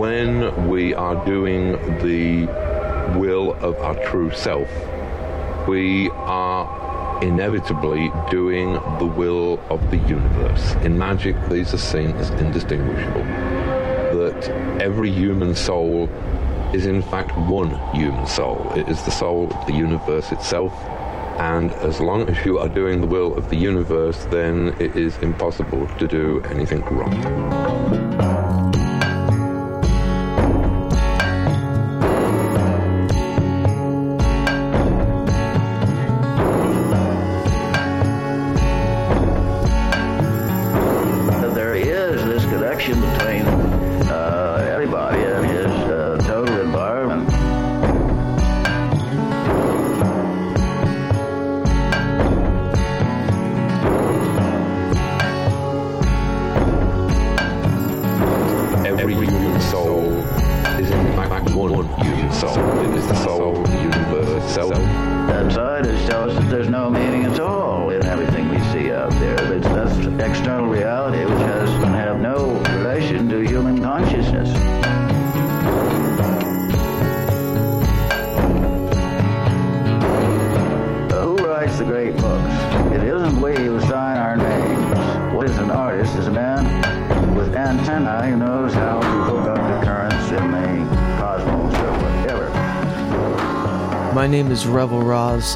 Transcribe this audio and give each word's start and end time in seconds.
When 0.00 0.70
we 0.70 0.94
are 0.94 1.22
doing 1.26 1.72
the 1.98 2.46
will 3.18 3.52
of 3.60 3.76
our 3.80 3.94
true 4.06 4.30
self, 4.30 4.70
we 5.68 6.08
are 6.10 7.22
inevitably 7.22 8.10
doing 8.30 8.72
the 8.98 9.04
will 9.04 9.62
of 9.68 9.90
the 9.90 9.98
universe. 9.98 10.72
In 10.86 10.96
magic, 10.96 11.36
these 11.50 11.74
are 11.74 11.84
seen 11.92 12.12
as 12.12 12.30
indistinguishable. 12.30 13.24
That 14.22 14.48
every 14.80 15.10
human 15.10 15.54
soul 15.54 16.08
is 16.72 16.86
in 16.86 17.02
fact 17.02 17.36
one 17.36 17.72
human 17.94 18.26
soul. 18.26 18.72
It 18.74 18.88
is 18.88 19.02
the 19.02 19.10
soul 19.10 19.52
of 19.52 19.66
the 19.66 19.74
universe 19.74 20.32
itself. 20.32 20.72
And 21.38 21.72
as 21.72 22.00
long 22.00 22.26
as 22.26 22.42
you 22.46 22.58
are 22.58 22.70
doing 22.70 23.02
the 23.02 23.06
will 23.06 23.36
of 23.36 23.50
the 23.50 23.56
universe, 23.56 24.24
then 24.30 24.74
it 24.80 24.96
is 24.96 25.18
impossible 25.18 25.86
to 25.98 26.08
do 26.08 26.40
anything 26.44 26.80
wrong. 26.86 28.29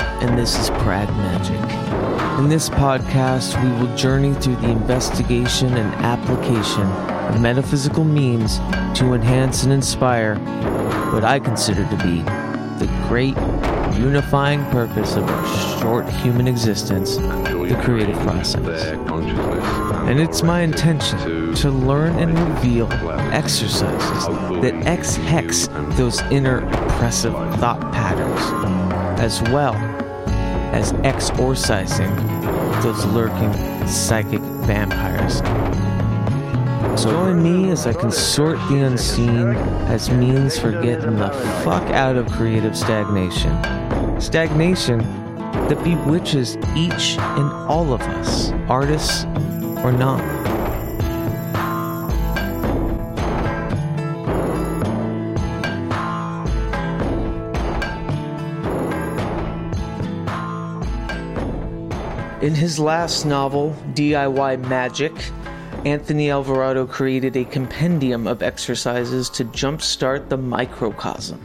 And 0.01 0.39
this 0.39 0.59
is 0.59 0.71
Prag 0.71 1.09
Magic. 1.11 2.39
In 2.39 2.49
this 2.49 2.69
podcast, 2.69 3.63
we 3.63 3.71
will 3.81 3.97
journey 3.97 4.35
through 4.35 4.57
the 4.57 4.71
investigation 4.71 5.75
and 5.75 5.95
application 6.05 6.83
of 6.83 7.41
metaphysical 7.41 8.05
means 8.05 8.59
to 8.99 9.15
enhance 9.15 9.63
and 9.65 9.73
inspire 9.73 10.37
what 11.13 11.25
I 11.25 11.39
consider 11.39 11.89
to 11.89 11.97
be 11.99 12.21
the 12.85 12.87
great 13.09 13.37
unifying 13.97 14.65
purpose 14.67 15.15
of 15.17 15.25
our 15.29 15.81
short 15.81 16.09
human 16.09 16.49
existence, 16.49 17.17
the 17.17 17.81
creative 17.83 18.19
process. 18.21 18.87
And 20.09 20.21
it's 20.21 20.43
my 20.43 20.61
intention 20.61 21.55
to 21.55 21.71
learn 21.71 22.19
and 22.19 22.37
reveal 22.37 22.93
exercises 23.33 24.27
that 24.61 24.75
X 24.87 25.17
hex 25.17 25.69
those 25.97 26.21
inner 26.23 26.59
oppressive 26.67 27.33
thought 27.59 27.81
patterns, 27.93 28.41
as 29.19 29.43
well 29.43 29.75
as 30.75 30.93
exorcising 31.05 32.15
those 32.83 33.05
lurking 33.07 33.53
psychic 33.87 34.41
vampires. 34.41 35.41
Join 37.03 37.43
me 37.43 37.71
as 37.71 37.87
I 37.87 37.93
consort 37.93 38.57
the 38.69 38.83
unseen 38.83 39.55
as 39.89 40.11
means 40.11 40.59
for 40.59 40.71
getting 40.71 41.17
the 41.17 41.31
fuck 41.65 41.83
out 41.91 42.17
of 42.17 42.31
creative 42.31 42.77
stagnation. 42.77 43.51
Stagnation 44.21 44.99
that 45.69 45.83
bewitches 45.83 46.57
each 46.77 47.17
and 47.19 47.51
all 47.69 47.93
of 47.93 48.01
us, 48.03 48.51
artists 48.69 49.25
or 49.85 49.93
not. 49.93 50.54
In 62.45 62.55
his 62.55 62.79
last 62.79 63.25
novel, 63.25 63.75
DIY 63.95 64.69
Magic, 64.69 65.15
Anthony 65.87 66.31
Alvarado 66.31 66.87
created 66.87 67.39
a 67.39 67.47
compendium 67.47 68.27
of 68.27 68.43
exercises 68.43 69.31
to 69.31 69.47
jumpstart 69.47 70.29
the 70.29 70.37
microcosm, 70.37 71.41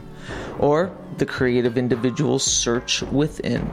or 0.58 0.94
the 1.16 1.24
creative 1.24 1.78
individual's 1.78 2.44
search 2.44 3.00
within. 3.00 3.66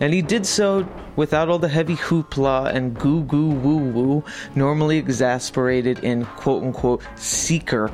And 0.00 0.12
he 0.12 0.20
did 0.20 0.44
so 0.44 0.84
without 1.14 1.48
all 1.48 1.60
the 1.60 1.68
heavy 1.68 1.94
hoopla 1.94 2.74
and 2.74 2.92
goo 2.98 3.22
goo 3.22 3.50
woo 3.50 3.92
woo 3.92 4.24
normally 4.56 4.98
exasperated 4.98 6.00
in 6.00 6.24
quote 6.24 6.64
unquote 6.64 7.04
seeker 7.14 7.88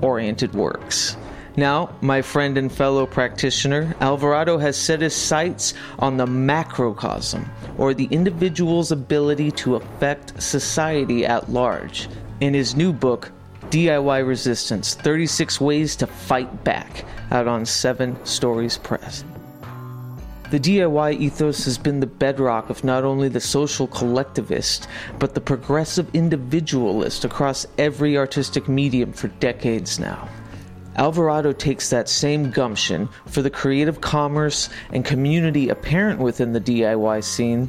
oriented 0.00 0.54
works. 0.54 1.18
Now, 1.58 1.88
my 2.02 2.20
friend 2.20 2.58
and 2.58 2.70
fellow 2.70 3.06
practitioner, 3.06 3.96
Alvarado 4.00 4.58
has 4.58 4.76
set 4.76 5.00
his 5.00 5.14
sights 5.14 5.72
on 5.98 6.18
the 6.18 6.26
macrocosm, 6.26 7.48
or 7.78 7.94
the 7.94 8.08
individual's 8.10 8.92
ability 8.92 9.50
to 9.52 9.76
affect 9.76 10.42
society 10.42 11.24
at 11.24 11.50
large. 11.50 12.10
In 12.40 12.52
his 12.52 12.76
new 12.76 12.92
book, 12.92 13.32
DIY 13.70 14.26
Resistance 14.26 14.94
36 14.94 15.58
Ways 15.58 15.96
to 15.96 16.06
Fight 16.06 16.62
Back, 16.62 17.06
out 17.30 17.48
on 17.48 17.64
Seven 17.64 18.22
Stories 18.26 18.76
Press. 18.76 19.24
The 20.50 20.60
DIY 20.60 21.18
ethos 21.18 21.64
has 21.64 21.78
been 21.78 22.00
the 22.00 22.06
bedrock 22.06 22.68
of 22.68 22.84
not 22.84 23.02
only 23.02 23.30
the 23.30 23.40
social 23.40 23.86
collectivist, 23.86 24.88
but 25.18 25.34
the 25.34 25.40
progressive 25.40 26.14
individualist 26.14 27.24
across 27.24 27.66
every 27.78 28.16
artistic 28.18 28.68
medium 28.68 29.12
for 29.12 29.28
decades 29.28 29.98
now. 29.98 30.28
Alvarado 30.96 31.52
takes 31.52 31.90
that 31.90 32.08
same 32.08 32.50
gumption 32.50 33.08
for 33.26 33.42
the 33.42 33.50
creative 33.50 34.00
commerce 34.00 34.70
and 34.92 35.04
community 35.04 35.68
apparent 35.68 36.20
within 36.20 36.52
the 36.52 36.60
DIY 36.60 37.22
scene 37.22 37.68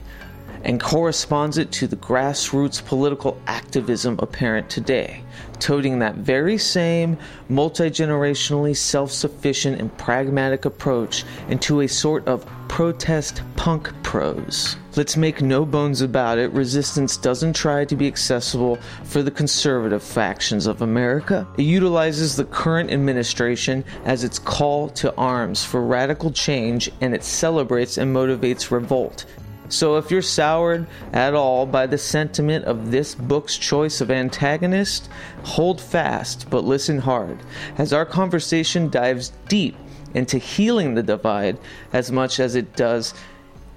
and 0.63 0.81
corresponds 0.81 1.57
it 1.57 1.71
to 1.71 1.87
the 1.87 1.95
grassroots 1.97 2.83
political 2.83 3.39
activism 3.47 4.17
apparent 4.19 4.69
today, 4.69 5.23
toting 5.59 5.99
that 5.99 6.15
very 6.15 6.57
same 6.57 7.17
multi 7.49 7.89
generationally 7.89 8.75
self 8.75 9.11
sufficient 9.11 9.79
and 9.79 9.95
pragmatic 9.97 10.65
approach 10.65 11.23
into 11.49 11.81
a 11.81 11.87
sort 11.87 12.27
of 12.27 12.45
protest 12.67 13.41
punk 13.55 13.91
prose. 14.03 14.77
Let's 14.97 15.15
make 15.15 15.43
no 15.43 15.63
bones 15.63 16.01
about 16.01 16.39
it, 16.39 16.51
resistance 16.53 17.17
doesn't 17.17 17.55
try 17.55 17.85
to 17.85 17.95
be 17.95 18.07
accessible 18.07 18.79
for 19.03 19.21
the 19.21 19.29
conservative 19.29 20.01
factions 20.01 20.65
of 20.65 20.81
America. 20.81 21.47
It 21.55 21.65
utilizes 21.65 22.35
the 22.35 22.45
current 22.45 22.89
administration 22.89 23.85
as 24.05 24.23
its 24.23 24.39
call 24.39 24.89
to 24.89 25.15
arms 25.15 25.63
for 25.63 25.83
radical 25.83 26.31
change 26.31 26.89
and 26.99 27.13
it 27.13 27.23
celebrates 27.23 27.99
and 27.99 28.11
motivates 28.11 28.71
revolt. 28.71 29.27
So, 29.69 29.97
if 29.97 30.09
you're 30.09 30.23
soured 30.23 30.87
at 31.13 31.35
all 31.35 31.67
by 31.67 31.85
the 31.85 31.99
sentiment 31.99 32.65
of 32.65 32.89
this 32.89 33.13
book's 33.13 33.55
choice 33.55 34.01
of 34.01 34.09
antagonist, 34.09 35.09
hold 35.43 35.79
fast 35.79 36.49
but 36.49 36.63
listen 36.63 36.97
hard, 36.97 37.37
as 37.77 37.93
our 37.93 38.05
conversation 38.05 38.89
dives 38.89 39.31
deep 39.47 39.75
into 40.15 40.39
healing 40.39 40.95
the 40.95 41.03
divide 41.03 41.59
as 41.93 42.11
much 42.11 42.39
as 42.39 42.55
it 42.55 42.75
does 42.75 43.13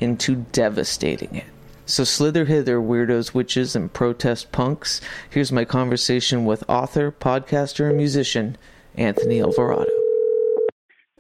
into 0.01 0.37
devastating 0.53 1.35
it. 1.37 1.45
So, 1.87 2.05
slither 2.05 2.45
hither, 2.45 2.79
weirdos, 2.79 3.35
witches, 3.35 3.75
and 3.75 3.93
protest 3.93 4.53
punks. 4.53 5.01
Here's 5.29 5.51
my 5.51 5.65
conversation 5.65 6.45
with 6.45 6.63
author, 6.69 7.11
podcaster, 7.11 7.89
and 7.89 7.97
musician 7.97 8.57
Anthony 8.97 9.41
Alvarado. 9.41 9.91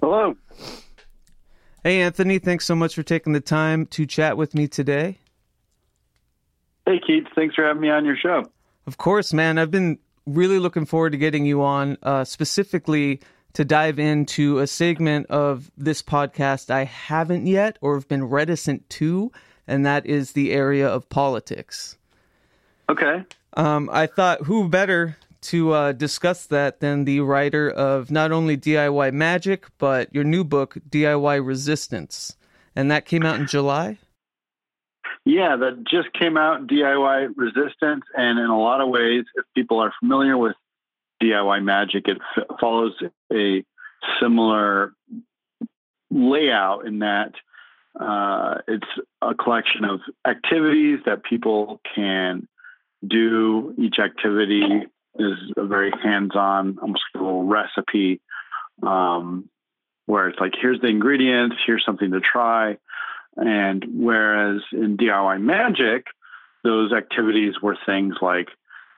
Hello. 0.00 0.36
Hey, 1.82 2.02
Anthony, 2.02 2.38
thanks 2.38 2.66
so 2.66 2.74
much 2.76 2.94
for 2.94 3.02
taking 3.02 3.32
the 3.32 3.40
time 3.40 3.86
to 3.86 4.06
chat 4.06 4.36
with 4.36 4.54
me 4.54 4.68
today. 4.68 5.18
Hey, 6.86 7.00
Keith. 7.04 7.26
Thanks 7.34 7.54
for 7.54 7.64
having 7.64 7.82
me 7.82 7.90
on 7.90 8.04
your 8.04 8.16
show. 8.16 8.44
Of 8.86 8.96
course, 8.96 9.32
man. 9.32 9.58
I've 9.58 9.70
been 9.70 9.98
really 10.26 10.58
looking 10.58 10.86
forward 10.86 11.12
to 11.12 11.18
getting 11.18 11.46
you 11.46 11.62
on, 11.62 11.96
uh, 12.02 12.24
specifically 12.24 13.20
to 13.54 13.64
dive 13.64 13.98
into 13.98 14.58
a 14.58 14.66
segment 14.66 15.26
of 15.26 15.70
this 15.76 16.02
podcast 16.02 16.70
I 16.70 16.84
haven't 16.84 17.46
yet 17.46 17.78
or 17.80 17.94
have 17.94 18.08
been 18.08 18.24
reticent 18.24 18.88
to, 18.90 19.32
and 19.66 19.84
that 19.86 20.06
is 20.06 20.32
the 20.32 20.52
area 20.52 20.88
of 20.88 21.08
politics. 21.08 21.96
Okay. 22.88 23.24
Um, 23.56 23.90
I 23.92 24.06
thought 24.06 24.42
who 24.42 24.68
better 24.68 25.16
to 25.42 25.72
uh, 25.72 25.92
discuss 25.92 26.46
that 26.46 26.80
than 26.80 27.04
the 27.04 27.20
writer 27.20 27.70
of 27.70 28.10
not 28.10 28.32
only 28.32 28.56
DIY 28.56 29.12
Magic, 29.12 29.66
but 29.78 30.14
your 30.14 30.24
new 30.24 30.44
book, 30.44 30.76
DIY 30.88 31.44
Resistance. 31.44 32.36
And 32.76 32.90
that 32.90 33.06
came 33.06 33.24
out 33.24 33.40
in 33.40 33.46
July? 33.46 33.98
Yeah, 35.24 35.56
that 35.56 35.84
just 35.84 36.12
came 36.12 36.36
out, 36.36 36.66
DIY 36.66 37.30
Resistance. 37.36 38.04
And 38.14 38.38
in 38.38 38.46
a 38.46 38.58
lot 38.58 38.80
of 38.80 38.88
ways, 38.88 39.24
if 39.34 39.44
people 39.54 39.78
are 39.80 39.92
familiar 39.98 40.36
with 40.36 40.56
DIY 41.22 41.62
Magic, 41.62 42.08
it 42.08 42.18
f- 42.36 42.44
follows 42.60 42.94
a 43.32 43.64
similar 44.20 44.92
layout 46.10 46.86
in 46.86 47.00
that 47.00 47.32
uh, 47.98 48.58
it's 48.68 48.86
a 49.20 49.34
collection 49.34 49.84
of 49.84 50.00
activities 50.26 51.00
that 51.06 51.24
people 51.24 51.80
can 51.94 52.46
do. 53.06 53.74
Each 53.78 53.98
activity 53.98 54.86
is 55.18 55.38
a 55.56 55.66
very 55.66 55.92
hands-on, 56.02 56.78
almost 56.80 57.02
a 57.14 57.18
little 57.18 57.44
recipe, 57.44 58.20
um, 58.82 59.48
where 60.06 60.28
it's 60.28 60.38
like, 60.38 60.54
here's 60.60 60.80
the 60.80 60.86
ingredients, 60.86 61.56
here's 61.66 61.84
something 61.84 62.12
to 62.12 62.20
try. 62.20 62.78
And 63.36 63.84
whereas 63.92 64.62
in 64.72 64.96
DIY 64.96 65.40
Magic, 65.40 66.06
those 66.62 66.92
activities 66.92 67.54
were 67.62 67.76
things 67.86 68.16
like 68.20 68.48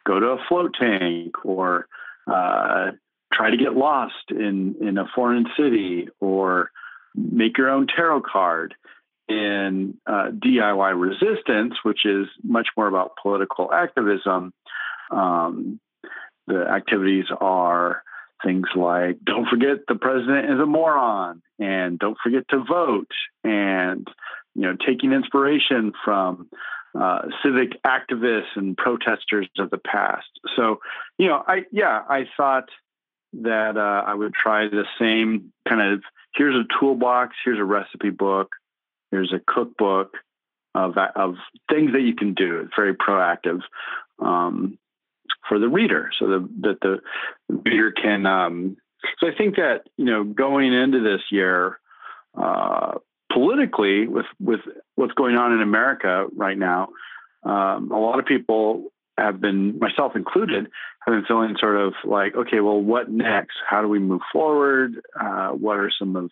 go 0.05 0.19
to 0.19 0.27
a 0.29 0.45
float 0.49 0.75
tank 0.79 1.45
or 1.45 1.87
uh, 2.27 2.93
try 3.33 3.51
to 3.51 3.57
get 3.57 3.75
lost 3.75 4.31
in 4.31 4.77
in 4.81 4.99
a 4.99 5.07
foreign 5.15 5.47
city 5.57 6.09
or 6.21 6.71
make 7.15 7.59
your 7.59 7.71
own 7.71 7.87
tarot 7.87 8.23
card 8.23 8.75
in 9.29 9.97
uh, 10.07 10.29
DIY 10.31 11.01
resistance, 11.01 11.75
which 11.83 12.05
is 12.05 12.27
much 12.43 12.69
more 12.77 12.87
about 12.87 13.17
political 13.23 13.73
activism. 13.73 14.53
Um, 15.11 15.81
the 16.47 16.67
activities 16.69 17.27
are 17.41 18.03
things 18.45 18.67
like 18.75 19.19
don't 19.25 19.47
forget 19.49 19.79
the 19.87 19.95
president 19.95 20.51
is 20.51 20.59
a 20.59 20.67
moron 20.67 21.43
and 21.59 21.99
don't 21.99 22.17
forget 22.23 22.43
to 22.49 22.65
vote 22.65 23.11
and 23.45 24.09
you 24.55 24.63
know 24.63 24.77
taking 24.85 25.13
inspiration 25.13 25.93
from 26.05 26.49
uh, 26.99 27.23
civic 27.43 27.83
activists 27.85 28.55
and 28.57 28.77
protesters 28.77 29.49
of 29.59 29.71
the 29.71 29.79
past. 29.79 30.29
So 30.57 30.81
you 31.19 31.29
know 31.29 31.43
i 31.47 31.65
yeah 31.71 32.03
i 32.09 32.27
thought 32.37 32.69
that 33.33 33.77
uh, 33.77 34.05
i 34.07 34.15
would 34.15 34.35
try 34.35 34.69
the 34.69 34.85
same 34.99 35.53
kind 35.69 35.81
of 35.81 36.03
here's 36.35 36.55
a 36.55 36.67
toolbox 36.79 37.37
here's 37.45 37.59
a 37.59 37.65
recipe 37.65 38.11
book 38.11 38.51
here's 39.11 39.33
a 39.33 39.41
cookbook 39.47 40.17
of, 40.75 40.97
of 40.97 41.37
things 41.71 41.93
that 41.93 42.01
you 42.01 42.15
can 42.15 42.35
do 42.35 42.61
it's 42.61 42.75
very 42.77 42.95
proactive 42.95 43.61
um, 44.19 44.79
for 45.49 45.59
the 45.59 45.69
reader 45.69 46.11
so 46.19 46.27
the, 46.27 46.49
that 46.61 46.81
the 46.81 46.99
reader 47.49 47.93
can 47.93 48.27
um, 48.27 48.77
so 49.19 49.29
i 49.29 49.35
think 49.35 49.57
that 49.57 49.83
you 49.97 50.07
know 50.07 50.25
going 50.25 50.73
into 50.73 51.01
this 51.01 51.23
year 51.31 51.79
uh, 52.37 52.95
politically 53.33 54.07
with 54.07 54.27
with 54.41 54.61
what's 54.95 55.15
going 55.15 55.37
on 55.37 55.53
in 55.53 55.63
america 55.63 56.27
right 56.37 56.59
now 56.59 56.89
um, 57.45 57.91
a 57.91 57.99
lot 57.99 58.19
of 58.19 58.27
people 58.27 58.93
have 59.19 59.41
been 59.41 59.79
myself 59.79 60.17
included 60.17 60.69
have 61.05 61.15
been 61.15 61.25
feeling 61.27 61.57
sort 61.59 61.77
of 61.77 61.95
like 62.05 62.35
okay 62.37 62.61
well 62.61 62.81
what 62.81 63.11
next? 63.11 63.57
How 63.69 63.83
do 63.83 63.89
we 63.89 63.99
move 63.99 64.21
forward? 64.33 65.01
Uh, 65.19 65.49
what 65.49 65.79
are 65.79 65.91
some 65.99 66.17
of 66.17 66.31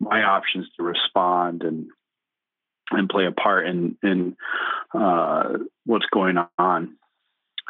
my 0.00 0.22
options 0.22 0.66
to 0.76 0.82
respond 0.82 1.62
and 1.62 1.88
and 2.90 3.08
play 3.08 3.26
a 3.26 3.32
part 3.32 3.66
in 3.66 3.96
in 4.02 4.36
uh, 4.92 5.58
what's 5.84 6.06
going 6.12 6.36
on? 6.58 6.96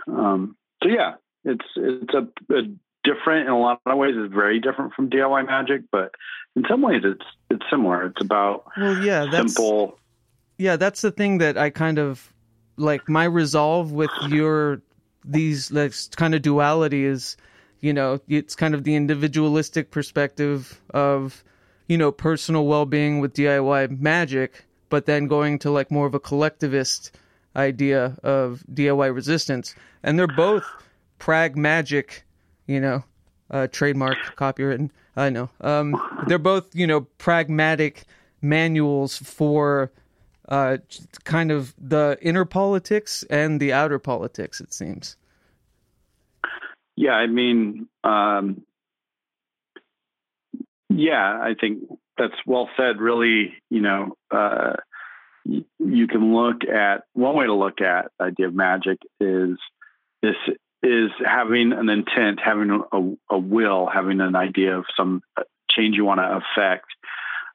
Um, 0.06 0.56
so 0.82 0.88
yeah, 0.88 1.15
it's 1.44 1.65
it's 1.76 2.15
a, 2.15 2.29
a, 2.55 2.62
different 3.05 3.47
in 3.47 3.53
a 3.53 3.59
lot 3.59 3.81
of 3.87 3.99
ways. 3.99 4.15
It's 4.17 4.33
very 4.33 4.61
different 4.61 4.95
from 4.95 5.11
DIY 5.11 5.47
Magic, 5.47 5.83
but 5.93 6.15
in 6.56 6.65
some 6.69 6.83
ways 6.83 7.03
it's 7.05 7.25
it's 7.51 7.65
similar. 7.71 8.06
It's 8.06 8.21
about 8.21 8.65
well, 8.77 8.99
yeah, 9.05 9.27
that's, 9.31 9.55
simple. 9.55 9.99
Yeah, 10.59 10.77
that's 10.77 11.03
the 11.03 11.11
thing 11.11 11.39
that 11.39 11.56
I 11.56 11.71
kind 11.71 11.99
of 11.99 12.33
like. 12.77 13.09
My 13.09 13.25
resolve 13.25 13.93
with 13.93 14.11
your 14.29 14.83
these 15.25 15.71
like 15.71 15.95
kind 16.17 16.35
of 16.35 16.43
duality 16.43 17.05
is, 17.05 17.37
you 17.81 17.93
know, 17.93 18.21
it's 18.29 18.55
kind 18.55 18.75
of 18.75 18.85
the 18.85 18.95
individualistic 18.95 19.91
perspective 19.91 20.81
of, 20.91 21.43
you 21.89 21.97
know, 21.97 22.12
personal 22.12 22.67
well 22.67 22.87
being 22.87 23.21
with 23.21 23.35
DIY 23.35 24.00
Magic, 24.00 24.67
but 24.91 25.07
then 25.07 25.27
going 25.27 25.59
to 25.61 25.71
like 25.71 25.91
more 25.91 26.07
of 26.07 26.15
a 26.15 26.21
collectivist 26.21 27.17
idea 27.57 28.17
of 28.23 28.65
DIY 28.73 29.15
resistance, 29.15 29.75
and 30.03 30.19
they're 30.19 30.27
both 30.27 30.65
pragmatic, 31.19 32.24
you 32.66 32.81
know, 32.81 33.05
uh, 33.50 33.66
trademark 33.69 34.16
copywritten. 34.37 34.90
I 35.16 35.31
know. 35.31 35.50
Um, 35.61 36.00
they're 36.26 36.38
both 36.38 36.75
you 36.75 36.87
know 36.87 37.02
pragmatic 37.19 38.05
manuals 38.43 39.16
for 39.16 39.93
uh, 40.49 40.78
kind 41.25 41.50
of 41.50 41.75
the 41.78 42.19
inner 42.20 42.44
politics 42.44 43.25
and 43.31 43.61
the 43.61 43.72
outer 43.72 43.99
politics. 43.99 44.61
It 44.61 44.72
seems. 44.72 45.16
Yeah, 46.96 47.12
I 47.12 47.26
mean, 47.26 47.88
um, 48.05 48.62
yeah, 50.88 51.40
I 51.43 51.55
think 51.61 51.82
that's 52.16 52.34
well 52.46 52.69
said. 52.76 53.00
Really, 53.00 53.55
you 53.70 53.81
know, 53.81 54.16
uh, 54.31 54.75
you 55.44 56.06
can 56.06 56.34
look 56.34 56.64
at 56.64 57.05
one 57.12 57.37
way 57.37 57.46
to 57.46 57.55
look 57.55 57.81
at 57.81 58.11
idea 58.20 58.49
of 58.49 58.55
magic 58.55 58.99
is 59.20 59.58
this 60.22 60.37
is 60.85 61.11
having 61.25 61.73
an 61.73 61.89
intent, 61.89 62.39
having 62.45 62.71
a, 62.71 63.35
a 63.35 63.39
will, 63.39 63.87
having 63.87 64.21
an 64.21 64.37
idea 64.37 64.77
of 64.77 64.85
some 64.97 65.23
change 65.71 65.97
you 65.97 66.05
want 66.05 66.21
to 66.21 66.41
affect 66.43 66.87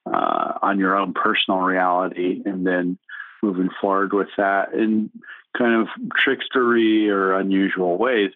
uh, 0.06 0.54
on 0.62 0.80
your 0.80 0.98
own 0.98 1.14
personal 1.14 1.60
reality, 1.60 2.42
and 2.46 2.66
then 2.66 2.98
moving 3.44 3.70
forward 3.80 4.14
with 4.14 4.30
that 4.38 4.74
in 4.74 5.12
kind 5.58 5.82
of 5.82 5.88
trickstery 6.12 7.08
or 7.08 7.40
unusual 7.40 7.98
ways. 7.98 8.32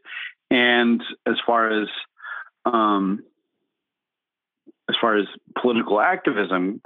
And 0.52 1.02
as 1.26 1.36
far 1.46 1.82
as 1.82 1.90
um, 2.66 3.24
as 4.90 4.96
far 5.02 5.18
as 5.18 5.26
political 5.60 6.00
activism, 6.00 6.82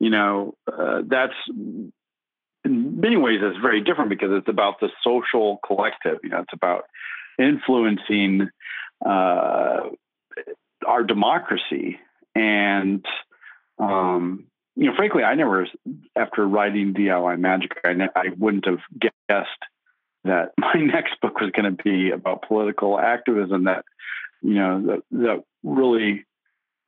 you 0.00 0.10
know, 0.10 0.54
uh, 0.66 1.02
that's 1.06 1.34
in 1.48 1.92
many 2.64 3.16
ways 3.16 3.40
it's 3.42 3.58
very 3.58 3.80
different 3.80 4.10
because 4.10 4.30
it's 4.32 4.48
about 4.48 4.80
the 4.80 4.88
social 5.04 5.60
collective. 5.64 6.18
You 6.22 6.30
know, 6.30 6.40
it's 6.40 6.52
about 6.52 6.84
influencing 7.42 8.48
uh, 9.04 9.80
our 10.86 11.02
democracy 11.04 11.98
and 12.34 13.04
um, 13.78 14.46
you 14.76 14.86
know, 14.86 14.96
frankly, 14.96 15.22
I 15.22 15.34
never, 15.34 15.66
after 16.16 16.46
writing 16.46 16.94
DIY 16.94 17.38
Magic, 17.38 17.72
I, 17.84 17.92
ne- 17.92 18.08
I 18.16 18.28
wouldn't 18.38 18.66
have 18.66 18.78
guessed 18.98 19.48
that 20.24 20.52
my 20.58 20.74
next 20.74 21.20
book 21.20 21.40
was 21.40 21.50
going 21.50 21.76
to 21.76 21.82
be 21.82 22.10
about 22.10 22.46
political 22.48 22.98
activism. 22.98 23.64
That 23.64 23.84
you 24.40 24.54
know, 24.54 24.82
that, 24.86 25.02
that 25.12 25.44
really 25.62 26.24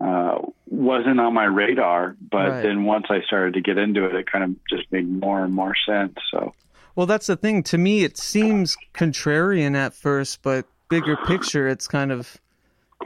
uh, 0.00 0.38
wasn't 0.66 1.20
on 1.20 1.34
my 1.34 1.44
radar. 1.44 2.16
But 2.20 2.48
right. 2.48 2.62
then 2.62 2.84
once 2.84 3.06
I 3.10 3.20
started 3.26 3.54
to 3.54 3.60
get 3.60 3.78
into 3.78 4.06
it, 4.06 4.14
it 4.14 4.30
kind 4.30 4.44
of 4.44 4.56
just 4.68 4.90
made 4.90 5.08
more 5.08 5.44
and 5.44 5.54
more 5.54 5.74
sense. 5.86 6.14
So, 6.30 6.54
well, 6.96 7.06
that's 7.06 7.26
the 7.26 7.36
thing. 7.36 7.62
To 7.64 7.78
me, 7.78 8.04
it 8.04 8.16
seems 8.16 8.76
contrarian 8.94 9.76
at 9.76 9.94
first, 9.94 10.42
but 10.42 10.66
bigger 10.88 11.16
picture, 11.16 11.68
it's 11.68 11.88
kind 11.88 12.12
of 12.12 12.36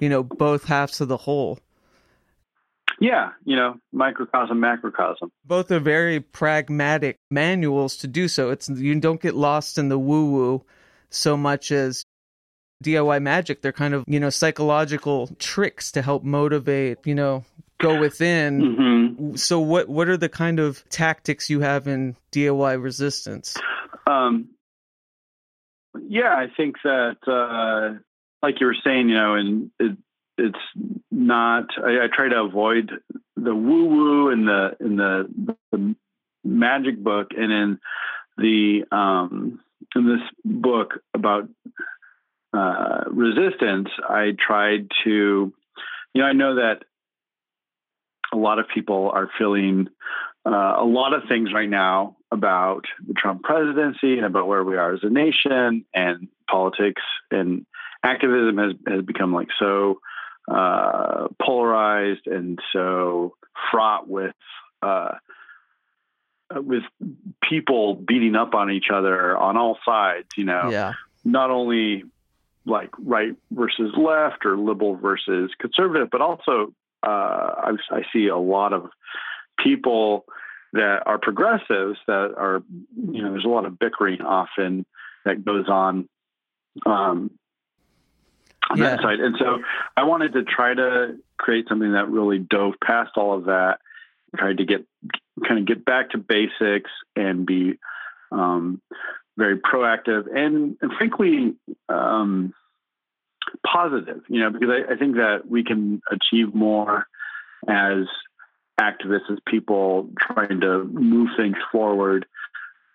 you 0.00 0.08
know 0.08 0.22
both 0.22 0.64
halves 0.64 1.00
of 1.00 1.08
the 1.08 1.16
whole. 1.16 1.58
Yeah, 3.00 3.30
you 3.44 3.54
know, 3.54 3.76
microcosm, 3.92 4.58
macrocosm. 4.58 5.30
Both 5.44 5.70
are 5.70 5.78
very 5.78 6.20
pragmatic 6.20 7.18
manuals 7.30 7.96
to 7.98 8.08
do 8.08 8.26
so. 8.26 8.50
It's 8.50 8.68
you 8.68 8.98
don't 9.00 9.20
get 9.20 9.34
lost 9.34 9.78
in 9.78 9.88
the 9.88 9.98
woo 9.98 10.30
woo 10.30 10.64
so 11.10 11.36
much 11.36 11.70
as 11.70 12.04
DIY 12.84 13.22
magic, 13.22 13.62
they're 13.62 13.72
kind 13.72 13.94
of, 13.94 14.04
you 14.06 14.20
know, 14.20 14.30
psychological 14.30 15.28
tricks 15.38 15.92
to 15.92 16.02
help 16.02 16.22
motivate, 16.22 16.98
you 17.04 17.14
know, 17.14 17.44
go 17.78 17.98
within. 17.98 18.60
Mm-hmm. 18.60 19.36
So 19.36 19.60
what 19.60 19.88
what 19.88 20.08
are 20.08 20.16
the 20.16 20.28
kind 20.28 20.60
of 20.60 20.88
tactics 20.88 21.50
you 21.50 21.60
have 21.60 21.88
in 21.88 22.16
DIY 22.32 22.82
resistance? 22.82 23.56
Um 24.06 24.50
yeah, 26.08 26.34
I 26.34 26.46
think 26.56 26.76
that 26.84 27.16
uh 27.26 27.98
like 28.42 28.60
you 28.60 28.66
were 28.66 28.76
saying, 28.84 29.08
you 29.08 29.16
know, 29.16 29.34
and 29.34 29.70
it, 29.80 29.96
it's 30.36 30.58
not 31.10 31.66
I, 31.78 32.04
I, 32.04 32.08
try 32.12 32.28
to 32.28 32.42
avoid 32.42 32.92
the 33.36 33.54
woo 33.54 33.86
woo 33.86 34.30
and 34.30 34.46
the 34.46 34.76
in 34.80 34.96
the, 34.96 35.56
the 35.72 35.96
magic 36.44 37.02
book 37.02 37.28
and 37.36 37.52
in 37.52 37.78
the 38.36 38.84
um 38.92 39.60
in 39.96 40.06
this 40.06 40.20
book 40.44 41.00
about 41.14 41.48
uh, 42.52 43.04
resistance, 43.10 43.88
I 44.08 44.32
tried 44.38 44.88
to, 45.04 45.52
you 46.14 46.22
know, 46.22 46.24
I 46.24 46.32
know 46.32 46.56
that 46.56 46.84
a 48.32 48.36
lot 48.36 48.58
of 48.58 48.66
people 48.72 49.10
are 49.12 49.30
feeling 49.38 49.88
uh, 50.46 50.76
a 50.78 50.84
lot 50.84 51.12
of 51.12 51.22
things 51.28 51.50
right 51.52 51.68
now 51.68 52.16
about 52.30 52.84
the 53.06 53.14
Trump 53.14 53.42
presidency 53.42 54.16
and 54.16 54.24
about 54.24 54.46
where 54.46 54.64
we 54.64 54.76
are 54.76 54.94
as 54.94 55.00
a 55.02 55.10
nation 55.10 55.84
and 55.94 56.28
politics 56.50 57.02
and 57.30 57.66
activism 58.02 58.58
has 58.58 58.72
has 58.86 59.04
become 59.04 59.32
like 59.34 59.48
so 59.58 60.00
uh, 60.50 61.28
polarized 61.42 62.26
and 62.26 62.58
so 62.72 63.34
fraught 63.70 64.08
with 64.08 64.34
uh, 64.82 65.12
with 66.54 66.82
people 67.42 67.94
beating 67.94 68.34
up 68.34 68.54
on 68.54 68.70
each 68.70 68.86
other 68.92 69.36
on 69.36 69.56
all 69.56 69.78
sides. 69.84 70.28
You 70.36 70.44
know, 70.44 70.70
Yeah. 70.70 70.92
not 71.24 71.50
only 71.50 72.04
like 72.68 72.90
right 72.98 73.34
versus 73.50 73.92
left 73.96 74.44
or 74.44 74.56
liberal 74.56 74.96
versus 74.96 75.50
conservative, 75.58 76.08
but 76.10 76.20
also 76.20 76.72
uh, 77.02 77.08
I, 77.08 77.72
I 77.90 78.02
see 78.12 78.28
a 78.28 78.36
lot 78.36 78.72
of 78.72 78.90
people 79.58 80.24
that 80.72 81.02
are 81.06 81.18
progressives 81.18 81.98
that 82.06 82.34
are, 82.36 82.62
you 82.96 83.22
know, 83.22 83.32
there's 83.32 83.44
a 83.44 83.48
lot 83.48 83.64
of 83.64 83.78
bickering 83.78 84.20
often 84.20 84.84
that 85.24 85.44
goes 85.44 85.68
on 85.68 86.08
um, 86.84 87.30
on 88.70 88.78
that 88.80 89.00
side. 89.00 89.20
And 89.20 89.36
so 89.38 89.62
I 89.96 90.04
wanted 90.04 90.34
to 90.34 90.42
try 90.42 90.74
to 90.74 91.16
create 91.38 91.66
something 91.68 91.92
that 91.92 92.08
really 92.10 92.38
dove 92.38 92.74
past 92.84 93.12
all 93.16 93.34
of 93.34 93.46
that, 93.46 93.78
tried 94.36 94.58
to 94.58 94.64
get 94.64 94.84
kind 95.46 95.60
of 95.60 95.66
get 95.66 95.84
back 95.84 96.10
to 96.10 96.18
basics 96.18 96.90
and 97.16 97.46
be 97.46 97.78
um, 98.30 98.82
very 99.38 99.58
proactive 99.58 100.26
and, 100.34 100.76
and 100.82 100.92
frankly 100.98 101.54
um, 101.88 102.52
positive, 103.66 104.22
you 104.28 104.40
know, 104.40 104.50
because 104.50 104.68
I, 104.70 104.94
I 104.94 104.96
think 104.96 105.16
that 105.16 105.42
we 105.48 105.64
can 105.64 106.00
achieve 106.10 106.54
more 106.54 107.06
as 107.68 108.04
activists, 108.80 109.30
as 109.30 109.38
people 109.46 110.10
trying 110.20 110.60
to 110.60 110.84
move 110.84 111.30
things 111.36 111.56
forward 111.72 112.26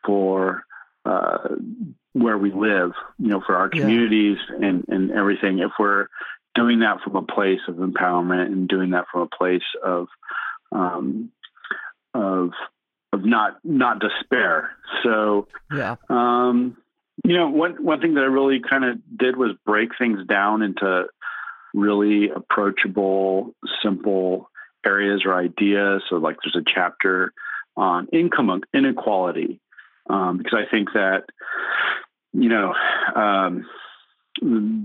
for 0.05 0.63
uh, 1.05 1.50
where 2.13 2.38
we 2.38 2.51
live, 2.51 2.91
you 3.19 3.27
know, 3.27 3.41
for 3.45 3.55
our 3.55 3.69
Yeah. 3.74 3.81
communities 3.81 4.38
and, 4.62 4.86
and 4.88 5.12
everything. 5.12 5.60
If 5.60 5.72
we're 5.77 6.07
doing 6.55 6.79
that 6.79 7.01
from 7.03 7.15
a 7.15 7.24
place 7.24 7.60
of 7.67 7.75
empowerment 7.75 8.48
and 8.48 8.67
doing 8.67 8.91
that 8.91 9.05
from 9.12 9.22
a 9.22 9.36
place 9.38 9.63
of 9.83 10.07
um, 10.72 11.31
of 12.13 12.51
of 13.12 13.25
not 13.25 13.57
not 13.63 14.00
despair. 14.00 14.72
So 15.03 15.48
Yeah. 15.72 15.95
um, 16.10 16.77
you 17.24 17.38
know, 17.38 17.50
one 17.50 17.84
one 17.84 18.01
thing 18.01 18.15
that 18.15 18.22
I 18.22 18.27
really 18.27 18.60
kind 18.60 18.84
of 18.84 18.98
did 19.17 19.38
was 19.38 19.51
break 19.65 19.89
things 19.98 20.25
down 20.27 20.62
into 20.62 21.05
really 21.74 22.29
approachable, 22.29 23.53
simple 23.82 24.50
areas 24.86 25.24
or 25.25 25.34
ideas. 25.34 26.03
So, 26.10 26.17
like, 26.17 26.38
there's 26.43 26.55
a 26.55 26.72
chapter 26.74 27.34
on 27.75 28.08
income 28.12 28.62
inequality 28.74 29.60
um, 30.10 30.38
because 30.38 30.60
I 30.65 30.70
think 30.70 30.93
that 30.93 31.24
you 32.34 32.50
know. 32.50 32.74
Um, 33.15 33.65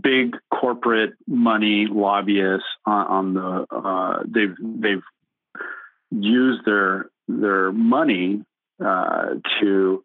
big 0.02 0.37
corporate 0.52 1.14
money 1.26 1.87
lobbyists 1.90 2.66
on, 2.85 3.06
on 3.06 3.35
the 3.35 3.66
uh, 3.75 4.23
they've 4.26 4.54
they've 4.61 5.02
used 6.11 6.64
their 6.64 7.11
their 7.28 7.73
money 7.73 8.44
uh, 8.85 9.35
to 9.61 10.02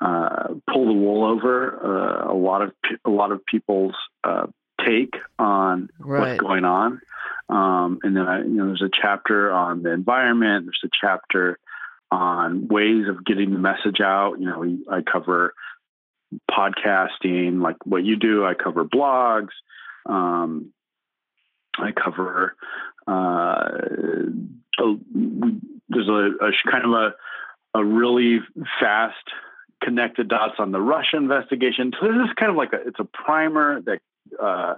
uh, 0.00 0.54
pull 0.72 0.86
the 0.86 0.92
wool 0.92 1.24
over 1.24 2.26
uh, 2.26 2.32
a 2.32 2.34
lot 2.34 2.62
of 2.62 2.72
a 3.04 3.10
lot 3.10 3.32
of 3.32 3.44
people's 3.44 3.94
uh, 4.24 4.46
take 4.86 5.14
on 5.38 5.90
Right. 5.98 6.20
what's 6.20 6.40
going 6.40 6.64
on. 6.64 7.00
Um, 7.48 7.98
and 8.02 8.16
then 8.16 8.26
I, 8.26 8.38
you 8.42 8.48
know, 8.50 8.66
there's 8.66 8.82
a 8.82 8.90
chapter 8.92 9.50
on 9.52 9.82
the 9.82 9.90
environment. 9.92 10.66
There's 10.66 10.80
a 10.84 10.96
chapter 10.98 11.58
on 12.10 12.68
ways 12.68 13.08
of 13.08 13.24
getting 13.24 13.52
the 13.52 13.58
message 13.58 14.00
out. 14.00 14.38
You 14.38 14.46
know, 14.46 14.58
we, 14.60 14.78
I 14.90 15.02
cover 15.02 15.52
podcasting, 16.50 17.60
like 17.60 17.76
what 17.84 18.04
you 18.04 18.16
do. 18.16 18.44
I 18.44 18.54
cover 18.54 18.84
blogs. 18.84 19.50
Um, 20.06 20.72
I 21.78 21.92
cover. 21.92 22.54
Uh, 23.06 23.68
a, 24.78 24.96
there's 25.88 26.08
a, 26.08 26.30
a 26.40 26.52
kind 26.70 26.84
of 26.84 26.92
a 26.92 27.14
a 27.74 27.84
really 27.84 28.40
fast 28.80 29.14
connected 29.80 30.28
dots 30.28 30.54
on 30.58 30.72
the 30.72 30.80
Russia 30.80 31.16
investigation. 31.16 31.92
So 32.00 32.06
this 32.08 32.16
is 32.28 32.34
kind 32.38 32.50
of 32.50 32.56
like 32.56 32.72
a 32.72 32.86
it's 32.86 33.00
a 33.00 33.04
primer 33.04 33.80
that 33.82 34.00
uh, 34.40 34.74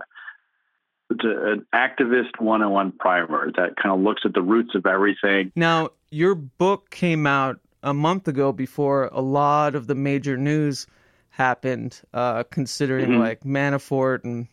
it's 1.11 1.25
a, 1.25 1.53
an 1.53 1.67
activist 1.75 2.39
101 2.41 2.93
primer 2.93 3.51
that 3.57 3.77
kind 3.77 3.95
of 3.95 4.01
looks 4.01 4.23
at 4.25 4.35
the 4.35 4.43
roots 4.43 4.75
of 4.75 4.87
everything. 4.87 5.53
Now, 5.57 5.91
your 6.11 6.35
book 6.35 6.91
came 6.91 7.27
out 7.27 7.61
a 7.83 7.93
month 7.93 8.29
ago 8.29 8.53
before 8.53 9.09
a 9.13 9.21
lot 9.21 9.75
of 9.75 9.87
the 9.87 9.95
major 9.95 10.37
news 10.37 10.87
happened, 11.31 12.01
uh, 12.15 12.45
considering 12.45 13.11
Mhm. 13.11 13.19
like 13.19 13.41
Manafort 13.41 14.25
and 14.25 14.47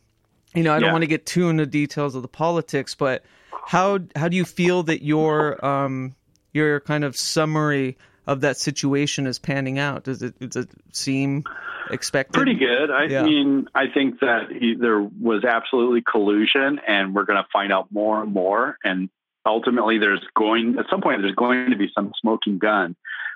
you 0.56 0.64
know, 0.64 0.74
I 0.74 0.80
don't 0.80 0.88
Yeah. 0.88 0.94
want 0.94 1.04
to 1.04 1.08
get 1.08 1.28
too 1.28 1.48
into 1.48 1.68
details 1.68 2.16
of 2.16 2.24
the 2.24 2.28
politics, 2.28 2.96
but 2.96 3.24
how 3.68 4.00
how 4.16 4.28
do 4.28 4.36
you 4.36 4.46
feel 4.46 4.82
that 4.84 5.04
your 5.04 5.64
um 5.64 6.16
your 6.54 6.80
kind 6.80 7.04
of 7.04 7.16
summary 7.16 7.96
of 8.30 8.42
that 8.42 8.58
situation 8.58 9.26
is 9.28 9.40
panning 9.40 9.80
out? 9.80 10.04
Does 10.04 10.22
it 10.22 10.38
does 10.40 10.66
it 10.66 10.70
seem 10.92 11.44
expected? 11.90 12.34
Pretty 12.34 12.56
good. 12.56 12.92
I 12.92 13.06
Yeah. 13.06 13.24
mean, 13.24 13.68
I 13.74 13.86
think 13.94 14.20
that 14.20 14.52
he, 14.52 14.76
there 14.76 15.02
was 15.02 15.44
absolutely 15.44 16.02
collusion, 16.02 16.80
and 16.88 17.14
we're 17.16 17.26
going 17.26 17.42
to 17.42 17.48
find 17.52 17.72
out 17.74 17.88
more 17.92 18.22
and 18.22 18.32
more. 18.32 18.78
And 18.84 19.10
ultimately, 19.46 19.98
there's 19.98 20.24
going 20.36 20.78
at 20.80 20.86
some 20.90 21.02
point 21.02 21.22
there's 21.22 21.36
going 21.36 21.72
to 21.72 21.78
be 21.78 21.90
some 21.96 22.12
smoking 22.22 22.60
gun 22.60 22.96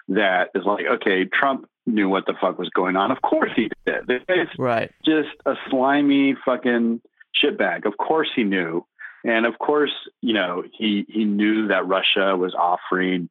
that 0.09 0.50
is 0.53 0.63
like, 0.65 0.85
okay, 0.95 1.25
Trump 1.25 1.65
knew 1.85 2.07
what 2.09 2.25
the 2.25 2.33
fuck 2.39 2.57
was 2.59 2.69
going 2.69 2.95
on. 2.95 3.12
Of 3.12 3.21
course 3.21 3.51
he 3.55 3.69
did. 3.85 4.07
Guy's 4.27 4.47
Right. 4.57 4.91
just 5.05 5.29
a 5.45 5.55
slimy 5.69 6.35
fucking 6.45 7.01
shitbag. 7.43 7.85
Of 7.85 7.97
course 7.97 8.29
he 8.35 8.43
knew. 8.43 8.85
And 9.25 9.45
of 9.45 9.57
course, 9.57 9.93
you 10.21 10.33
know, 10.33 10.63
he 10.77 11.05
he 11.07 11.23
knew 11.23 11.69
that 11.69 11.88
Russia 11.88 12.35
was 12.38 12.53
offering, 12.53 13.29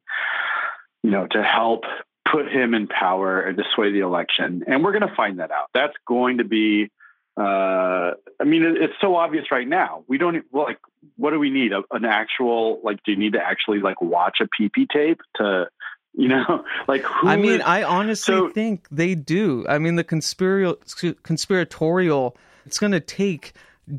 you 1.03 1.11
know, 1.11 1.27
to 1.31 1.43
help 1.43 1.83
put 2.31 2.47
him 2.51 2.73
in 2.73 2.87
power 2.87 3.41
and 3.41 3.57
to 3.57 3.63
sway 3.75 3.91
the 3.91 3.99
election. 3.99 4.63
And 4.65 4.83
we're 4.83 4.93
going 4.97 5.07
to 5.07 5.15
find 5.15 5.39
that 5.39 5.51
out. 5.51 5.67
That's 5.73 5.93
going 6.07 6.37
to 6.39 6.43
be 6.45 6.89
uh 7.35 8.11
I 8.39 8.43
mean 8.45 8.63
it, 8.63 8.77
it's 8.79 8.93
so 9.01 9.15
obvious 9.15 9.45
right 9.51 9.67
now. 9.67 10.03
We 10.07 10.19
don't 10.19 10.43
like 10.53 10.77
what 11.17 11.31
do 11.31 11.39
we 11.39 11.49
need? 11.49 11.71
A, 11.73 11.81
an 11.91 12.05
actual 12.05 12.79
like 12.83 13.01
do 13.03 13.11
you 13.11 13.17
need 13.17 13.33
to 13.33 13.39
actually 13.41 13.79
like 13.79 14.01
watch 14.01 14.37
a 14.39 14.45
PP 14.45 14.87
tape 14.93 15.19
to 15.37 15.67
you 16.15 16.27
know, 16.27 16.63
like 16.87 17.01
who 17.01 17.27
I 17.27 17.37
mean, 17.37 17.53
is- 17.55 17.61
I 17.65 17.81
honestly 17.83 18.35
so- 18.35 18.49
think 18.49 18.87
they 18.91 19.15
do. 19.15 19.65
I 19.67 19.79
mean, 19.79 19.95
the 19.95 20.03
conspiratorial, 20.03 20.77
conspiratorial 21.23 22.37
it's 22.67 22.77
going 22.79 22.91
to 22.91 22.99
take 22.99 23.53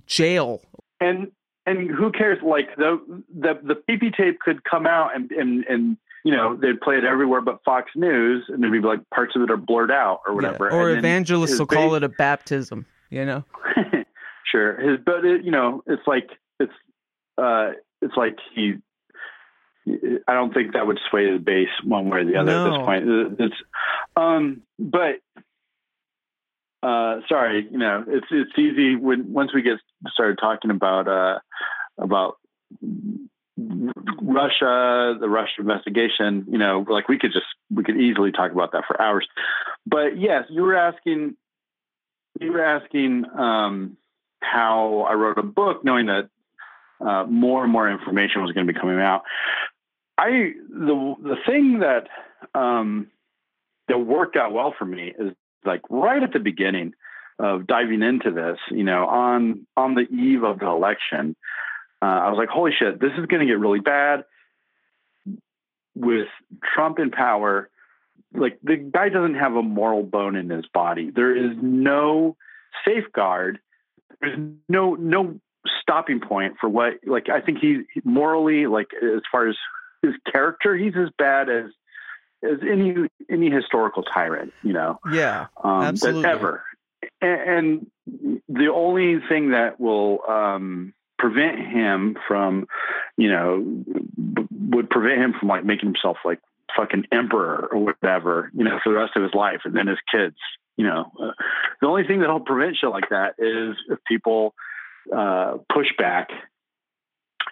jail. 0.07 0.63
and 1.01 1.31
and 1.67 1.91
who 1.91 2.13
cares? 2.13 2.39
Like 2.43 2.75
the 2.77 3.01
the 3.35 3.59
the 3.63 3.75
PP 3.89 4.17
tape 4.17 4.39
could 4.41 4.63
come 4.65 4.87
out 4.87 5.15
and 5.17 5.31
and 5.33 5.65
and 5.69 5.97
you 6.25 6.33
know 6.33 6.57
they'd 6.57 6.81
play 6.81 6.97
it 6.97 7.05
everywhere 7.05 7.41
but 7.41 7.63
Fox 7.65 7.91
News, 7.95 8.45
and 8.49 8.63
there'd 8.63 8.73
be 8.73 8.81
like 8.81 9.01
parts 9.11 9.37
of 9.37 9.43
it 9.43 9.51
are 9.51 9.57
blurred 9.57 9.91
out 9.91 10.21
or 10.27 10.35
whatever. 10.35 10.69
Yeah. 10.71 10.77
Or 10.77 10.91
And 10.91 10.99
evangelists 10.99 11.59
will 11.59 11.67
call 11.67 11.95
it 11.95 12.03
a 12.03 12.09
baptism, 12.09 12.87
you 13.11 13.25
know? 13.25 13.45
sure. 14.51 14.77
His 14.81 14.99
but 15.05 15.25
it, 15.25 15.45
you 15.45 15.51
know 15.51 15.83
it's 15.87 16.07
like 16.07 16.31
it's 16.59 16.73
uh 17.39 17.73
it's 18.03 18.17
like 18.17 18.39
he. 18.55 18.75
I 20.27 20.33
don't 20.33 20.55
think 20.55 20.73
that 20.73 20.87
would 20.87 20.99
sway 21.11 21.31
the 21.31 21.39
base 21.39 21.69
one 21.85 22.09
way 22.09 22.21
or 22.21 22.25
the 22.25 22.37
other 22.37 22.53
at 22.53 22.71
this 22.71 22.79
point. 22.79 23.39
It's 23.39 23.55
um, 24.17 24.63
but 24.79 25.17
uh, 26.83 27.21
sorry, 27.29 27.67
you 27.71 27.79
know, 27.79 28.05
it's 28.07 28.27
it's 28.31 28.59
easy 28.59 28.97
when 28.97 29.33
once 29.33 29.53
we 29.55 29.63
get 29.63 29.79
started 30.13 30.39
talking 30.39 30.71
about 30.71 31.09
uh, 31.09 31.39
about 31.99 32.37
Russia, 34.23 35.17
the 35.21 35.29
Russia 35.29 35.61
investigation. 35.61 36.47
You 36.49 36.59
know, 36.59 36.85
like 36.89 37.09
we 37.09 37.19
could 37.19 37.33
just 37.33 37.47
we 37.71 37.85
could 37.85 38.01
easily 38.01 38.33
talk 38.33 38.53
about 38.53 38.73
that 38.73 38.85
for 38.87 39.01
hours. 39.01 39.27
But 39.87 40.19
yes, 40.19 40.45
you 40.51 40.63
were 40.63 40.77
asking 40.77 41.37
you 42.41 42.53
were 42.53 42.65
asking 42.65 43.25
um, 43.39 43.97
how 44.41 45.07
I 45.09 45.15
wrote 45.15 45.39
a 45.39 45.43
book, 45.43 45.85
knowing 45.85 46.07
that 46.07 46.29
uh, 47.01 47.25
more 47.25 47.63
and 47.63 47.73
more 47.73 47.91
information 47.91 48.43
was 48.43 48.53
going 48.53 48.67
to 48.67 48.73
be 48.73 48.79
coming 48.79 49.01
out. 49.01 49.23
I 50.19 50.53
the 50.69 51.15
the 51.23 51.37
thing 51.47 51.81
that 51.81 52.09
um, 52.59 53.09
that 53.89 53.99
worked 53.99 54.37
out 54.37 54.53
well 54.53 54.75
for 54.79 54.85
me 54.85 55.13
is 55.19 55.33
like 55.65 55.83
right 55.91 56.23
at 56.23 56.33
the 56.33 56.39
beginning 56.39 56.95
of 57.39 57.67
diving 57.67 58.03
into 58.03 58.31
this, 58.31 58.59
you 58.71 58.85
know, 58.85 59.07
on 59.07 59.67
on 59.77 59.95
the 59.95 60.03
eve 60.03 60.45
of 60.45 60.61
the 60.61 60.67
election, 60.67 61.35
uh, 62.05 62.19
I 62.27 62.29
was 62.31 62.39
like, 62.39 62.49
"Holy 62.49 62.73
shit, 62.79 63.01
this 63.01 63.13
is 63.19 63.27
going 63.27 63.41
to 63.41 63.47
get 63.47 63.59
really 63.59 63.81
bad." 63.81 64.25
With 65.97 66.27
Trump 66.75 66.99
in 66.99 67.11
power, 67.11 67.71
like 68.35 68.59
the 68.63 68.77
guy 68.77 69.09
doesn't 69.11 69.37
have 69.37 69.55
a 69.55 69.63
moral 69.63 70.03
bone 70.03 70.35
in 70.37 70.51
his 70.51 70.67
body. 70.75 71.11
There 71.15 71.35
is 71.37 71.57
no 71.63 72.37
safeguard. 72.87 73.61
There's 74.21 74.39
no 74.69 74.95
no 74.97 75.39
stopping 75.81 76.21
point 76.21 76.55
for 76.61 76.69
what. 76.69 76.95
Like 77.07 77.29
I 77.29 77.41
think 77.41 77.59
he 77.61 77.83
morally, 78.05 78.67
like 78.67 78.89
as 79.01 79.23
far 79.31 79.49
as 79.49 79.57
his 80.03 80.15
character, 80.31 80.77
he's 80.77 80.95
as 80.97 81.11
bad 81.17 81.49
as 81.49 81.67
as 82.43 82.59
any 82.69 82.95
any 83.31 83.51
historical 83.51 84.03
tyrant. 84.03 84.53
You 84.63 84.73
know 84.73 84.99
Yeah. 85.11 85.47
um, 85.63 85.83
Absolutely. 85.83 86.23
that 86.23 86.33
ever. 86.33 86.65
and, 87.21 87.41
and 87.41 88.41
the 88.49 88.69
only 88.73 89.21
thing 89.29 89.51
that 89.51 89.79
will 89.79 90.19
um, 90.29 90.93
prevent 91.25 91.59
him 91.59 92.19
from, 92.29 92.67
you 93.17 93.31
know, 93.31 93.63
b- 93.63 94.47
would 94.69 94.91
prevent 94.91 95.23
him 95.23 95.35
from 95.39 95.49
like 95.49 95.65
making 95.65 95.87
himself 95.87 96.19
like 96.23 96.39
fucking 96.77 97.07
emperor 97.11 97.67
or 97.73 97.79
whatever, 97.83 98.51
you 98.53 98.63
know, 98.63 98.79
for 98.85 98.93
the 98.93 98.99
rest 98.99 99.13
of 99.17 99.23
his 99.23 99.33
life, 99.33 99.63
and 99.65 99.75
then 99.75 99.87
his 99.87 99.99
kids. 100.13 100.37
You 100.77 100.85
know, 100.85 101.11
uh, 101.19 101.33
the 101.81 101.87
only 101.87 102.05
thing 102.07 102.21
that'll 102.21 102.41
prevent 102.41 102.77
shit 102.77 102.91
like 102.91 103.09
that 103.09 103.37
is 103.39 103.77
if 103.89 103.99
people 104.07 104.55
uh, 105.17 105.59
push 105.73 105.87
back 105.97 106.29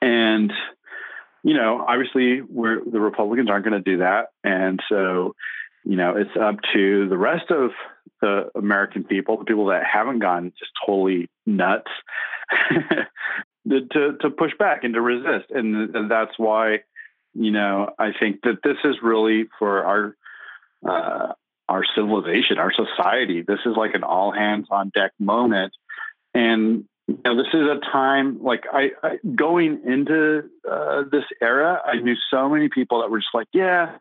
and 0.02 0.52
you 1.44 1.54
know, 1.54 1.84
obviously, 1.88 2.42
we're 2.42 2.84
the 2.84 3.00
Republicans 3.00 3.48
aren't 3.50 3.64
going 3.64 3.82
to 3.82 3.90
do 3.90 3.98
that, 3.98 4.26
and 4.44 4.80
so 4.88 5.34
you 5.84 5.96
know, 5.96 6.14
it's 6.16 6.30
up 6.40 6.56
to 6.74 7.08
the 7.08 7.16
rest 7.16 7.50
of 7.50 7.70
the 8.20 8.50
American 8.54 9.02
people, 9.02 9.38
the 9.38 9.44
people 9.44 9.66
that 9.66 9.82
haven't 9.84 10.20
gone 10.20 10.52
just 10.56 10.70
totally 10.86 11.28
nuts, 11.44 11.90
to 13.68 14.16
to 14.20 14.30
push 14.30 14.52
back 14.58 14.84
and 14.84 14.94
to 14.94 15.00
resist, 15.00 15.50
and, 15.50 15.94
and 15.94 16.10
that's 16.10 16.36
why 16.36 16.80
you 17.34 17.50
know 17.50 17.90
I 17.98 18.10
think 18.18 18.42
that 18.42 18.58
this 18.62 18.76
is 18.84 18.96
really 19.02 19.44
for 19.58 19.84
our 19.84 20.16
uh, 20.88 21.32
our 21.68 21.84
civilization, 21.94 22.58
our 22.58 22.72
society. 22.72 23.42
This 23.42 23.60
is 23.64 23.76
like 23.76 23.94
an 23.94 24.04
all 24.04 24.32
hands 24.32 24.66
on 24.70 24.90
deck 24.94 25.12
moment, 25.18 25.72
and 26.34 26.84
you 27.08 27.18
know, 27.24 27.36
this 27.36 27.52
is 27.52 27.62
a 27.62 27.80
time 27.90 28.42
like 28.42 28.64
I, 28.72 28.90
I 29.02 29.18
going 29.34 29.82
into 29.86 30.44
uh, 30.70 31.02
this 31.10 31.24
era. 31.40 31.80
I 31.84 31.96
knew 32.00 32.14
so 32.30 32.48
many 32.48 32.68
people 32.68 33.00
that 33.00 33.10
were 33.10 33.18
just 33.18 33.34
like, 33.34 33.48
yeah, 33.52 33.96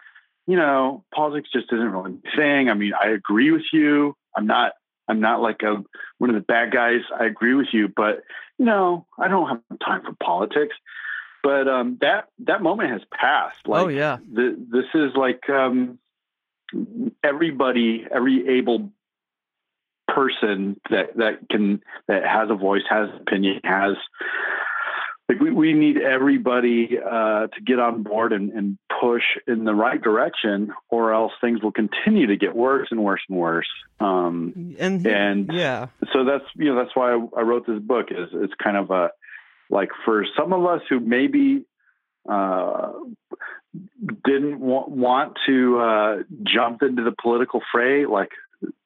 you 0.47 0.55
know, 0.55 1.03
politics 1.13 1.49
just 1.53 1.71
isn't 1.71 1.91
really 1.91 2.13
a 2.13 2.37
thing. 2.37 2.69
I 2.69 2.73
mean, 2.73 2.93
I 2.99 3.09
agree 3.09 3.51
with 3.51 3.65
you. 3.73 4.15
I'm 4.35 4.47
not. 4.47 4.73
I'm 5.11 5.19
not 5.19 5.41
like 5.41 5.61
a 5.61 5.83
one 6.19 6.29
of 6.29 6.35
the 6.35 6.41
bad 6.41 6.71
guys. 6.71 7.01
I 7.19 7.25
agree 7.25 7.53
with 7.53 7.67
you, 7.73 7.89
but 7.93 8.23
you 8.57 8.65
know, 8.65 9.05
I 9.19 9.27
don't 9.27 9.49
have 9.49 9.79
time 9.85 10.03
for 10.03 10.13
politics. 10.23 10.73
But 11.43 11.67
um, 11.67 11.97
that 11.99 12.29
that 12.45 12.61
moment 12.61 12.91
has 12.91 13.01
passed. 13.13 13.67
Like, 13.67 13.81
oh 13.83 13.87
yeah, 13.89 14.19
the, 14.31 14.55
this 14.71 14.85
is 14.93 15.11
like 15.15 15.49
um, 15.49 15.99
everybody, 17.21 18.05
every 18.09 18.59
able 18.59 18.91
person 20.07 20.79
that 20.89 21.17
that 21.17 21.49
can 21.49 21.81
that 22.07 22.25
has 22.25 22.49
a 22.49 22.55
voice, 22.55 22.83
has 22.89 23.09
opinion, 23.19 23.59
has 23.65 23.97
like 25.31 25.39
we, 25.39 25.51
we 25.51 25.73
need 25.73 25.97
everybody 25.97 26.97
uh, 26.99 27.47
to 27.47 27.61
get 27.65 27.79
on 27.79 28.03
board 28.03 28.33
and, 28.33 28.51
and 28.51 28.77
push 28.99 29.23
in 29.47 29.63
the 29.63 29.73
right 29.73 30.01
direction, 30.01 30.73
or 30.89 31.13
else 31.13 31.31
things 31.39 31.61
will 31.63 31.71
continue 31.71 32.27
to 32.27 32.35
get 32.35 32.53
worse 32.53 32.89
and 32.91 33.01
worse 33.01 33.21
and 33.29 33.37
worse. 33.37 33.69
Um, 34.01 34.75
and 34.77 35.07
and 35.07 35.49
yeah, 35.53 35.87
so 36.11 36.25
that's 36.25 36.43
you 36.55 36.65
know 36.65 36.83
that's 36.83 36.93
why 36.95 37.13
I, 37.13 37.25
I 37.37 37.41
wrote 37.43 37.65
this 37.65 37.79
book. 37.79 38.07
Is 38.11 38.27
it's 38.33 38.53
kind 38.61 38.75
of 38.75 38.91
a 38.91 39.11
like 39.69 39.89
for 40.03 40.25
some 40.37 40.51
of 40.51 40.65
us 40.65 40.81
who 40.89 40.99
maybe 40.99 41.63
uh, 42.27 42.91
didn't 44.25 44.59
want, 44.59 44.89
want 44.89 45.37
to 45.45 45.79
uh, 45.79 46.17
jump 46.43 46.83
into 46.83 47.03
the 47.03 47.13
political 47.21 47.61
fray, 47.71 48.05
like 48.05 48.31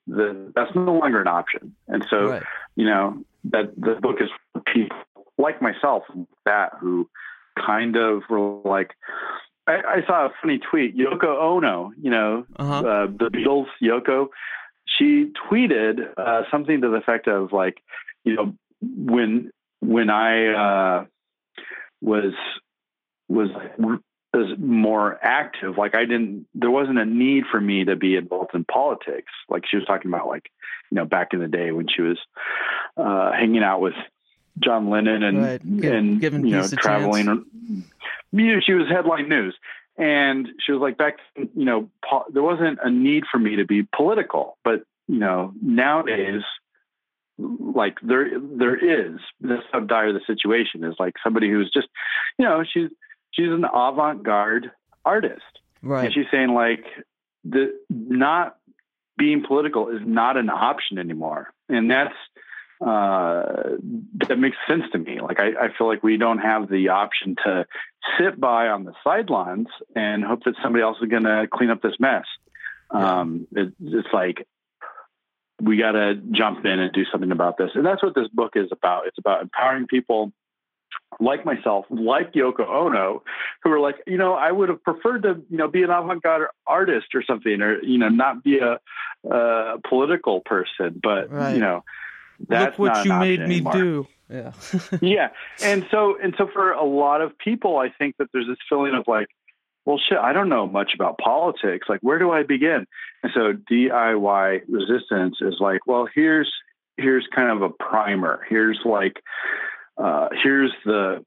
the, 0.05 0.51
that's 0.53 0.75
no 0.75 0.93
longer 0.93 1.21
an 1.21 1.27
option. 1.27 1.75
And 1.87 2.05
so, 2.07 2.29
Right. 2.29 2.43
you 2.75 2.85
know, 2.85 3.23
that 3.45 3.73
the 3.75 3.95
book 3.95 4.17
is 4.21 4.29
for 4.53 4.61
people 4.61 4.97
like 5.37 5.61
myself 5.61 6.03
that 6.45 6.73
who 6.79 7.09
kind 7.57 7.95
of 7.95 8.23
were 8.29 8.59
like, 8.63 8.91
I, 9.67 9.73
I 9.73 10.05
saw 10.07 10.27
a 10.27 10.29
funny 10.41 10.59
tweet. 10.59 10.95
Yoko 10.97 11.41
Ono, 11.41 11.91
you 12.01 12.11
know, 12.11 12.45
Uh-huh. 12.57 12.79
uh, 12.79 13.07
the 13.07 13.29
Beatles, 13.31 13.67
Yoko, 13.81 14.27
she 14.85 15.31
tweeted 15.49 15.99
uh, 16.17 16.43
something 16.51 16.81
to 16.81 16.89
the 16.89 16.97
effect 16.97 17.27
of 17.27 17.51
like, 17.51 17.81
you 18.23 18.35
know, 18.35 18.53
when 18.81 19.51
when 19.81 20.09
I 20.09 20.47
uh, 20.47 21.05
was 22.01 22.33
was 23.27 23.49
was 24.33 24.57
more 24.59 25.17
active, 25.21 25.77
like 25.77 25.95
I 25.95 26.01
didn't, 26.05 26.45
there 26.53 26.69
wasn't 26.69 26.99
a 26.99 27.05
need 27.05 27.45
for 27.49 27.59
me 27.59 27.85
to 27.85 27.95
be 27.95 28.15
involved 28.15 28.53
in 28.53 28.65
politics. 28.65 29.31
Like 29.49 29.63
she 29.69 29.77
was 29.77 29.85
talking 29.85 30.11
about, 30.11 30.27
like 30.27 30.49
you 30.91 30.95
know, 30.95 31.05
back 31.05 31.29
in 31.33 31.39
the 31.39 31.47
day 31.47 31.71
when 31.71 31.87
she 31.87 32.01
was 32.01 32.17
uh, 32.97 33.31
hanging 33.31 33.63
out 33.63 33.81
with 33.81 33.93
John 34.59 34.89
Lennon 34.89 35.23
and 35.23 35.41
Right. 35.41 35.81
Give- 35.81 35.93
and 35.93 36.19
giving 36.21 36.45
you 36.45 36.55
know 36.57 36.67
traveling. 36.77 37.25
chance. 37.25 37.45
You 38.31 38.53
know, 38.55 38.59
she 38.65 38.73
was 38.73 38.87
headline 38.89 39.29
news, 39.29 39.55
and 39.97 40.47
she 40.59 40.71
was 40.71 40.81
like, 40.81 40.97
back, 40.97 41.17
you 41.37 41.65
know, 41.65 41.89
po- 42.03 42.25
there 42.33 42.43
wasn't 42.43 42.79
a 42.83 42.89
need 42.89 43.23
for 43.31 43.37
me 43.39 43.55
to 43.57 43.65
be 43.65 43.83
political, 43.83 44.57
but 44.63 44.83
you 45.07 45.19
know, 45.19 45.53
nowadays, 45.61 46.41
like 47.37 47.97
there, 48.01 48.29
there 48.39 48.75
is. 48.75 49.19
That's 49.41 49.63
how 49.71 49.81
dire 49.81 50.11
the 50.13 50.21
situation 50.25 50.83
is. 50.83 50.95
Like 50.99 51.15
somebody 51.23 51.49
who's 51.49 51.69
just, 51.71 51.87
you 52.37 52.45
know, 52.45 52.63
she's 52.63 52.89
she's 53.31 53.49
an 53.49 53.65
avant-garde 53.65 54.71
artist, 55.03 55.41
right. 55.81 56.05
and 56.05 56.13
she's 56.13 56.25
saying 56.31 56.49
like 56.53 56.85
the 57.43 57.73
not 57.89 58.57
being 59.17 59.43
political 59.45 59.89
is 59.89 60.01
not 60.05 60.35
an 60.37 60.49
option 60.49 60.97
anymore, 60.97 61.53
and 61.69 61.89
that's 61.89 62.15
uh, 62.81 63.43
that 64.27 64.37
makes 64.37 64.57
sense 64.67 64.83
to 64.91 64.97
me. 64.97 65.19
Like 65.21 65.39
I, 65.39 65.65
I 65.65 65.77
feel 65.77 65.87
like 65.87 66.03
we 66.03 66.17
don't 66.17 66.39
have 66.39 66.69
the 66.69 66.89
option 66.89 67.35
to 67.45 67.65
sit 68.19 68.39
by 68.39 68.67
on 68.67 68.83
the 68.83 68.93
sidelines 69.03 69.67
and 69.95 70.23
hope 70.23 70.43
that 70.45 70.55
somebody 70.61 70.83
else 70.83 70.97
is 71.01 71.09
going 71.09 71.23
to 71.23 71.47
clean 71.51 71.69
up 71.69 71.81
this 71.81 71.95
mess. 71.99 72.25
Um, 72.91 73.47
it, 73.51 73.73
it's 73.81 74.07
like 74.13 74.45
we 75.61 75.77
got 75.77 75.93
to 75.93 76.15
jump 76.31 76.65
in 76.65 76.79
and 76.79 76.91
do 76.91 77.05
something 77.11 77.31
about 77.31 77.57
this, 77.57 77.71
and 77.75 77.85
that's 77.85 78.03
what 78.03 78.13
this 78.13 78.27
book 78.33 78.53
is 78.55 78.69
about. 78.71 79.07
It's 79.07 79.17
about 79.17 79.41
empowering 79.41 79.87
people 79.87 80.31
like 81.19 81.45
myself, 81.45 81.85
like 81.89 82.33
Yoko 82.33 82.67
Ono, 82.67 83.23
who 83.63 83.71
are 83.71 83.79
like, 83.79 83.95
you 84.05 84.17
know, 84.17 84.33
I 84.33 84.51
would 84.51 84.69
have 84.69 84.83
preferred 84.83 85.23
to, 85.23 85.41
you 85.49 85.57
know, 85.57 85.67
be 85.67 85.83
an 85.83 85.89
avant-garde 85.89 86.47
artist 86.67 87.07
or 87.13 87.23
something, 87.23 87.61
or 87.61 87.81
you 87.81 87.97
know, 87.97 88.09
not 88.09 88.43
be 88.43 88.59
a, 88.59 88.79
a 89.29 89.77
political 89.87 90.41
person. 90.41 90.99
But 91.01 91.31
Right. 91.31 91.53
you 91.53 91.59
know, 91.59 91.83
that's 92.47 92.77
Look 92.79 92.93
what 92.93 93.05
you 93.05 93.13
made 93.13 93.39
me 93.39 93.45
anymore. 93.45 93.73
do. 93.73 94.07
Yeah. 94.29 94.51
yeah, 95.01 95.29
and 95.61 95.85
so 95.91 96.17
and 96.21 96.33
so 96.37 96.47
for 96.51 96.71
a 96.71 96.83
lot 96.83 97.21
of 97.21 97.37
people, 97.37 97.77
I 97.77 97.89
think 97.89 98.15
that 98.17 98.27
there's 98.33 98.47
this 98.47 98.57
feeling 98.67 98.95
of 98.95 99.03
like, 99.07 99.27
well, 99.85 99.99
shit, 99.99 100.17
I 100.17 100.33
don't 100.33 100.49
know 100.49 100.67
much 100.67 100.93
about 100.95 101.17
politics. 101.19 101.87
Like, 101.87 101.99
where 102.01 102.17
do 102.17 102.31
I 102.31 102.43
begin? 102.43 102.87
And 103.21 103.31
so 103.33 103.53
DIY 103.71 104.61
resistance 104.67 105.37
is 105.41 105.57
like, 105.59 105.81
well, 105.85 106.07
here's 106.13 106.51
here's 106.97 107.27
kind 107.35 107.51
of 107.51 107.61
a 107.61 107.69
primer. 107.69 108.45
Here's 108.49 108.79
like, 108.83 109.21
uh, 109.97 110.29
here's 110.41 110.73
the 110.85 111.23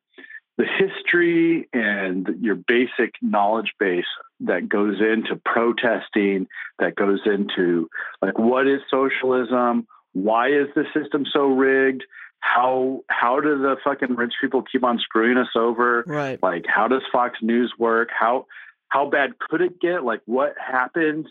the 0.56 0.66
history 0.66 1.68
and 1.72 2.28
your 2.40 2.56
basic 2.56 3.14
knowledge 3.22 3.72
base 3.78 4.04
that 4.40 4.68
goes 4.68 4.96
into 5.00 5.40
protesting, 5.44 6.48
that 6.80 6.96
goes 6.96 7.20
into 7.26 7.88
like 8.20 8.38
what 8.38 8.66
is 8.66 8.80
socialism, 8.90 9.86
why 10.22 10.48
is 10.48 10.68
the 10.74 10.84
system 10.94 11.24
so 11.32 11.46
rigged, 11.46 12.04
how 12.40 13.00
how 13.08 13.40
do 13.40 13.58
the 13.58 13.76
fucking 13.82 14.14
rich 14.14 14.34
people 14.40 14.62
keep 14.62 14.84
on 14.84 14.98
screwing 14.98 15.36
us 15.38 15.48
over, 15.54 16.04
right. 16.06 16.42
like 16.42 16.64
how 16.66 16.88
does 16.88 17.02
Fox 17.12 17.38
News 17.42 17.72
work, 17.78 18.10
how 18.18 18.46
how 18.88 19.08
bad 19.08 19.38
could 19.38 19.60
it 19.60 19.80
get, 19.80 20.04
like 20.04 20.22
what 20.26 20.54
happened, 20.58 21.26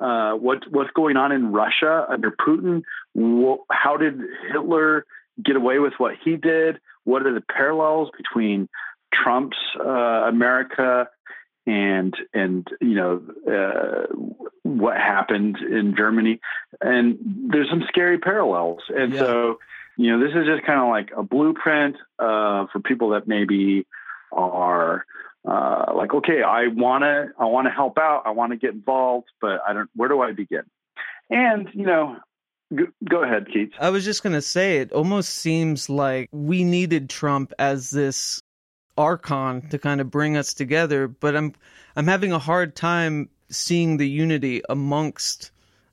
uh, 0.00 0.32
what 0.32 0.58
what's 0.70 0.90
going 0.92 1.16
on 1.16 1.32
in 1.32 1.52
Russia 1.52 2.06
under 2.08 2.30
Putin, 2.30 2.82
how 3.70 3.96
did 3.96 4.20
Hitler 4.52 5.04
get 5.42 5.56
away 5.56 5.78
with 5.78 5.94
what 5.98 6.14
he 6.22 6.36
did? 6.36 6.78
What 7.04 7.26
are 7.26 7.34
the 7.34 7.40
parallels 7.40 8.10
between 8.16 8.68
Trump's 9.12 9.56
uh, 9.78 10.28
America 10.28 11.08
and 11.70 12.14
and 12.34 12.66
you 12.80 12.94
know 12.94 13.22
uh, 13.48 14.06
what 14.62 14.96
happened 14.96 15.58
in 15.58 15.94
Germany? 15.96 16.40
And 16.80 17.18
there's 17.52 17.70
some 17.70 17.84
scary 17.88 18.18
parallels. 18.18 18.80
And 18.88 19.12
Yeah. 19.12 19.20
so 19.20 19.58
you 19.96 20.10
know 20.10 20.18
this 20.24 20.34
is 20.34 20.46
just 20.46 20.64
kind 20.66 20.80
of 20.80 20.88
like 20.88 21.10
a 21.16 21.22
blueprint 21.22 21.96
uh, 22.18 22.66
for 22.72 22.80
people 22.80 23.10
that 23.10 23.28
maybe 23.28 23.86
are 24.32 25.04
uh, 25.48 25.92
like, 25.94 26.12
okay, 26.12 26.42
I 26.42 26.66
want 26.66 27.02
to 27.02 27.28
I 27.38 27.44
want 27.46 27.66
to 27.66 27.70
help 27.70 27.98
out, 27.98 28.22
I 28.26 28.30
want 28.30 28.52
to 28.52 28.58
get 28.58 28.74
involved, 28.74 29.28
but 29.40 29.60
I 29.66 29.72
don't. 29.72 29.88
Where 29.94 30.08
do 30.08 30.20
I 30.20 30.32
begin? 30.32 30.64
And 31.30 31.68
you 31.72 31.86
know, 31.86 32.16
go, 33.08 33.22
ahead, 33.22 33.46
Keats. 33.52 33.74
I 33.78 33.90
was 33.90 34.04
just 34.04 34.24
going 34.24 34.32
to 34.32 34.42
say 34.42 34.78
it 34.78 34.92
almost 34.92 35.30
seems 35.34 35.88
like 35.88 36.28
we 36.32 36.64
needed 36.64 37.08
Trump 37.08 37.52
as 37.58 37.90
this 37.90 38.42
archon 39.00 39.68
to 39.70 39.78
kind 39.78 40.00
of 40.00 40.10
bring 40.10 40.36
us 40.36 40.54
together, 40.54 41.08
but 41.08 41.34
I'm 41.34 41.54
I'm 41.96 42.06
having 42.06 42.32
a 42.32 42.38
hard 42.38 42.76
time 42.76 43.28
seeing 43.48 43.96
the 43.96 44.08
unity 44.08 44.62
amongst 44.68 45.50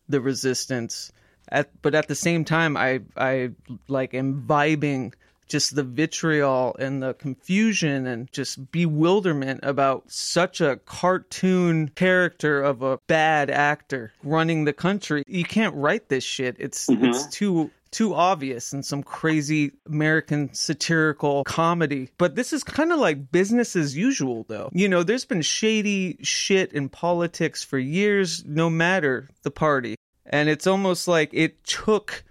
the 0.10 0.22
resistance. 0.22 1.12
At 1.50 1.70
but 1.82 1.96
at 1.96 2.08
the 2.08 2.16
same 2.16 2.44
time 2.46 2.76
I 2.76 3.02
I 3.16 3.52
like 3.88 4.14
am 4.14 4.44
vibing 4.48 5.14
just 5.48 5.76
the 5.76 5.84
vitriol 5.84 6.76
and 6.78 7.02
the 7.02 7.14
confusion 7.14 8.06
and 8.06 8.30
just 8.34 8.70
bewilderment 8.70 9.62
about 9.64 10.04
such 10.12 10.60
a 10.60 10.76
cartoon 10.86 11.88
character 11.96 12.62
of 12.62 12.82
a 12.82 13.00
bad 13.08 13.50
actor 13.50 14.12
running 14.24 14.66
the 14.66 14.74
country. 14.74 15.24
You 15.26 15.46
can't 15.46 15.74
write 15.74 16.10
this 16.10 16.26
shit. 16.26 16.58
It's 16.60 16.88
Mhm. 16.88 17.08
it's 17.08 17.28
too 17.28 17.72
too 17.92 18.14
obvious 18.16 18.74
in 18.74 18.84
some 18.84 19.04
crazy 19.04 19.72
American 19.88 20.54
satirical 20.54 21.44
comedy. 21.44 22.10
But 22.18 22.36
this 22.36 22.54
is 22.54 22.64
kind 22.64 22.92
of 22.92 23.00
like 23.00 23.32
business 23.32 23.76
as 23.76 23.96
usual, 23.96 24.46
though. 24.48 24.70
You 24.74 24.88
know, 24.90 25.04
there's 25.04 25.26
been 25.26 25.42
shady 25.42 26.18
shit 26.22 26.74
in 26.74 26.90
politics 26.90 27.64
for 27.64 27.78
years, 27.78 28.44
no 28.46 28.70
matter 28.70 29.30
the 29.44 29.52
party. 29.52 29.96
And 30.26 30.50
it's 30.50 30.68
almost 30.68 31.08
like 31.08 31.30
it 31.34 31.64
took 31.64 32.24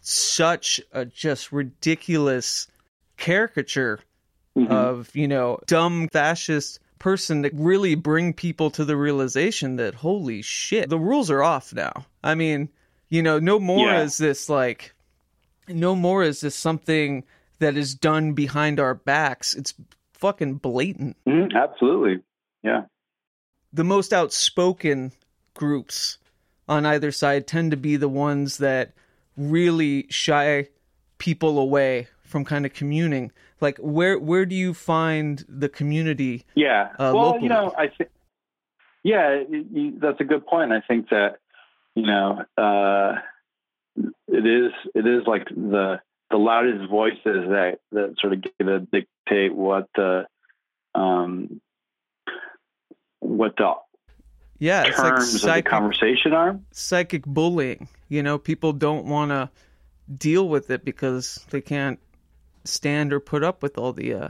such 0.00 0.80
a 0.92 1.04
just 1.04 1.52
ridiculous 1.52 2.66
caricature 3.16 4.00
Mm-hmm. 4.54 4.70
of, 4.70 5.16
you 5.16 5.28
know, 5.28 5.58
dumb 5.66 6.08
fascist 6.12 6.78
person 6.98 7.42
to 7.42 7.50
really 7.54 7.94
bring 7.94 8.34
people 8.34 8.70
to 8.72 8.84
the 8.84 8.98
realization 8.98 9.76
that 9.76 9.94
holy 9.94 10.42
shit, 10.42 10.90
the 10.90 10.98
rules 10.98 11.30
are 11.30 11.42
off 11.42 11.72
now. 11.72 12.04
I 12.22 12.34
mean, 12.34 12.68
you 13.08 13.22
know, 13.22 13.38
no 13.38 13.58
more 13.58 13.86
Yeah. 13.88 14.02
is 14.02 14.18
this 14.18 14.50
like 14.50 14.94
no 15.68 15.94
more 15.94 16.22
is 16.22 16.40
this 16.40 16.54
something 16.54 17.24
that 17.58 17.76
is 17.76 17.94
done 17.94 18.32
behind 18.32 18.80
our 18.80 18.94
backs. 18.94 19.54
It's 19.54 19.74
fucking 20.14 20.54
blatant. 20.54 21.16
Mhm, 21.26 21.54
absolutely. 21.54 22.22
Yeah. 22.62 22.82
The 23.72 23.84
most 23.84 24.12
outspoken 24.12 25.12
groups 25.54 26.18
on 26.68 26.86
either 26.86 27.10
side 27.10 27.46
tend 27.46 27.70
to 27.70 27.76
be 27.76 27.96
the 27.96 28.08
ones 28.08 28.58
that 28.58 28.92
really 29.36 30.06
shy 30.10 30.68
people 31.18 31.58
away 31.58 32.08
from 32.22 32.44
kind 32.44 32.66
of 32.66 32.72
communing. 32.72 33.32
Like 33.60 33.78
where 33.78 34.18
where 34.18 34.46
do 34.46 34.54
you 34.54 34.74
find 34.74 35.44
the 35.48 35.68
community? 35.68 36.44
Yeah. 36.54 36.90
Uh, 36.98 37.12
well, 37.14 37.14
locally. 37.14 37.44
you 37.44 37.48
know, 37.48 37.72
I 37.76 37.88
think, 37.88 38.10
yeah, 39.02 39.42
that's 40.00 40.20
a 40.20 40.24
good 40.24 40.46
point. 40.46 40.72
I 40.72 40.80
think 40.80 41.08
that, 41.10 41.38
you 41.94 42.06
know, 42.06 42.44
uh, 42.56 43.16
it 43.96 44.46
is, 44.46 44.72
it 44.94 45.06
is 45.06 45.26
like 45.26 45.46
the, 45.48 46.00
the 46.30 46.36
loudest 46.36 46.90
voices 46.90 47.20
that, 47.24 47.78
that 47.92 48.14
sort 48.20 48.32
of 48.32 48.42
get 48.42 48.52
to 48.60 48.80
dictate 48.80 49.54
what 49.54 49.88
the, 49.94 50.26
um, 50.94 51.60
what 53.20 53.54
the 53.56 53.72
Yeah, 54.58 54.84
it's 54.84 54.98
like 54.98 55.14
terms 55.14 55.28
of 55.28 55.32
the 55.32 55.38
psychic 55.38 55.70
conversation 55.70 56.32
are. 56.32 56.58
psychic 56.72 57.24
bullying. 57.24 57.88
You 58.08 58.22
know, 58.22 58.38
people 58.38 58.72
don't 58.72 59.06
want 59.06 59.30
to 59.30 59.50
deal 60.16 60.48
with 60.48 60.70
it 60.70 60.84
because 60.84 61.44
they 61.50 61.60
can't 61.60 61.98
stand 62.64 63.12
or 63.12 63.20
put 63.20 63.42
up 63.42 63.62
with 63.62 63.78
all 63.78 63.92
the, 63.92 64.14
uh, 64.14 64.28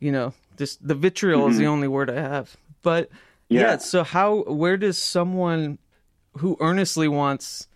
you 0.00 0.12
know, 0.12 0.34
just 0.56 0.86
the 0.86 0.94
vitriol 0.94 1.48
is 1.48 1.58
the 1.58 1.66
only 1.66 1.88
word 1.88 2.10
I 2.10 2.20
have. 2.20 2.56
But 2.82 3.10
yeah. 3.48 3.60
Mm-hmm. 3.60 3.70
Yeah. 3.70 3.76
so 3.78 4.04
how, 4.04 4.42
where 4.44 4.76
does 4.76 4.98
someone 4.98 5.78
who 6.38 6.56
earnestly 6.60 7.08
wants 7.08 7.68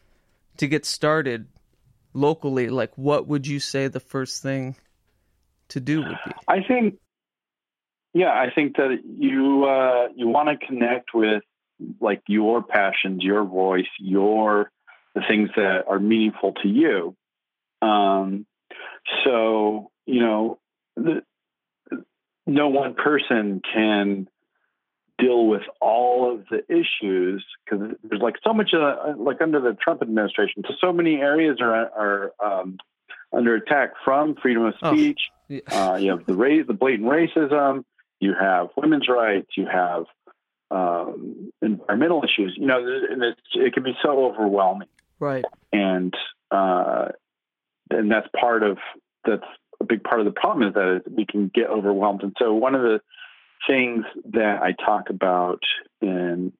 to 0.58 0.68
get 0.68 0.84
started 0.84 1.46
locally, 2.12 2.68
like, 2.68 2.96
what 2.96 3.26
would 3.26 3.46
you 3.46 3.60
say 3.60 3.88
the 3.88 4.00
first 4.00 4.42
thing 4.42 4.76
to 5.68 5.80
do 5.80 5.98
would 6.02 6.18
be? 6.24 6.32
I 6.48 6.62
think, 6.66 6.98
yeah, 8.14 8.30
I 8.30 8.50
think 8.54 8.76
that 8.76 8.98
you 9.04 9.64
uh, 9.64 10.08
you 10.14 10.28
want 10.28 10.48
to 10.48 10.66
connect 10.66 11.10
with 11.14 11.42
like 12.00 12.22
your 12.26 12.62
passions, 12.62 13.22
your 13.22 13.44
voice, 13.44 13.86
your 14.00 14.70
the 15.14 15.22
things 15.28 15.50
that 15.56 15.84
are 15.88 15.98
meaningful 15.98 16.52
to 16.62 16.68
you. 16.68 17.16
Um, 17.82 18.46
so 19.24 19.90
you 20.06 20.20
know, 20.20 20.58
the, 20.96 21.22
no 22.46 22.68
one 22.68 22.94
person 22.94 23.60
can 23.74 24.28
deal 25.18 25.46
with 25.46 25.62
all 25.80 26.30
of 26.32 26.44
the 26.50 26.62
issues 26.70 27.44
because 27.64 27.96
there's 28.04 28.20
like 28.20 28.36
so 28.44 28.52
much 28.52 28.72
uh, 28.74 29.14
like 29.16 29.40
under 29.40 29.60
the 29.60 29.74
Trump 29.74 30.02
administration, 30.02 30.62
so 30.68 30.74
so 30.80 30.92
many 30.92 31.16
areas 31.16 31.58
are 31.60 31.74
are 31.74 32.32
um, 32.44 32.78
under 33.32 33.54
attack 33.54 33.90
from 34.04 34.34
freedom 34.42 34.64
of 34.64 34.74
Oh. 34.82 34.92
speech. 34.94 35.20
Yeah. 35.48 35.60
Uh, 35.70 35.96
you 35.96 36.10
have 36.10 36.26
the 36.26 36.34
race, 36.34 36.64
the 36.66 36.74
blatant 36.74 37.08
racism. 37.08 37.84
You 38.20 38.34
have 38.38 38.68
women's 38.76 39.08
rights. 39.08 39.48
You 39.56 39.66
have 39.66 40.04
um, 40.70 41.52
environmental 41.62 42.22
issues. 42.24 42.54
You 42.58 42.66
know, 42.66 42.78
and 42.78 43.22
it's, 43.22 43.40
it 43.54 43.72
can 43.74 43.82
be 43.84 43.94
so 44.02 44.26
overwhelming, 44.26 44.88
Right. 45.20 45.44
and 45.72 46.12
uh, 46.50 47.08
and 47.90 48.10
that's 48.10 48.28
part 48.38 48.62
of 48.62 48.78
that's 49.24 49.44
a 49.80 49.84
big 49.84 50.02
part 50.02 50.20
of 50.20 50.26
the 50.26 50.32
problem 50.32 50.66
is 50.68 50.74
that 50.74 51.02
we 51.10 51.26
can 51.26 51.50
get 51.54 51.68
overwhelmed. 51.68 52.22
And 52.22 52.34
so 52.38 52.54
one 52.54 52.74
of 52.74 52.82
the 52.82 53.00
things 53.66 54.04
that 54.32 54.62
I 54.62 54.72
talk 54.72 55.10
about 55.10 55.60
in 56.00 56.52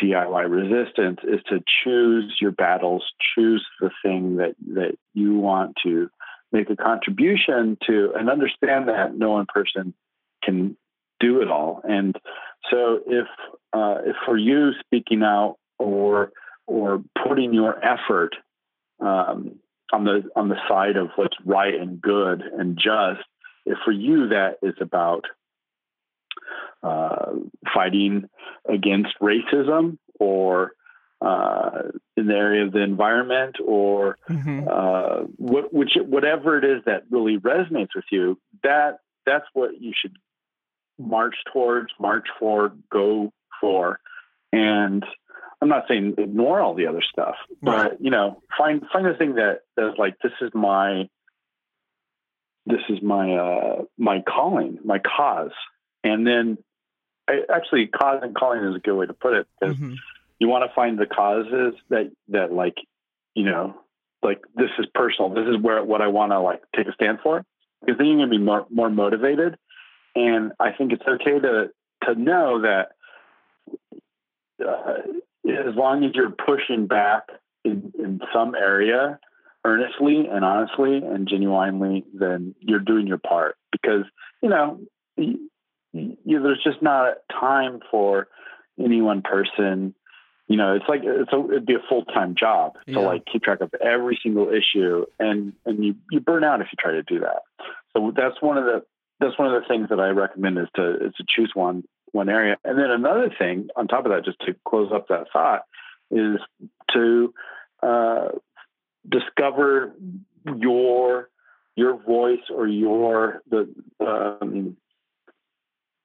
DIY 0.00 0.50
resistance 0.50 1.20
is 1.24 1.40
to 1.48 1.62
choose 1.82 2.36
your 2.40 2.50
battles, 2.50 3.04
choose 3.34 3.64
the 3.80 3.90
thing 4.02 4.36
that 4.36 4.54
that 4.74 4.96
you 5.12 5.38
want 5.38 5.76
to 5.84 6.10
make 6.52 6.70
a 6.70 6.76
contribution 6.76 7.76
to, 7.86 8.12
and 8.16 8.28
understand 8.28 8.88
that 8.88 9.16
no 9.16 9.32
one 9.32 9.46
person 9.46 9.94
can 10.42 10.76
do 11.20 11.40
it 11.42 11.48
all. 11.48 11.80
And 11.84 12.16
so, 12.70 13.00
if 13.06 13.26
uh, 13.72 13.98
if 14.04 14.16
for 14.24 14.36
you 14.36 14.72
speaking 14.84 15.22
out 15.22 15.56
or 15.78 16.32
or 16.66 17.02
putting 17.26 17.52
your 17.52 17.78
effort 17.84 18.34
um, 19.00 19.56
on 19.92 20.04
the 20.04 20.24
on 20.34 20.48
the 20.48 20.56
side 20.68 20.96
of 20.96 21.10
what's 21.16 21.36
right 21.44 21.74
and 21.74 22.00
good 22.00 22.42
and 22.42 22.76
just, 22.76 23.26
if 23.64 23.78
for 23.84 23.92
you 23.92 24.28
that 24.28 24.58
is 24.62 24.74
about 24.80 25.24
uh, 26.82 27.32
fighting 27.72 28.28
against 28.68 29.10
racism 29.20 29.98
or 30.20 30.72
uh, 31.20 31.82
in 32.16 32.26
the 32.26 32.34
area 32.34 32.64
of 32.66 32.72
the 32.72 32.82
environment 32.82 33.56
or 33.64 34.18
hmm 34.28 34.60
uh, 34.70 35.20
what, 35.36 35.72
which 35.72 35.92
whatever 36.06 36.58
it 36.58 36.64
is 36.64 36.82
that 36.86 37.02
really 37.10 37.38
resonates 37.38 37.94
with 37.94 38.04
you, 38.10 38.38
that 38.62 38.98
that's 39.26 39.44
what 39.52 39.70
you 39.80 39.92
should 39.98 40.16
march 40.98 41.34
towards, 41.52 41.88
march 41.98 42.26
for, 42.38 42.72
go 42.90 43.32
for, 43.60 43.98
and 44.52 45.04
I'm 45.60 45.68
not 45.68 45.84
saying 45.88 46.14
ignore 46.18 46.60
all 46.60 46.74
the 46.74 46.86
other 46.86 47.02
stuff, 47.02 47.36
Right. 47.62 47.90
but 47.90 48.00
you 48.02 48.10
know, 48.10 48.42
find 48.56 48.82
find 48.92 49.06
the 49.06 49.14
thing 49.14 49.34
that 49.36 49.60
that's 49.76 49.98
like 49.98 50.14
this 50.22 50.32
is 50.40 50.50
my 50.54 51.08
this 52.66 52.80
is 52.88 53.02
my 53.02 53.34
uh, 53.34 53.82
my 53.98 54.22
calling, 54.22 54.78
my 54.84 54.98
cause, 54.98 55.52
and 56.04 56.26
then 56.26 56.58
I, 57.26 57.40
actually, 57.52 57.86
cause 57.86 58.20
and 58.22 58.34
calling 58.34 58.62
is 58.62 58.76
a 58.76 58.78
good 58.78 58.94
way 58.94 59.06
to 59.06 59.14
put 59.14 59.34
it 59.34 59.46
because 59.58 59.76
hmm 59.76 59.94
you 60.38 60.48
want 60.48 60.68
to 60.68 60.74
find 60.74 60.98
the 60.98 61.06
causes 61.06 61.74
that 61.90 62.10
that 62.28 62.52
like 62.52 62.74
you 63.34 63.44
know 63.44 63.74
like 64.22 64.42
this 64.54 64.70
is 64.78 64.86
personal 64.94 65.30
this 65.30 65.46
is 65.48 65.60
where 65.60 65.82
what 65.84 66.02
i 66.02 66.08
want 66.08 66.32
to 66.32 66.40
like 66.40 66.62
take 66.76 66.86
a 66.86 66.92
stand 66.92 67.18
for. 67.22 67.44
Because 67.80 67.98
then 67.98 68.06
you're 68.06 68.16
going 68.16 68.30
to 68.30 68.38
be 68.38 68.42
more 68.42 68.66
more 68.70 68.90
motivated. 68.90 69.56
And 70.14 70.52
i 70.60 70.72
think 70.72 70.92
it's 70.92 71.06
okay 71.06 71.38
to 71.38 71.70
to 72.04 72.14
know 72.14 72.62
that 72.62 72.88
uh, 74.64 74.98
as 75.48 75.74
long 75.74 76.04
as 76.04 76.12
you're 76.14 76.30
pushing 76.30 76.86
back 76.86 77.24
in, 77.64 77.92
in 77.98 78.20
some 78.32 78.54
area 78.54 79.18
earnestly 79.64 80.26
and 80.30 80.44
honestly 80.44 80.98
and 80.98 81.26
genuinely 81.26 82.04
then 82.12 82.54
you're 82.60 82.80
doing 82.80 83.06
your 83.06 83.18
part. 83.18 83.56
Because 83.72 84.04
you 84.42 84.48
know 84.48 84.80
y- 85.94 86.16
y- 86.24 86.38
there's 86.42 86.62
just 86.62 86.82
not 86.82 87.14
time 87.30 87.80
for 87.90 88.28
any 88.78 89.00
one 89.00 89.22
person 89.22 89.94
you 90.46 90.58
know, 90.58 90.74
it's 90.74 90.84
like 90.88 91.00
it's 91.04 91.32
a, 91.32 91.44
it'd 91.50 91.64
be 91.66 91.74
a 91.74 91.88
full 91.88 92.04
time 92.04 92.34
job 92.38 92.74
to 92.86 92.92
Yeah. 92.92 92.98
like 92.98 93.24
keep 93.24 93.42
track 93.42 93.62
of 93.62 93.72
every 93.80 94.18
single 94.22 94.50
issue, 94.50 95.06
and 95.18 95.54
and 95.64 95.82
you 95.82 95.94
you 96.10 96.20
burn 96.20 96.44
out 96.44 96.60
if 96.60 96.66
you 96.70 96.76
try 96.78 96.92
to 96.92 97.02
do 97.02 97.20
that. 97.20 97.42
So 97.94 98.12
that's 98.14 98.40
one 98.42 98.58
of 98.58 98.64
the 98.66 98.84
that's 99.20 99.38
one 99.38 99.52
of 99.54 99.62
the 99.62 99.66
things 99.66 99.88
that 99.88 100.00
I 100.00 100.08
recommend 100.08 100.58
is 100.58 100.68
to 100.76 101.06
is 101.06 101.14
to 101.14 101.24
choose 101.26 101.52
one 101.54 101.84
one 102.12 102.28
area, 102.28 102.58
and 102.62 102.78
then 102.78 102.90
another 102.90 103.30
thing 103.38 103.68
on 103.74 103.88
top 103.88 104.04
of 104.04 104.12
that, 104.12 104.26
just 104.26 104.38
to 104.40 104.54
close 104.68 104.92
up 104.92 105.08
that 105.08 105.28
thought, 105.32 105.62
is 106.10 106.36
to 106.92 107.32
uh, 107.82 108.28
discover 109.08 109.94
your 110.58 111.30
your 111.74 111.96
voice 111.96 112.42
or 112.54 112.66
your 112.66 113.42
the 113.50 113.74
um, 114.00 114.76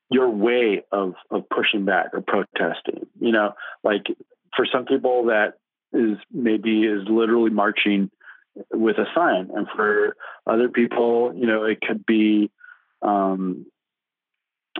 your 0.09 0.29
way 0.29 0.83
of 0.91 1.13
of 1.29 1.49
pushing 1.49 1.85
back 1.85 2.07
or 2.13 2.21
protesting. 2.21 3.07
You 3.19 3.31
know, 3.31 3.53
like 3.83 4.07
for 4.55 4.65
some 4.71 4.85
people 4.85 5.25
that 5.25 5.53
is 5.93 6.17
maybe 6.31 6.83
is 6.83 7.07
literally 7.07 7.51
marching 7.51 8.09
with 8.71 8.97
a 8.97 9.05
sign, 9.15 9.49
and 9.53 9.67
for 9.75 10.15
other 10.47 10.69
people, 10.69 11.33
you 11.35 11.47
know, 11.47 11.63
it 11.63 11.79
could 11.81 12.05
be 12.05 12.51
um, 13.01 13.65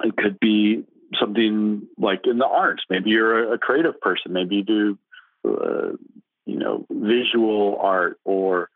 it 0.04 0.15
could 0.18 0.39
be 0.39 0.84
something 1.20 1.88
like 1.98 2.22
in 2.26 2.38
the 2.38 2.48
arts. 2.48 2.84
Maybe 2.89 3.12
you're 3.12 3.52
a, 3.52 3.56
a 3.56 3.58
creative 3.58 4.00
person. 4.02 4.34
Maybe 4.34 4.58
you 4.58 4.63
do 4.63 4.98
uh, 5.48 5.92
you 6.46 6.58
know 6.58 6.86
visual 6.89 7.78
art 7.80 8.20
or 8.26 8.70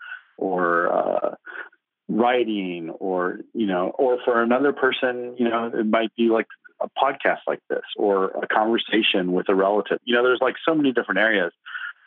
writing 2.24 2.90
or 3.08 3.40
you 3.54 3.68
know 3.68 3.86
or 4.00 4.18
for 4.26 4.42
another 4.42 4.74
person 4.74 5.36
you 5.38 5.48
know 5.50 5.72
it 5.74 5.86
might 5.86 6.14
be 6.16 6.30
like 6.30 6.48
a 6.82 6.90
podcast 7.02 7.44
like 7.48 7.62
this 7.70 7.88
or 7.98 8.32
a 8.44 8.48
conversation 8.48 9.34
with 9.34 9.48
a 9.50 9.56
relative 9.56 10.00
you 10.06 10.16
know 10.16 10.24
there's 10.24 10.42
like 10.42 10.56
so 10.68 10.74
many 10.74 10.92
different 10.92 11.20
areas 11.20 11.52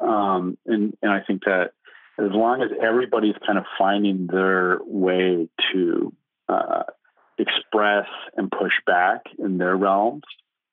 um, 0.00 0.59
and 0.66 0.96
and 1.02 1.11
I 1.12 1.20
think 1.20 1.44
that 1.44 1.72
as 2.18 2.31
long 2.33 2.62
as 2.62 2.70
everybody's 2.83 3.35
kind 3.46 3.59
of 3.59 3.64
finding 3.79 4.26
their 4.26 4.79
way 4.85 5.48
to 5.72 6.12
uh, 6.48 6.85
express 7.38 8.07
and 8.37 8.50
push 8.50 8.72
back 8.87 9.22
in 9.38 9.59
their 9.59 9.76
realms, 9.76 10.22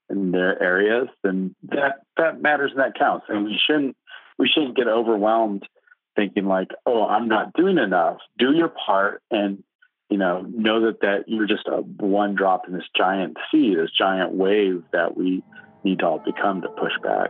in 0.10 0.32
their 0.32 0.62
areas, 0.62 1.08
then 1.23 1.56
that 1.63 2.01
that 2.17 2.41
matters 2.41 2.71
and 2.71 2.79
that 2.79 2.97
counts. 2.97 3.25
And 3.29 3.45
we 3.45 3.60
shouldn't 3.65 3.95
we 4.38 4.47
shouldn't 4.47 4.75
get 4.75 4.88
overwhelmed 4.88 5.67
thinking 6.15 6.45
like, 6.45 6.69
oh, 6.86 7.06
I'm 7.06 7.28
not 7.28 7.54
doing 7.54 7.78
enough. 7.78 8.17
Do 8.38 8.52
your 8.54 8.69
part 8.69 9.21
and 9.32 9.63
you 10.10 10.17
know 10.17 10.41
know 10.41 10.86
that 10.86 11.02
that 11.02 11.23
you're 11.28 11.47
just 11.47 11.67
a 11.67 11.78
one 11.78 12.36
drop 12.36 12.67
in 12.67 12.73
this 12.73 12.88
giant 12.95 13.38
sea, 13.52 13.76
this 13.76 13.89
giant 13.97 14.34
wave 14.34 14.84
that 14.91 15.17
we 15.17 15.43
need 15.84 15.99
to 15.99 16.06
all 16.06 16.19
become 16.19 16.62
to 16.62 16.69
push 16.69 16.93
back. 17.02 17.30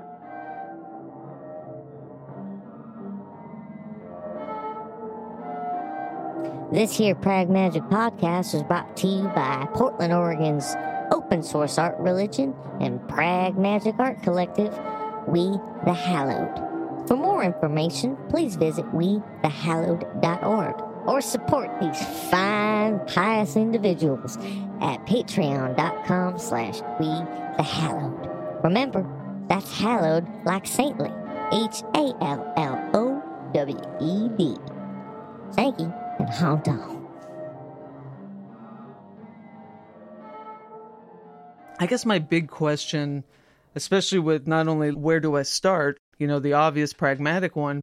This 6.72 6.98
here 6.98 7.13
Prag 7.13 7.52
Magic 7.52 7.84
podcast 7.84 8.56
is 8.56 8.63
brought 8.63 8.98
to 8.98 9.08
you 9.08 9.24
by 9.36 9.67
Portland, 9.76 10.12
Oregon's 10.12 10.76
open 11.12 11.43
source 11.43 11.78
art 11.78 11.96
religion 12.00 12.56
and 12.82 13.08
Prag 13.08 13.58
Magic 13.58 13.93
Art 14.00 14.24
Collective, 14.24 14.74
We 15.28 15.52
the 15.86 15.93
Hallowed. 15.93 16.72
For 17.07 17.17
more 17.17 17.43
information, 17.43 18.17
please 18.29 18.55
visit 18.55 18.85
wethehallowed.org 18.93 20.81
or 21.07 21.21
support 21.21 21.69
these 21.81 22.01
fine, 22.29 22.99
pious 23.07 23.55
individuals 23.57 24.37
at 24.81 25.05
patreon.com 25.05 26.39
slash 26.39 26.79
we 26.99 27.07
the 27.57 27.63
hallowed. 27.63 28.63
Remember, 28.63 29.05
that's 29.49 29.77
hallowed 29.77 30.27
like 30.45 30.65
saintly. 30.65 31.11
H 31.51 31.83
A 31.95 32.15
L 32.21 32.53
L 32.57 32.89
O 32.93 33.21
W 33.53 33.77
E 34.01 34.29
D. 34.37 34.55
Thank 35.53 35.79
you 35.79 35.93
and 36.19 36.29
hold 36.29 36.67
on. 36.67 37.07
I 41.79 41.85
guess 41.85 42.05
my 42.05 42.19
big 42.19 42.47
question, 42.49 43.23
especially 43.75 44.19
with 44.19 44.47
not 44.47 44.67
only 44.67 44.91
where 44.91 45.19
do 45.19 45.35
I 45.35 45.43
start, 45.43 45.99
you 46.17 46.28
know, 46.28 46.39
the 46.39 46.54
obvious 46.54 46.93
pragmatic 46.93 47.56
one, 47.56 47.82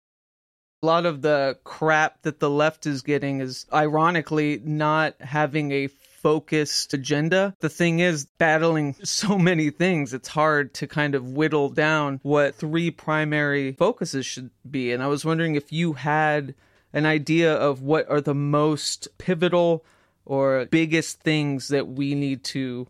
a 0.83 0.87
lot 0.87 1.05
of 1.05 1.21
the 1.23 1.59
crap 1.65 2.23
that 2.23 2.41
the 2.41 2.49
left 2.49 2.87
is 2.87 3.03
getting 3.03 3.41
is 3.41 3.67
ironically 3.73 4.61
not 4.65 5.15
having 5.21 5.73
a 5.73 5.89
focused 5.89 6.95
agenda. 6.95 7.55
The 7.61 7.69
thing 7.69 8.01
is, 8.01 8.27
battling 8.39 8.95
so 9.03 9.39
many 9.39 9.71
things, 9.71 10.15
it's 10.15 10.29
hard 10.29 10.75
to 10.75 10.87
kind 10.87 11.15
of 11.15 11.33
whittle 11.33 11.69
down 11.69 12.21
what 12.23 12.55
three 12.55 12.91
primary 12.91 13.73
focuses 13.73 14.27
should 14.27 14.51
be. 14.69 14.93
And 14.93 15.03
I 15.03 15.07
was 15.09 15.25
wondering 15.25 15.55
if 15.55 15.73
you 15.73 15.95
had 15.95 16.55
an 16.93 17.07
idea 17.07 17.55
of 17.55 17.83
what 17.83 18.09
are 18.11 18.21
the 18.21 18.35
most 18.35 19.09
pivotal 19.19 19.85
or 20.25 20.67
biggest 20.71 21.21
things 21.21 21.69
that 21.69 21.89
we 21.89 22.15
need 22.15 22.45
to 22.45 22.87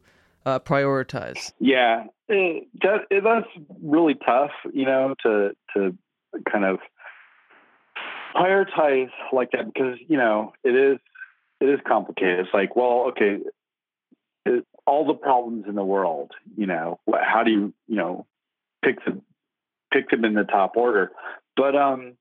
uh, 0.47 0.59
prioritize? 0.59 1.53
Yeah, 1.59 2.05
that's 2.31 3.47
really 3.83 4.15
tough, 4.15 4.53
you 4.73 4.85
know, 4.85 5.15
to 5.23 5.51
to 5.75 5.97
kind 6.51 6.65
of 6.65 6.79
prioritize 8.35 9.11
like 9.33 9.51
that 9.53 9.67
because 9.73 9.99
you 10.09 10.17
know 10.17 10.53
it 10.63 10.75
is 10.75 10.99
it 11.61 11.69
is 11.69 11.81
complicated. 11.87 12.41
It's 12.41 12.55
like, 12.55 12.77
well, 12.77 13.09
okay, 13.09 13.39
it, 14.47 14.65
all 14.87 15.07
the 15.07 15.15
problems 15.15 15.65
in 15.69 15.75
the 15.75 15.85
world, 15.85 16.33
you 16.57 16.67
know, 16.67 17.01
how 17.21 17.43
do 17.43 17.51
you 17.51 17.75
you 17.87 17.97
know 17.97 18.27
pick 18.85 19.05
them 19.05 19.23
pick 19.93 20.11
them 20.11 20.25
in 20.25 20.35
the 20.35 20.45
top 20.45 20.77
order? 20.77 21.11
But 21.57 21.77
um, 21.77 22.15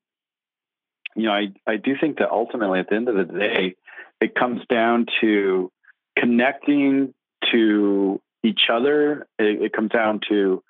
you 1.16 1.24
know, 1.24 1.32
I, 1.32 1.48
I 1.68 1.78
do 1.78 1.96
think 2.00 2.18
that 2.18 2.32
ultimately 2.32 2.80
at 2.80 2.90
the 2.90 2.96
end 2.96 3.10
of 3.10 3.16
the 3.16 3.26
day, 3.26 3.76
it 4.22 4.36
comes 4.36 4.62
down 4.70 5.06
to 5.22 5.72
connecting 6.18 7.14
to 7.52 8.22
each 8.44 8.64
other. 8.72 9.28
It, 9.38 9.62
it 9.64 9.74
comes 9.74 9.92
down 9.92 10.22
to 10.30 10.64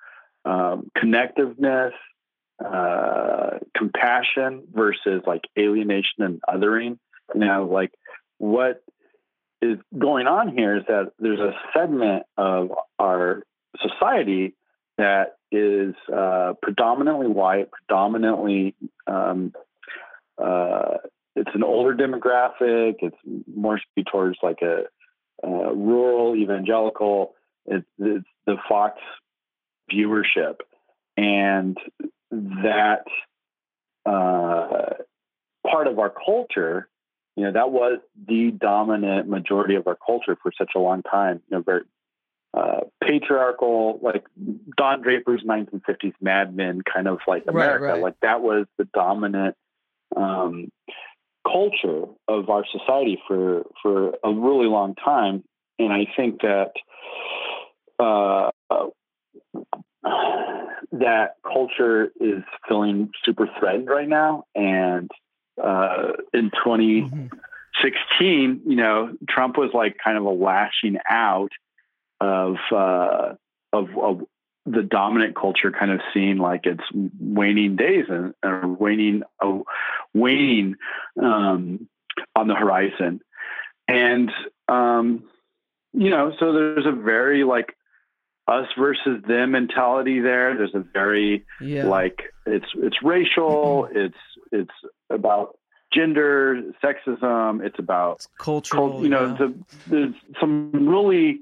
um, 0.44 0.90
connectiveness, 0.96 1.92
uh, 2.64 3.58
compassion 3.76 4.64
versus 4.72 5.22
like 5.26 5.42
alienation 5.58 6.22
and 6.22 6.40
othering. 6.48 6.98
Now, 7.34 7.64
like 7.64 7.92
what 8.38 8.82
is 9.62 9.78
going 9.96 10.26
on 10.26 10.56
here 10.56 10.76
is 10.76 10.84
that 10.88 11.12
there's 11.18 11.40
a 11.40 11.52
segment 11.74 12.24
of 12.36 12.70
our 12.98 13.42
society 13.80 14.54
that 14.98 15.36
is 15.52 15.94
uh, 16.14 16.54
predominantly 16.62 17.26
white, 17.26 17.70
predominantly 17.70 18.74
um, 19.06 19.52
uh, 20.42 20.98
it's 21.36 21.50
an 21.54 21.62
older 21.62 21.94
demographic. 21.94 22.96
It's 23.00 23.16
more 23.54 23.80
towards 24.10 24.38
like 24.42 24.62
a, 24.62 24.84
a 25.46 25.74
rural 25.74 26.34
evangelical. 26.36 27.34
It's, 27.70 27.86
it's 27.98 28.26
the 28.46 28.56
Fox 28.68 28.98
viewership, 29.90 30.56
and 31.16 31.76
that 32.30 33.04
uh, 34.04 34.94
part 35.68 35.86
of 35.86 35.98
our 35.98 36.12
culture, 36.24 36.88
you 37.36 37.44
know, 37.44 37.52
that 37.52 37.70
was 37.70 38.00
the 38.28 38.50
dominant 38.50 39.28
majority 39.28 39.76
of 39.76 39.86
our 39.86 39.96
culture 40.04 40.36
for 40.42 40.52
such 40.56 40.72
a 40.74 40.78
long 40.78 41.02
time. 41.02 41.42
You 41.48 41.58
know, 41.58 41.62
very 41.62 41.82
uh, 42.52 42.80
patriarchal, 43.02 44.00
like 44.02 44.24
Don 44.76 45.02
Draper's 45.02 45.42
1950s 45.42 46.14
Mad 46.20 46.54
Men 46.54 46.82
kind 46.82 47.06
of 47.06 47.18
like 47.26 47.44
America. 47.46 47.84
Right, 47.84 47.92
right. 47.92 48.02
Like 48.02 48.16
that 48.22 48.42
was 48.42 48.66
the 48.78 48.88
dominant 48.92 49.54
um, 50.16 50.70
culture 51.44 52.06
of 52.28 52.50
our 52.50 52.64
society 52.70 53.20
for 53.28 53.64
for 53.82 54.14
a 54.24 54.32
really 54.32 54.66
long 54.66 54.94
time, 54.94 55.44
and 55.78 55.92
I 55.92 56.06
think 56.16 56.40
that 56.42 56.72
uh, 58.00 58.50
that 60.92 61.36
culture 61.42 62.10
is 62.20 62.42
feeling 62.68 63.10
super 63.24 63.48
threatened 63.58 63.88
right 63.88 64.08
now. 64.08 64.44
And 64.54 65.10
uh, 65.62 66.12
in 66.32 66.50
2016, 66.50 67.30
mm-hmm. 67.80 68.70
you 68.70 68.76
know, 68.76 69.12
Trump 69.28 69.56
was 69.56 69.70
like 69.74 69.96
kind 70.02 70.16
of 70.16 70.24
a 70.24 70.30
lashing 70.30 70.98
out 71.08 71.52
of 72.20 72.56
uh, 72.72 73.34
of, 73.72 73.88
of 73.96 74.20
the 74.66 74.82
dominant 74.82 75.34
culture 75.36 75.70
kind 75.70 75.90
of 75.90 76.00
seeing 76.12 76.38
like 76.38 76.62
it's 76.64 76.84
waning 77.18 77.76
days 77.76 78.04
and 78.08 78.34
or 78.44 78.68
waning 78.68 79.22
uh, 79.42 79.58
waning 80.12 80.76
um, 81.20 81.88
on 82.36 82.46
the 82.46 82.54
horizon 82.54 83.20
and 83.88 84.30
um, 84.68 85.24
you 85.92 86.10
know 86.10 86.32
so 86.38 86.52
there's 86.52 86.86
a 86.86 86.92
very 86.92 87.42
like 87.42 87.74
us 88.50 88.66
versus 88.78 89.22
them 89.26 89.52
mentality 89.52 90.20
there 90.20 90.56
there's 90.56 90.74
a 90.74 90.84
very 90.92 91.44
yeah. 91.60 91.84
like 91.84 92.32
it's 92.46 92.66
it's 92.76 92.96
racial 93.02 93.88
mm-hmm. 93.88 93.98
it's 93.98 94.16
it's 94.52 94.90
about 95.08 95.56
gender 95.92 96.62
sexism 96.82 97.64
it's 97.64 97.78
about 97.78 98.16
it's 98.16 98.28
cultural 98.38 99.02
you 99.02 99.08
know 99.08 99.26
yeah. 99.26 99.36
the, 99.38 99.54
there's 99.86 100.14
some 100.40 100.70
really 100.72 101.40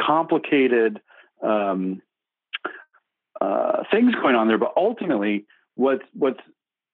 complicated 0.00 1.00
um, 1.42 2.00
uh, 3.40 3.82
things 3.90 4.14
going 4.22 4.34
on 4.34 4.48
there, 4.48 4.58
but 4.58 4.72
ultimately, 4.76 5.46
what's 5.74 6.04
what's 6.14 6.40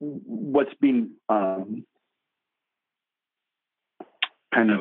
what's 0.00 0.72
being 0.80 1.10
um, 1.28 1.84
kind 4.54 4.70
of 4.70 4.80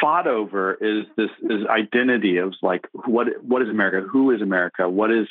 fought 0.00 0.26
over 0.26 0.74
is 0.74 1.06
this 1.16 1.30
is 1.42 1.66
identity 1.68 2.38
of 2.38 2.54
like 2.62 2.86
what 2.92 3.26
what 3.42 3.62
is 3.62 3.68
America? 3.68 4.06
Who 4.06 4.30
is 4.30 4.42
America? 4.42 4.88
What 4.88 5.10
is 5.10 5.26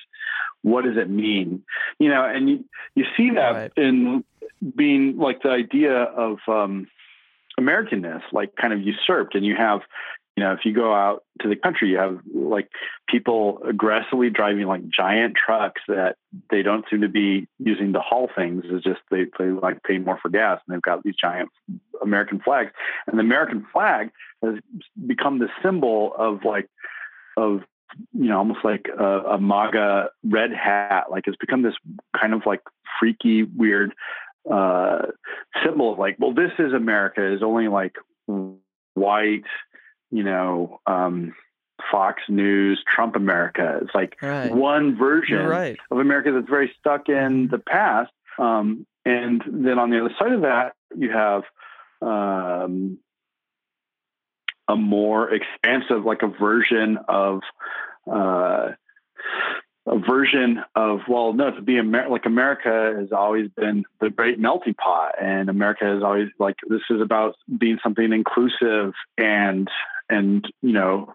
what 0.61 0.83
does 0.83 0.97
it 0.97 1.09
mean? 1.09 1.63
You 1.99 2.09
know, 2.09 2.23
and 2.25 2.49
you, 2.49 2.65
you 2.95 3.05
see 3.15 3.31
that 3.31 3.51
right. 3.51 3.71
in 3.77 4.23
being 4.75 5.17
like 5.17 5.41
the 5.41 5.49
idea 5.49 5.93
of 6.03 6.39
um, 6.47 6.87
Americanness, 7.59 8.21
like 8.31 8.55
kind 8.55 8.73
of 8.73 8.81
usurped, 8.81 9.35
and 9.35 9.45
you 9.45 9.55
have 9.55 9.81
you 10.35 10.43
know, 10.43 10.53
if 10.53 10.63
you 10.63 10.73
go 10.73 10.93
out 10.93 11.23
to 11.41 11.49
the 11.49 11.55
country, 11.55 11.89
you 11.89 11.97
have 11.97 12.19
like 12.33 12.69
people 13.09 13.59
aggressively 13.67 14.29
driving 14.29 14.67
like 14.67 14.87
giant 14.87 15.35
trucks 15.35 15.81
that 15.87 16.15
they 16.49 16.61
don't 16.61 16.85
seem 16.89 17.01
to 17.01 17.09
be 17.09 17.47
using 17.57 17.91
to 17.93 17.99
haul 17.99 18.29
things. 18.33 18.63
It's 18.65 18.85
just 18.85 19.01
they, 19.11 19.25
they 19.37 19.51
like 19.51 19.83
pay 19.83 19.97
more 19.97 20.17
for 20.21 20.29
gas 20.29 20.61
and 20.65 20.73
they've 20.73 20.81
got 20.81 21.03
these 21.03 21.15
giant 21.19 21.49
American 22.01 22.39
flags. 22.39 22.71
And 23.05 23.17
the 23.17 23.23
American 23.23 23.65
flag 23.73 24.11
has 24.41 24.55
become 25.05 25.39
the 25.39 25.49
symbol 25.61 26.13
of 26.17 26.45
like, 26.45 26.69
of, 27.35 27.61
you 28.13 28.29
know, 28.29 28.37
almost 28.37 28.63
like 28.63 28.87
a, 28.97 29.03
a 29.03 29.41
MAGA 29.41 30.09
red 30.23 30.51
hat. 30.53 31.05
Like 31.11 31.27
it's 31.27 31.37
become 31.37 31.63
this 31.63 31.75
kind 32.17 32.33
of 32.33 32.43
like 32.45 32.61
freaky, 32.99 33.43
weird 33.43 33.93
uh, 34.49 35.07
symbol 35.65 35.91
of 35.91 35.99
like, 35.99 36.15
well, 36.17 36.33
this 36.33 36.51
is 36.59 36.71
America 36.71 37.33
is 37.33 37.43
only 37.43 37.67
like 37.67 37.95
white, 38.93 39.43
you 40.11 40.23
know, 40.23 40.79
um, 40.87 41.33
Fox 41.91 42.21
News, 42.29 42.83
Trump 42.87 43.15
America. 43.15 43.79
It's 43.81 43.95
like 43.95 44.17
right. 44.21 44.53
one 44.53 44.97
version 44.97 45.45
right. 45.45 45.77
of 45.91 45.99
America 45.99 46.31
that's 46.31 46.49
very 46.49 46.73
stuck 46.79 47.09
in 47.09 47.15
mm-hmm. 47.15 47.51
the 47.51 47.59
past. 47.59 48.11
Um, 48.37 48.85
and 49.05 49.41
then 49.47 49.79
on 49.79 49.89
the 49.89 49.99
other 49.99 50.13
side 50.19 50.33
of 50.33 50.41
that, 50.41 50.73
you 50.95 51.11
have 51.11 51.43
um, 52.01 52.99
a 54.67 54.75
more 54.75 55.33
expansive, 55.33 56.05
like 56.05 56.21
a 56.21 56.27
version 56.27 56.97
of 57.07 57.41
uh, 58.09 58.69
a 59.87 59.97
version 59.97 60.61
of 60.75 60.99
well, 61.07 61.33
no, 61.33 61.51
to 61.51 61.61
be 61.61 61.77
Amer- 61.77 62.09
like 62.09 62.25
America 62.25 62.95
has 62.97 63.11
always 63.11 63.49
been 63.55 63.83
the 63.99 64.09
great 64.09 64.39
melting 64.39 64.75
pot, 64.75 65.15
and 65.21 65.49
America 65.49 65.85
has 65.85 66.03
always 66.03 66.29
like 66.37 66.55
this 66.67 66.81
is 66.89 67.01
about 67.01 67.35
being 67.57 67.79
something 67.81 68.13
inclusive 68.13 68.93
and 69.17 69.67
and 70.09 70.45
you 70.61 70.73
know 70.73 71.13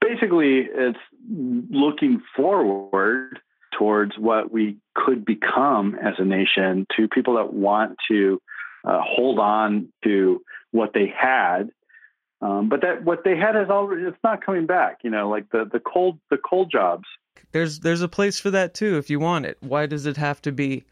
basically 0.00 0.66
it's 0.70 0.98
looking 1.30 2.20
forward 2.36 3.40
towards 3.76 4.12
what 4.18 4.50
we 4.50 4.76
could 4.94 5.24
become 5.24 5.94
as 6.02 6.14
a 6.18 6.24
nation 6.24 6.86
to 6.96 7.08
people 7.08 7.36
that 7.36 7.52
want 7.52 7.96
to 8.10 8.40
uh, 8.84 9.00
hold 9.02 9.38
on 9.38 9.88
to 10.02 10.42
what 10.72 10.92
they 10.94 11.12
had. 11.16 11.70
Um, 12.40 12.68
but 12.68 12.82
that 12.82 13.04
what 13.04 13.24
they 13.24 13.36
had 13.36 13.56
is 13.56 13.68
already 13.68 14.04
it's 14.04 14.16
not 14.22 14.44
coming 14.44 14.64
back 14.64 14.98
you 15.02 15.10
know 15.10 15.28
like 15.28 15.50
the 15.50 15.68
the 15.70 15.80
cold 15.80 16.18
the 16.30 16.38
cold 16.38 16.70
jobs. 16.70 17.04
There's 17.52 17.80
there's 17.80 18.02
a 18.02 18.08
place 18.08 18.38
for 18.38 18.50
that 18.50 18.74
too 18.74 18.96
if 18.96 19.10
you 19.10 19.18
want 19.18 19.46
it. 19.46 19.58
Why 19.60 19.86
does 19.86 20.06
it 20.06 20.16
have 20.16 20.40
to 20.42 20.52
be 20.52 20.84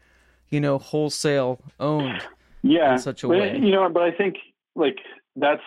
you 0.49 0.59
know 0.59 0.77
wholesale 0.77 1.59
owned 1.79 2.21
yeah. 2.63 2.93
in 2.93 2.99
such 2.99 3.23
a 3.23 3.27
way? 3.27 3.57
you 3.57 3.71
know 3.71 3.89
but 3.89 4.03
i 4.03 4.11
think 4.11 4.35
like 4.75 4.97
that's 5.35 5.61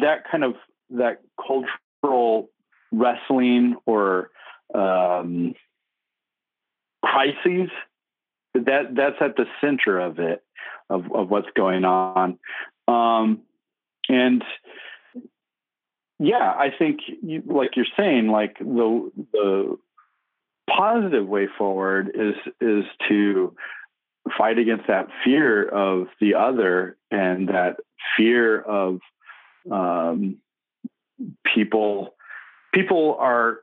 that 0.00 0.24
kind 0.30 0.44
of 0.44 0.54
that 0.90 1.20
cultural 1.36 2.50
wrestling 2.92 3.76
or 3.86 4.30
um, 4.74 5.54
crises 7.04 7.70
that 8.54 8.94
that's 8.94 9.16
at 9.20 9.36
the 9.36 9.46
center 9.60 9.98
of 9.98 10.18
it 10.18 10.42
of, 10.88 11.04
of 11.12 11.30
what's 11.30 11.48
going 11.54 11.84
on. 11.84 12.38
Um, 12.88 13.42
and 14.08 14.42
yeah 16.18 16.54
i 16.56 16.68
think 16.76 17.00
you, 17.22 17.42
like 17.46 17.76
you're 17.76 17.86
saying 17.96 18.28
like 18.28 18.58
the 18.58 19.10
the 19.32 19.76
positive 20.68 21.26
way 21.26 21.46
forward 21.58 22.10
is 22.14 22.34
is 22.60 22.84
to 23.08 23.54
fight 24.36 24.58
against 24.58 24.86
that 24.88 25.08
fear 25.24 25.68
of 25.68 26.08
the 26.20 26.34
other 26.34 26.96
and 27.10 27.48
that 27.48 27.76
fear 28.16 28.60
of 28.60 28.98
um, 29.70 30.38
people 31.54 32.14
people 32.72 33.16
are 33.18 33.60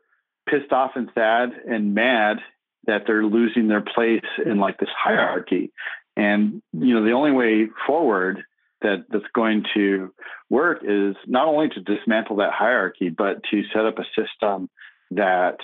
pissed 0.50 0.72
off 0.72 0.92
and 0.96 1.10
sad 1.14 1.52
and 1.68 1.94
mad 1.94 2.38
that 2.86 3.04
they're 3.08 3.26
losing 3.26 3.68
their 3.68 3.82
place 3.82 4.26
in 4.46 4.60
like 4.60 4.78
this 4.80 4.90
hierarchy. 4.98 5.72
And 6.16 6.62
you 6.74 6.94
know 6.94 7.04
the 7.04 7.12
only 7.12 7.32
way 7.32 7.68
forward 7.88 8.44
that 8.82 9.06
that's 9.10 9.24
going 9.34 9.64
to 9.74 10.14
work 10.50 10.80
is 10.84 11.16
not 11.26 11.48
only 11.48 11.70
to 11.70 11.80
dismantle 11.80 12.38
that 12.38 12.52
hierarchy 12.52 13.10
but 13.10 13.44
to 13.52 13.64
set 13.74 13.86
up 13.86 13.98
a 14.00 14.06
system 14.20 14.70
that 15.12 15.58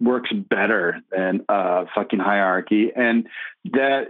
works 0.00 0.30
better 0.32 1.00
than 1.10 1.44
a 1.48 1.86
fucking 1.94 2.18
hierarchy. 2.18 2.90
And 2.94 3.26
that 3.72 4.08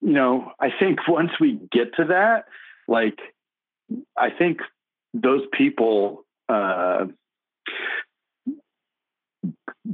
you 0.00 0.12
know 0.12 0.52
i 0.58 0.68
think 0.78 1.06
once 1.08 1.30
we 1.40 1.60
get 1.70 1.94
to 1.94 2.06
that 2.06 2.46
like 2.88 3.18
i 4.16 4.30
think 4.30 4.60
those 5.14 5.42
people 5.52 6.24
uh, 6.48 7.06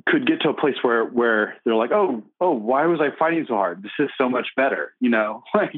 could 0.06 0.26
get 0.26 0.40
to 0.42 0.50
a 0.50 0.54
place 0.54 0.76
where 0.82 1.04
where 1.04 1.56
they're 1.64 1.74
like, 1.74 1.92
oh, 1.92 2.22
oh, 2.40 2.52
why 2.52 2.86
was 2.86 3.00
I 3.00 3.16
fighting 3.18 3.44
so 3.48 3.54
hard? 3.54 3.82
This 3.82 3.92
is 3.98 4.10
so 4.18 4.28
much 4.28 4.48
better, 4.56 4.92
you 5.00 5.10
know. 5.10 5.42
Like 5.54 5.72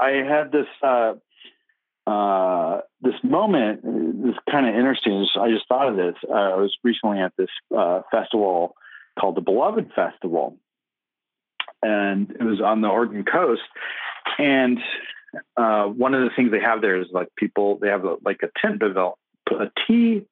I, 0.00 0.06
I 0.06 0.10
had 0.24 0.50
this 0.50 0.66
uh, 0.82 1.14
uh, 2.06 2.80
this 3.00 3.14
moment, 3.22 3.82
this 4.24 4.34
kind 4.50 4.66
of 4.66 4.74
interesting. 4.74 5.26
I 5.40 5.50
just 5.50 5.68
thought 5.68 5.88
of 5.88 5.96
this. 5.96 6.16
Uh, 6.28 6.32
I 6.32 6.56
was 6.56 6.76
recently 6.82 7.20
at 7.20 7.32
this 7.38 7.50
uh, 7.76 8.02
festival 8.10 8.74
called 9.18 9.36
the 9.36 9.40
Beloved 9.40 9.92
Festival, 9.94 10.56
and 11.80 12.30
it 12.30 12.42
was 12.42 12.60
on 12.60 12.80
the 12.80 12.88
Oregon 12.88 13.24
coast. 13.24 13.62
And 14.38 14.78
uh, 15.56 15.84
one 15.84 16.14
of 16.14 16.22
the 16.22 16.30
things 16.34 16.50
they 16.50 16.60
have 16.60 16.82
there 16.82 17.00
is 17.00 17.06
like 17.12 17.28
people 17.36 17.78
they 17.80 17.88
have 17.88 18.04
a, 18.04 18.16
like 18.24 18.40
a 18.42 18.48
tent 18.60 18.80
pavilion, 18.80 19.14
a 19.50 19.70
tea 19.86 20.22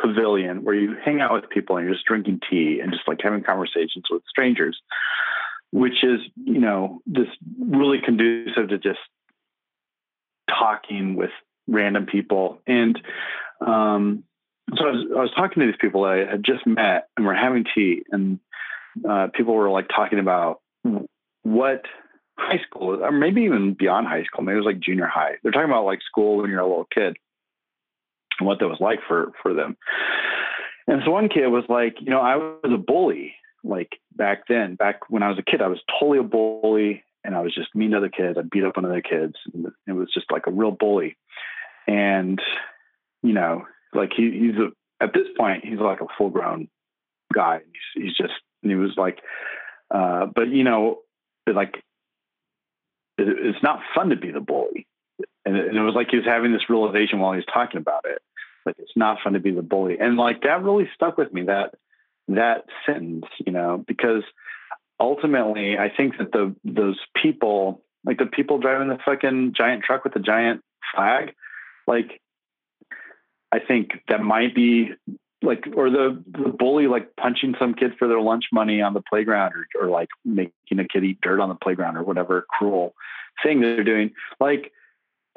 pavilion 0.00 0.64
where 0.64 0.74
you 0.74 0.96
hang 1.04 1.20
out 1.20 1.32
with 1.32 1.48
people 1.50 1.76
and 1.76 1.86
you're 1.86 1.94
just 1.94 2.06
drinking 2.06 2.40
tea 2.48 2.80
and 2.80 2.92
just 2.92 3.06
like 3.06 3.20
having 3.22 3.42
conversations 3.42 4.04
with 4.10 4.22
strangers, 4.28 4.80
which 5.70 6.04
is 6.04 6.20
you 6.36 6.60
know 6.60 7.00
just 7.12 7.32
really 7.58 8.00
conducive 8.00 8.68
to 8.68 8.78
just 8.78 9.00
talking 10.48 11.16
with 11.16 11.30
random 11.66 12.06
people 12.06 12.60
and. 12.66 13.00
Um, 13.60 14.24
so 14.76 14.86
I 14.86 14.90
was, 14.90 15.06
I 15.10 15.20
was 15.20 15.30
talking 15.36 15.60
to 15.60 15.66
these 15.66 15.78
people 15.80 16.04
I 16.04 16.24
had 16.24 16.44
just 16.44 16.66
met 16.66 17.08
and 17.16 17.26
we're 17.26 17.34
having 17.34 17.64
tea 17.74 18.02
and 18.10 18.38
uh, 19.08 19.28
people 19.34 19.54
were 19.54 19.70
like 19.70 19.88
talking 19.88 20.18
about 20.18 20.60
what 21.42 21.84
high 22.42 22.60
school, 22.66 23.02
or 23.02 23.12
maybe 23.12 23.42
even 23.42 23.74
beyond 23.74 24.06
high 24.06 24.24
school. 24.24 24.44
Maybe 24.44 24.56
it 24.56 24.64
was 24.64 24.66
like 24.66 24.80
junior 24.80 25.06
high. 25.06 25.32
They're 25.42 25.52
talking 25.52 25.70
about 25.70 25.84
like 25.84 26.00
school 26.02 26.36
when 26.38 26.50
you're 26.50 26.60
a 26.60 26.66
little 26.66 26.88
kid 26.92 27.16
and 28.38 28.46
what 28.46 28.58
that 28.60 28.68
was 28.68 28.80
like 28.80 29.00
for 29.06 29.32
for 29.42 29.54
them. 29.54 29.76
And 30.86 31.02
so 31.04 31.12
one 31.12 31.28
kid 31.28 31.46
was 31.46 31.64
like, 31.68 31.94
you 32.00 32.10
know, 32.10 32.20
I 32.20 32.36
was 32.36 32.72
a 32.72 32.76
bully 32.76 33.34
like 33.64 33.98
back 34.16 34.44
then. 34.48 34.74
Back 34.74 35.08
when 35.08 35.22
I 35.22 35.28
was 35.28 35.38
a 35.38 35.50
kid, 35.50 35.62
I 35.62 35.68
was 35.68 35.80
totally 35.98 36.18
a 36.18 36.22
bully, 36.22 37.04
and 37.24 37.34
I 37.34 37.40
was 37.40 37.54
just 37.54 37.74
mean 37.74 37.92
to 37.92 37.98
other 37.98 38.08
kids. 38.08 38.36
I 38.38 38.42
beat 38.42 38.64
up 38.64 38.76
on 38.76 38.84
other 38.84 39.02
kids. 39.02 39.34
And 39.54 39.66
it 39.86 39.92
was 39.92 40.08
just 40.12 40.30
like 40.30 40.46
a 40.46 40.52
real 40.52 40.72
bully. 40.72 41.16
And 41.86 42.40
you 43.22 43.32
know, 43.32 43.64
like 43.94 44.10
he, 44.16 44.30
he's 44.30 44.56
a, 44.56 44.70
at 45.02 45.12
this 45.14 45.28
point, 45.36 45.64
he's 45.64 45.78
like 45.78 46.00
a 46.00 46.06
full 46.18 46.30
grown 46.30 46.68
guy. 47.32 47.60
He's, 47.94 48.04
he's 48.04 48.16
just, 48.16 48.34
he 48.62 48.74
was 48.74 48.92
like, 48.96 49.18
uh, 49.92 50.26
but 50.34 50.48
you 50.48 50.64
know, 50.64 50.98
like 51.52 51.74
it's 53.18 53.62
not 53.62 53.80
fun 53.94 54.10
to 54.10 54.16
be 54.16 54.30
the 54.30 54.40
bully. 54.40 54.86
And 55.44 55.56
it, 55.56 55.68
and 55.68 55.76
it, 55.76 55.82
was 55.82 55.94
like 55.94 56.08
he 56.10 56.16
was 56.16 56.26
having 56.26 56.52
this 56.52 56.68
realization 56.68 57.18
while 57.18 57.32
he 57.32 57.36
was 57.36 57.46
talking 57.52 57.78
about 57.78 58.04
it. 58.04 58.22
Like 58.64 58.76
it's 58.78 58.96
not 58.96 59.18
fun 59.22 59.32
to 59.32 59.40
be 59.40 59.50
the 59.50 59.62
bully. 59.62 59.98
And 59.98 60.16
like 60.16 60.42
that 60.42 60.62
really 60.62 60.88
stuck 60.94 61.18
with 61.18 61.32
me 61.32 61.42
that 61.44 61.74
that 62.28 62.64
sentence, 62.86 63.26
you 63.44 63.52
know, 63.52 63.84
because 63.86 64.22
ultimately 65.00 65.76
I 65.78 65.90
think 65.94 66.18
that 66.18 66.32
the 66.32 66.54
those 66.64 66.98
people, 67.20 67.82
like 68.04 68.18
the 68.18 68.26
people 68.26 68.58
driving 68.58 68.88
the 68.88 68.98
fucking 69.04 69.54
giant 69.56 69.84
truck 69.84 70.04
with 70.04 70.14
the 70.14 70.20
giant 70.20 70.62
flag, 70.94 71.34
like 71.86 72.20
I 73.50 73.58
think 73.58 73.90
that 74.08 74.22
might 74.22 74.54
be 74.54 74.90
like 75.42 75.66
or 75.76 75.90
the, 75.90 76.22
the 76.26 76.48
bully 76.48 76.86
like 76.86 77.14
punching 77.16 77.54
some 77.58 77.74
kid 77.74 77.92
for 77.98 78.08
their 78.08 78.20
lunch 78.20 78.44
money 78.52 78.80
on 78.80 78.94
the 78.94 79.02
playground 79.02 79.52
or, 79.54 79.82
or 79.82 79.90
like 79.90 80.08
making 80.24 80.78
a 80.78 80.86
kid 80.86 81.04
eat 81.04 81.20
dirt 81.20 81.40
on 81.40 81.48
the 81.48 81.54
playground 81.54 81.96
or 81.96 82.02
whatever 82.02 82.46
cruel 82.48 82.94
thing 83.42 83.60
they're 83.60 83.84
doing. 83.84 84.12
Like 84.40 84.72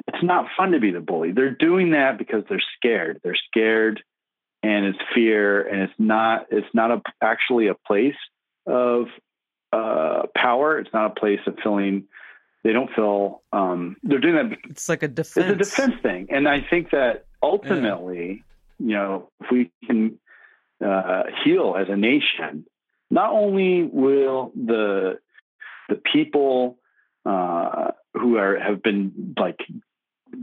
it's 0.06 0.22
not 0.22 0.46
fun 0.56 0.72
to 0.72 0.80
be 0.80 0.90
the 0.90 1.00
bully. 1.00 1.32
They're 1.32 1.50
doing 1.50 1.90
that 1.92 2.18
because 2.18 2.44
they're 2.48 2.62
scared. 2.76 3.20
They're 3.22 3.36
scared 3.48 4.02
and 4.62 4.86
it's 4.86 4.98
fear 5.14 5.66
and 5.66 5.82
it's 5.82 5.94
not 5.98 6.46
it's 6.50 6.72
not 6.74 6.90
a, 6.90 7.02
actually 7.22 7.68
a 7.68 7.74
place 7.74 8.16
of 8.66 9.06
uh, 9.72 10.22
power. 10.36 10.78
It's 10.78 10.92
not 10.92 11.12
a 11.12 11.20
place 11.20 11.40
of 11.46 11.56
feeling 11.62 12.04
they 12.66 12.72
don't 12.72 12.90
feel 12.94 13.42
um, 13.52 13.96
they're 14.02 14.18
doing 14.18 14.34
that 14.34 14.58
it's 14.68 14.88
like 14.88 15.04
a 15.04 15.08
defense 15.08 15.46
it's 15.46 15.54
a 15.54 15.56
defense. 15.56 16.02
thing. 16.02 16.26
And 16.30 16.48
i 16.48 16.60
think 16.60 16.90
that 16.90 17.26
ultimately 17.42 18.42
you 18.78 18.94
know, 18.94 19.30
if 19.40 19.50
we 19.50 19.70
can 19.86 20.18
uh, 20.84 21.24
heal 21.44 21.76
as 21.78 21.88
a 21.88 21.96
nation, 21.96 22.66
not 23.10 23.32
only 23.32 23.84
will 23.84 24.52
the 24.54 25.18
the 25.88 26.00
people 26.12 26.78
uh, 27.24 27.92
who 28.14 28.36
are 28.36 28.58
have 28.58 28.82
been 28.82 29.34
like 29.38 29.58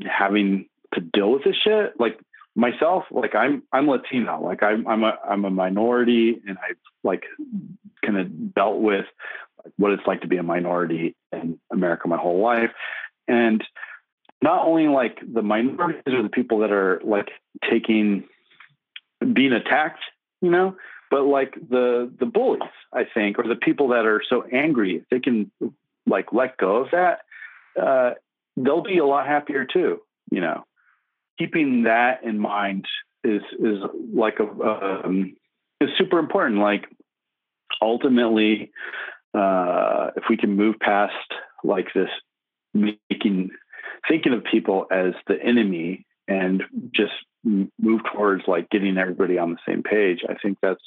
having 0.05 0.67
to 0.93 1.01
deal 1.01 1.31
with 1.31 1.43
this 1.43 1.55
shit, 1.63 1.99
like 1.99 2.19
myself, 2.55 3.03
like 3.11 3.35
I'm 3.35 3.63
I'm 3.71 3.87
Latino, 3.87 4.41
like 4.43 4.63
I'm 4.63 4.87
I'm 4.87 5.03
a 5.03 5.17
I'm 5.27 5.45
a 5.45 5.49
minority, 5.49 6.41
and 6.47 6.57
I've 6.57 6.77
like 7.03 7.23
kind 8.05 8.17
of 8.17 8.53
dealt 8.53 8.79
with 8.79 9.05
what 9.77 9.91
it's 9.91 10.05
like 10.05 10.21
to 10.21 10.27
be 10.27 10.37
a 10.37 10.43
minority 10.43 11.15
in 11.31 11.59
America 11.71 12.07
my 12.07 12.17
whole 12.17 12.41
life, 12.41 12.71
and 13.27 13.63
not 14.43 14.65
only 14.65 14.89
like 14.89 15.19
the 15.25 15.41
minorities 15.41 16.13
are 16.13 16.21
the 16.21 16.29
people 16.29 16.59
that 16.59 16.71
are 16.71 17.01
like 17.05 17.29
taking 17.71 18.25
being 19.33 19.53
attacked, 19.53 20.01
you 20.41 20.51
know, 20.51 20.75
but 21.09 21.23
like 21.23 21.53
the 21.69 22.11
the 22.19 22.25
bullies, 22.25 22.61
I 22.91 23.05
think, 23.05 23.39
or 23.39 23.47
the 23.47 23.55
people 23.55 23.87
that 23.89 24.05
are 24.05 24.21
so 24.29 24.43
angry, 24.51 24.97
if 24.97 25.03
they 25.09 25.21
can 25.21 25.49
like 26.05 26.33
let 26.33 26.57
go 26.57 26.83
of 26.83 26.91
that, 26.91 27.19
uh, 27.81 28.15
they'll 28.57 28.83
be 28.83 28.97
a 28.97 29.05
lot 29.05 29.27
happier 29.27 29.65
too. 29.65 30.01
You 30.29 30.41
know, 30.41 30.65
keeping 31.39 31.83
that 31.83 32.25
in 32.25 32.37
mind 32.37 32.85
is 33.23 33.43
is 33.59 33.77
like 34.13 34.39
a 34.39 35.05
um, 35.05 35.37
is 35.79 35.89
super 35.97 36.19
important. 36.19 36.59
Like 36.59 36.83
ultimately, 37.81 38.71
uh, 39.33 40.09
if 40.17 40.25
we 40.29 40.35
can 40.35 40.57
move 40.57 40.75
past 40.81 41.13
like 41.63 41.87
this 41.95 42.09
making 42.73 43.51
thinking 44.07 44.33
of 44.33 44.43
people 44.43 44.85
as 44.91 45.13
the 45.27 45.41
enemy 45.41 46.05
and 46.27 46.63
just 46.93 47.13
move 47.43 48.01
towards 48.13 48.43
like 48.47 48.69
getting 48.69 48.97
everybody 48.97 49.37
on 49.37 49.51
the 49.51 49.59
same 49.67 49.83
page, 49.83 50.19
I 50.27 50.35
think 50.41 50.57
that's 50.61 50.81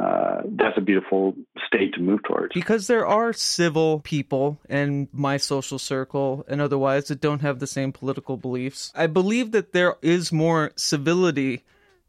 uh, 0.00 0.42
that's 0.52 0.78
a 0.78 0.80
beautiful 0.80 1.34
state 1.66 1.92
to 1.92 2.00
move 2.00 2.22
towards. 2.22 2.54
Because 2.54 2.86
there 2.86 3.06
are 3.06 3.32
civil 3.32 4.00
people 4.00 4.58
in 4.68 5.08
my 5.12 5.36
social 5.36 5.78
circle 5.78 6.44
and 6.48 6.60
otherwise 6.60 7.08
that 7.08 7.20
don't 7.20 7.42
have 7.42 7.58
the 7.58 7.66
same 7.66 7.92
political 7.92 8.38
beliefs. 8.38 8.92
I 8.94 9.08
believe 9.08 9.52
that 9.52 9.72
there 9.72 9.96
is 10.00 10.32
more 10.32 10.72
civility 10.76 11.64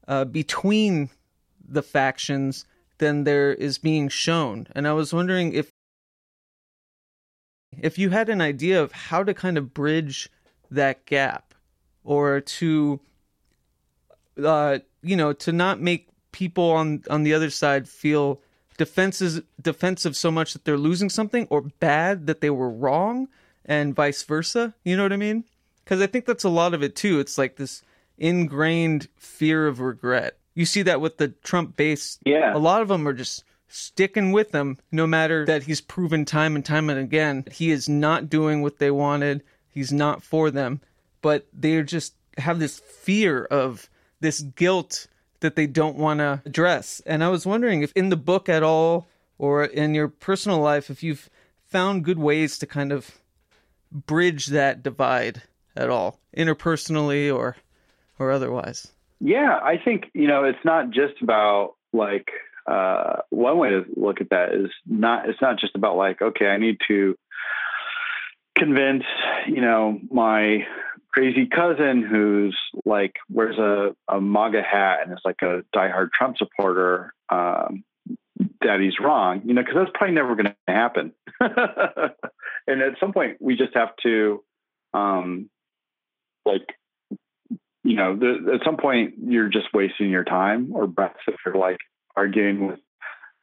uh, 0.08 0.24
between 0.26 1.10
the 1.68 1.82
factions 1.82 2.66
than 3.00 3.26
there 3.26 3.52
is 3.52 3.78
being 3.78 4.08
shown. 4.08 4.68
And 4.74 4.88
I 4.88 4.94
was 4.94 5.14
wondering 5.14 5.52
if 5.54 5.72
if 7.80 7.98
you 7.98 8.10
had 8.10 8.30
an 8.30 8.42
idea 8.42 8.82
of 8.82 8.92
how 8.92 9.24
to 9.24 9.34
kind 9.34 9.58
of 9.58 9.74
bridge 9.74 10.30
that 10.70 11.06
gap 11.06 11.54
or 12.04 12.42
to 12.42 13.00
uh, 14.44 14.80
you 15.02 15.16
know 15.16 15.34
to 15.34 15.52
not 15.52 15.82
make 15.82 16.08
people 16.32 16.72
on 16.72 17.04
on 17.10 17.24
the 17.24 17.34
other 17.34 17.50
side 17.50 17.88
feel 17.88 18.42
defenses 18.78 19.42
defensive 19.62 20.16
so 20.16 20.32
much 20.32 20.54
that 20.54 20.66
they're 20.66 20.78
losing 20.78 21.10
something 21.10 21.46
or 21.50 21.62
bad 21.62 22.26
that 22.28 22.42
they 22.42 22.50
were 22.50 22.70
wrong 22.70 23.28
and 23.66 23.94
vice 23.94 24.24
versa 24.24 24.74
you 24.84 24.96
know 24.96 25.04
what 25.04 25.14
i 25.14 25.18
mean? 25.18 25.44
Because 25.84 26.02
i 26.02 26.08
think 26.08 26.26
that's 26.26 26.44
a 26.44 26.50
lot 26.50 26.74
of 26.74 26.82
it 26.82 26.96
too. 26.96 27.20
It's 27.20 27.38
like 27.38 27.58
this 27.58 27.84
ingrained 28.18 29.08
fear 29.18 29.68
of 29.68 29.80
regret. 29.80 30.38
You 30.54 30.66
see 30.66 30.82
that 30.84 31.02
with 31.02 31.18
the 31.18 31.30
trump 31.30 31.76
base 31.76 32.18
yeah. 32.26 32.56
a 32.56 32.58
lot 32.58 32.82
of 32.82 32.88
them 32.88 33.08
are 33.08 33.14
just 33.14 33.44
sticking 33.72 34.32
with 34.32 34.54
him 34.54 34.78
no 34.92 35.08
matter 35.08 35.46
that 35.46 35.64
he's 35.64 35.82
proven 35.82 36.26
time 36.26 36.56
and 36.56 36.66
time 36.66 36.90
and 36.90 37.00
again 37.00 37.46
he 37.52 37.72
is 37.72 37.88
not 37.88 38.30
doing 38.30 38.62
what 38.62 38.80
they 38.80 38.92
wanted 38.92 39.44
he's 39.70 39.92
not 39.92 40.22
for 40.22 40.52
them 40.52 40.82
but 41.22 41.48
they 41.54 41.82
just 41.84 42.16
have 42.38 42.60
this 42.60 42.80
fear 42.80 43.46
of 43.46 43.90
this 44.20 44.42
guilt 44.42 45.08
that 45.42 45.56
they 45.56 45.68
don't 45.68 45.98
want 45.98 46.20
to 46.20 46.42
address. 46.46 47.02
And 47.06 47.24
I 47.24 47.30
was 47.30 47.46
wondering 47.46 47.82
if 47.82 47.92
in 47.94 48.10
the 48.10 48.18
book 48.18 48.48
at 48.48 48.64
all 48.64 49.08
or 49.38 49.66
in 49.66 49.94
your 49.94 50.08
personal 50.08 50.60
life, 50.60 50.90
if 50.90 51.04
you've 51.04 51.30
found 51.66 52.06
good 52.06 52.20
ways 52.20 52.58
to 52.60 52.66
kind 52.66 52.92
of 52.92 53.20
bridge 53.92 54.48
that 54.48 54.84
divide 54.84 55.42
at 55.76 55.90
all, 55.90 56.20
interpersonally 56.36 57.34
or 57.34 57.58
or 58.20 58.32
otherwise. 58.32 58.92
Yeah, 59.20 59.60
I 59.64 59.78
think 59.84 60.12
you 60.14 60.28
know 60.28 60.44
it's 60.44 60.64
not 60.64 60.92
just 60.92 61.22
about 61.22 61.76
like 61.92 62.30
uh, 62.68 63.22
one 63.30 63.58
way 63.58 63.70
to 63.70 63.86
look 63.96 64.22
at 64.22 64.30
that 64.30 64.54
is 64.54 64.70
not 64.86 65.30
it's 65.30 65.42
not 65.42 65.60
just 65.60 65.76
about 65.76 65.98
like 65.98 66.22
okay 66.22 66.48
I 66.48 66.58
need 66.58 66.78
to 66.88 67.16
convince 68.58 69.04
you 69.48 69.62
know 69.62 70.00
my 70.10 70.66
crazy 71.12 71.48
cousin 71.48 72.04
who's 72.04 72.58
like 72.86 73.16
wears 73.30 73.58
a, 73.58 73.96
a 74.08 74.22
MAGA 74.22 74.62
hat 74.62 75.00
and 75.04 75.12
is 75.12 75.20
like 75.26 75.42
a 75.42 75.62
diehard 75.76 76.10
Trump 76.14 76.38
supporter 76.38 77.14
um, 77.30 77.84
that 78.62 78.80
he's 78.80 79.00
wrong, 79.00 79.42
you 79.46 79.54
know, 79.54 79.62
because 79.62 79.76
that's 79.76 79.92
probably 79.94 80.16
never 80.16 80.36
going 80.36 80.46
to 80.46 80.56
happen. 80.68 81.14
and 81.40 82.82
at 82.82 83.00
some 83.00 83.14
point, 83.14 83.38
we 83.40 83.56
just 83.56 83.76
have 83.76 83.90
to, 84.04 84.44
um, 84.94 85.50
like, 86.46 86.68
you 87.84 87.96
know, 87.96 88.16
the, 88.16 88.54
at 88.54 88.66
some 88.66 88.78
point, 88.78 89.16
you're 89.24 89.50
just 89.50 89.68
wasting 89.74 90.10
your 90.10 90.24
time 90.24 90.72
or 90.74 90.88
breath 90.88 91.16
if 91.28 91.36
you're 91.46 91.56
like 91.56 91.80
arguing 92.16 92.68
with 92.68 92.80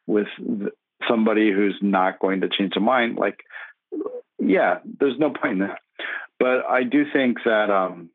with 0.06 0.28
somebody 1.08 1.52
who's 1.52 1.78
not 1.82 2.18
going 2.18 2.40
to 2.40 2.48
change 2.48 2.74
their 2.74 2.82
mind. 2.82 3.16
Like, 3.16 3.40
yeah, 4.38 4.78
there's 4.98 5.18
no 5.18 5.30
point 5.30 5.54
in 5.54 5.58
that. 5.60 5.78
But 6.38 6.64
I 6.68 6.84
do 6.84 7.04
think 7.12 7.38
that 7.44 7.70
um, 7.70 8.10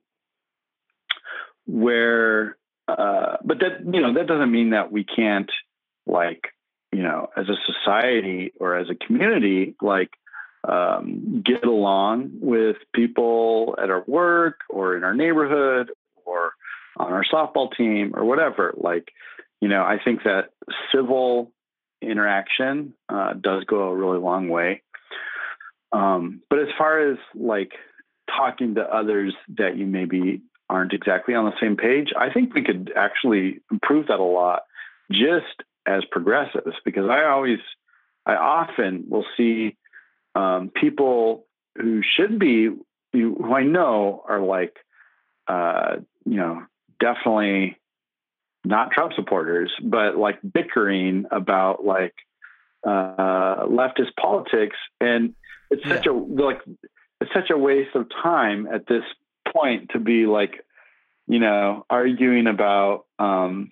where, 1.65 2.57
uh, 2.87 3.37
but 3.43 3.59
that 3.59 3.93
you 3.93 4.01
know 4.01 4.13
that 4.13 4.27
doesn't 4.27 4.51
mean 4.51 4.71
that 4.71 4.91
we 4.91 5.03
can't 5.03 5.51
like 6.05 6.49
you 6.91 7.03
know 7.03 7.29
as 7.37 7.45
a 7.49 7.55
society 7.71 8.53
or 8.59 8.77
as 8.77 8.87
a 8.89 9.05
community 9.05 9.75
like 9.81 10.11
um, 10.67 11.43
get 11.45 11.65
along 11.65 12.31
with 12.39 12.77
people 12.93 13.75
at 13.81 13.89
our 13.89 14.03
work 14.07 14.59
or 14.69 14.95
in 14.95 15.03
our 15.03 15.13
neighborhood 15.13 15.91
or 16.25 16.53
on 16.97 17.11
our 17.11 17.25
softball 17.31 17.75
team 17.75 18.13
or 18.15 18.23
whatever. 18.23 18.73
Like, 18.77 19.11
you 19.63 19.69
know, 19.69 19.81
I 19.81 19.97
think 19.97 20.23
that 20.23 20.49
civil 20.93 21.53
interaction 22.01 22.95
uh, 23.07 23.31
does 23.31 23.63
go 23.63 23.83
a 23.83 23.95
really 23.95 24.19
long 24.19 24.49
way. 24.49 24.81
Um, 25.93 26.41
but 26.49 26.59
as 26.59 26.67
far 26.77 26.99
as 27.11 27.17
like 27.33 27.71
talking 28.27 28.75
to 28.75 28.81
others 28.81 29.33
that 29.57 29.77
you 29.77 29.85
maybe 29.85 30.41
aren't 30.69 30.91
exactly 30.91 31.33
on 31.33 31.45
the 31.45 31.57
same 31.61 31.77
page, 31.77 32.11
I 32.19 32.29
think 32.29 32.53
we 32.53 32.61
could 32.61 32.91
actually 32.93 33.61
improve 33.71 34.07
that 34.07 34.19
a 34.19 34.23
lot 34.23 34.63
just 35.09 35.63
as 35.85 36.03
progressives 36.11 36.75
because 36.83 37.09
I 37.09 37.23
always, 37.23 37.59
I 38.25 38.35
often 38.35 39.05
will 39.07 39.25
see 39.37 39.77
um, 40.35 40.71
people 40.75 41.45
who 41.77 42.01
should 42.03 42.37
be, 42.37 42.67
who 43.13 43.53
I 43.53 43.63
know 43.63 44.25
are 44.27 44.41
like, 44.41 44.75
uh, 45.47 46.01
you 46.25 46.35
know, 46.35 46.63
definitely 46.99 47.77
not 48.65 48.91
Trump 48.91 49.13
supporters, 49.13 49.71
but 49.81 50.17
like 50.17 50.39
bickering 50.41 51.25
about 51.31 51.85
like 51.85 52.15
uh, 52.85 53.65
leftist 53.65 54.15
politics. 54.19 54.77
And 55.01 55.35
it's 55.69 55.83
such 55.87 56.05
yeah. 56.05 56.11
a, 56.11 56.13
like, 56.13 56.61
it's 57.21 57.33
such 57.33 57.49
a 57.49 57.57
waste 57.57 57.95
of 57.95 58.07
time 58.21 58.67
at 58.67 58.87
this 58.87 59.03
point 59.51 59.89
to 59.91 59.99
be 59.99 60.25
like, 60.25 60.65
you 61.27 61.39
know, 61.39 61.85
arguing 61.89 62.47
about 62.47 63.05
um, 63.19 63.71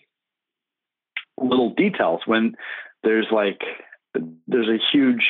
little 1.38 1.74
details 1.74 2.22
when 2.26 2.56
there's 3.04 3.28
like 3.32 3.62
there's 4.48 4.70
a 4.70 4.78
huge 4.92 5.26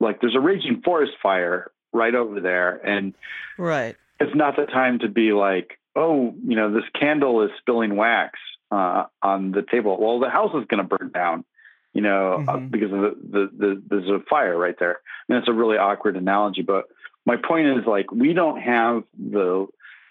like 0.00 0.20
there's 0.20 0.34
a 0.34 0.40
raging 0.40 0.80
forest 0.84 1.12
fire 1.22 1.70
right 1.92 2.14
over 2.14 2.40
there, 2.40 2.76
and 2.84 3.14
right, 3.58 3.96
it's 4.18 4.34
not 4.34 4.56
the 4.56 4.66
time 4.66 4.98
to 5.00 5.08
be 5.08 5.32
like, 5.32 5.78
oh, 5.94 6.34
you 6.44 6.56
know, 6.56 6.72
this 6.72 6.84
candle 6.98 7.42
is 7.44 7.50
spilling 7.60 7.94
wax 7.94 8.38
uh, 8.70 9.04
on 9.22 9.52
the 9.52 9.64
table. 9.70 9.98
Well, 10.00 10.20
the 10.20 10.30
house 10.30 10.50
is 10.54 10.66
going 10.68 10.86
to 10.86 10.96
burn 10.96 11.10
down 11.12 11.44
you 11.92 12.02
know, 12.02 12.34
uh, 12.34 12.38
mm-hmm. 12.38 12.48
uh, 12.48 12.56
because 12.58 12.92
of 12.92 13.00
the, 13.00 13.16
the, 13.30 13.50
the, 13.58 13.82
there's 13.88 14.08
a 14.08 14.20
fire 14.28 14.56
right 14.56 14.76
there. 14.78 15.00
And 15.28 15.38
it's 15.38 15.48
a 15.48 15.52
really 15.52 15.76
awkward 15.76 16.16
analogy, 16.16 16.62
but 16.62 16.84
my 17.26 17.36
point 17.36 17.66
is 17.66 17.84
like 17.86 18.10
we 18.12 18.32
don't 18.32 18.60
have 18.60 19.04
the 19.18 19.66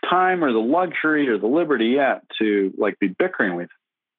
time 0.10 0.44
or 0.44 0.52
the 0.52 0.60
luxury 0.60 1.28
or 1.30 1.38
the 1.38 1.48
liberty 1.48 1.88
yet 1.96 2.24
to 2.40 2.74
like 2.78 3.00
be 3.00 3.08
bickering 3.08 3.56
with 3.56 3.70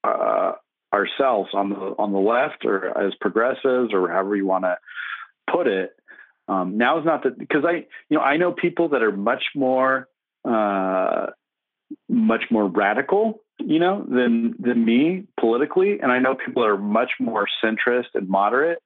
uh, 0.04 0.52
ourselves 0.92 1.50
on 1.54 1.70
the 1.70 1.76
on 1.76 2.12
the 2.12 2.18
left 2.18 2.64
or 2.64 2.86
as 2.98 3.14
progressives 3.20 3.92
or 3.92 4.08
however 4.08 4.36
you 4.36 4.46
want 4.46 4.64
to 4.64 4.76
put 5.50 5.66
it. 5.66 5.90
Um, 6.48 6.78
now 6.78 6.98
is 6.98 7.04
not 7.04 7.22
that 7.22 7.38
because 7.38 7.64
I 7.64 7.86
you 8.08 8.18
know 8.18 8.20
I 8.20 8.36
know 8.36 8.52
people 8.52 8.90
that 8.90 9.02
are 9.02 9.12
much 9.12 9.44
more 9.54 10.08
uh, 10.44 11.26
much 12.08 12.42
more 12.50 12.66
radical 12.66 13.40
you 13.66 13.78
know 13.78 14.04
than 14.08 14.54
than 14.58 14.84
me 14.84 15.24
politically, 15.38 16.00
and 16.00 16.10
I 16.10 16.18
know 16.18 16.34
people 16.34 16.64
are 16.64 16.78
much 16.78 17.12
more 17.20 17.46
centrist 17.62 18.14
and 18.14 18.28
moderate. 18.28 18.78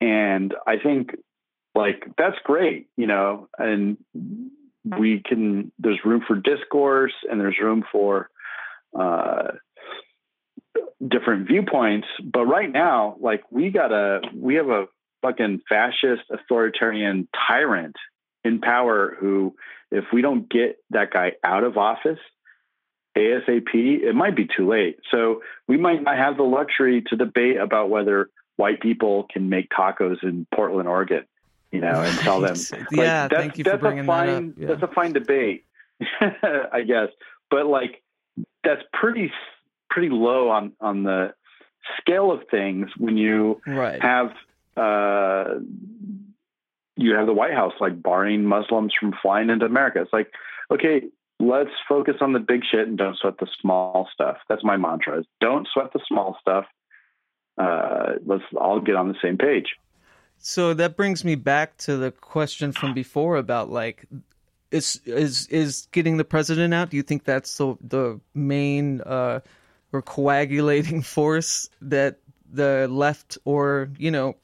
And 0.00 0.54
I 0.66 0.76
think 0.78 1.12
like 1.74 2.06
that's 2.16 2.36
great, 2.44 2.88
you 2.96 3.06
know, 3.06 3.48
and 3.58 3.98
we 4.84 5.22
can, 5.24 5.72
there's 5.78 6.00
room 6.04 6.22
for 6.26 6.36
discourse 6.36 7.12
and 7.30 7.40
there's 7.40 7.58
room 7.60 7.84
for, 7.92 8.30
uh, 8.98 9.52
different 11.06 11.46
viewpoints. 11.46 12.06
But 12.22 12.46
right 12.46 12.70
now, 12.70 13.16
like 13.20 13.42
we 13.50 13.70
got 13.70 13.92
a, 13.92 14.20
we 14.34 14.54
have 14.56 14.68
a 14.68 14.86
fucking 15.22 15.60
fascist 15.68 16.22
authoritarian 16.30 17.28
tyrant 17.46 17.96
in 18.44 18.60
power 18.60 19.16
who, 19.18 19.54
if 19.90 20.04
we 20.12 20.22
don't 20.22 20.48
get 20.48 20.76
that 20.90 21.10
guy 21.10 21.32
out 21.44 21.64
of 21.64 21.76
office, 21.76 22.18
ASAP, 23.16 23.74
it 23.74 24.14
might 24.14 24.36
be 24.36 24.46
too 24.46 24.68
late. 24.68 24.98
So 25.10 25.42
we 25.66 25.76
might 25.76 26.02
not 26.02 26.16
have 26.16 26.36
the 26.36 26.42
luxury 26.42 27.02
to 27.08 27.16
debate 27.16 27.56
about 27.56 27.90
whether 27.90 28.30
white 28.56 28.80
people 28.80 29.26
can 29.32 29.48
make 29.48 29.70
tacos 29.70 30.22
in 30.22 30.46
Portland, 30.54 30.88
Oregon 30.88 31.24
you 31.76 31.80
know, 31.80 32.00
and 32.00 32.18
tell 32.18 32.40
them. 32.40 32.56
Like, 32.72 32.86
yeah, 32.92 33.28
thank 33.28 33.58
you 33.58 33.64
for 33.64 33.76
bringing 33.76 34.06
fine, 34.06 34.26
that 34.26 34.36
up. 34.36 34.58
Yeah. 34.58 34.66
That's 34.68 34.82
a 34.82 34.94
fine 34.94 35.12
debate, 35.12 35.64
I 36.20 36.82
guess. 36.86 37.08
But 37.50 37.66
like, 37.66 38.02
that's 38.64 38.82
pretty 38.92 39.30
pretty 39.90 40.08
low 40.10 40.48
on 40.48 40.72
on 40.80 41.02
the 41.02 41.34
scale 42.00 42.32
of 42.32 42.42
things 42.50 42.90
when 42.96 43.16
you 43.16 43.60
right. 43.66 44.00
have 44.00 44.32
uh, 44.76 45.54
you 46.96 47.14
have 47.14 47.26
the 47.26 47.34
White 47.34 47.54
House 47.54 47.74
like 47.80 48.02
barring 48.02 48.44
Muslims 48.44 48.92
from 48.98 49.14
flying 49.20 49.50
into 49.50 49.66
America. 49.66 50.00
It's 50.00 50.12
like, 50.12 50.32
okay, 50.70 51.02
let's 51.38 51.70
focus 51.88 52.16
on 52.20 52.32
the 52.32 52.38
big 52.38 52.62
shit 52.70 52.88
and 52.88 52.98
don't 52.98 53.16
sweat 53.16 53.38
the 53.38 53.48
small 53.60 54.08
stuff. 54.12 54.38
That's 54.48 54.64
my 54.64 54.76
mantra: 54.76 55.20
is 55.20 55.26
don't 55.40 55.68
sweat 55.72 55.92
the 55.92 56.00
small 56.06 56.36
stuff. 56.40 56.66
Uh, 57.58 58.14
let's 58.24 58.44
all 58.56 58.80
get 58.80 58.96
on 58.96 59.08
the 59.08 59.16
same 59.22 59.38
page. 59.38 59.76
So 60.38 60.74
that 60.74 60.96
brings 60.96 61.24
me 61.24 61.34
back 61.34 61.76
to 61.78 61.96
the 61.96 62.10
question 62.10 62.72
from 62.72 62.92
before 62.92 63.36
about 63.36 63.70
like 63.70 64.06
is 64.70 65.00
is 65.04 65.46
is 65.48 65.88
getting 65.92 66.16
the 66.16 66.24
president 66.24 66.74
out? 66.74 66.90
Do 66.90 66.96
you 66.96 67.02
think 67.02 67.24
that's 67.24 67.56
the 67.56 67.76
the 67.80 68.20
main 68.34 69.00
uh, 69.00 69.40
or 69.92 70.02
coagulating 70.02 71.02
force 71.16 71.70
that 71.80 72.18
the 72.52 72.86
left 72.88 73.38
or 73.44 73.90
you 73.98 74.10
know 74.10 74.36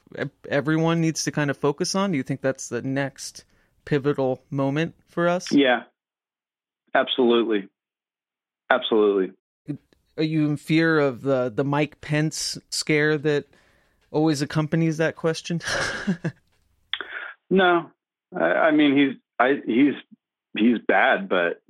everyone 0.49 1.01
needs 1.01 1.23
to 1.25 1.31
kind 1.31 1.49
of 1.49 1.57
focus 1.57 1.95
on? 1.95 2.11
Do 2.11 2.17
you 2.17 2.23
think 2.23 2.41
that's 2.41 2.69
the 2.69 2.81
next 2.81 3.45
pivotal 3.85 4.41
moment 4.49 4.95
for 5.09 5.27
us? 5.27 5.51
Yeah, 5.51 5.83
absolutely, 6.93 7.69
absolutely. 8.69 9.33
Are 10.17 10.23
you 10.23 10.45
in 10.45 10.57
fear 10.57 10.99
of 10.99 11.21
the 11.21 11.51
the 11.53 11.63
Mike 11.63 12.01
Pence 12.01 12.57
scare 12.69 13.17
that 13.19 13.45
always 14.11 14.41
accompanies 14.41 14.97
that 14.97 15.15
question? 15.15 15.61
no, 17.49 17.89
I, 18.35 18.43
I 18.43 18.71
mean 18.71 18.95
he's 18.95 19.17
I, 19.39 19.61
he's 19.65 19.95
he's 20.57 20.77
bad, 20.87 21.27
but 21.27 21.61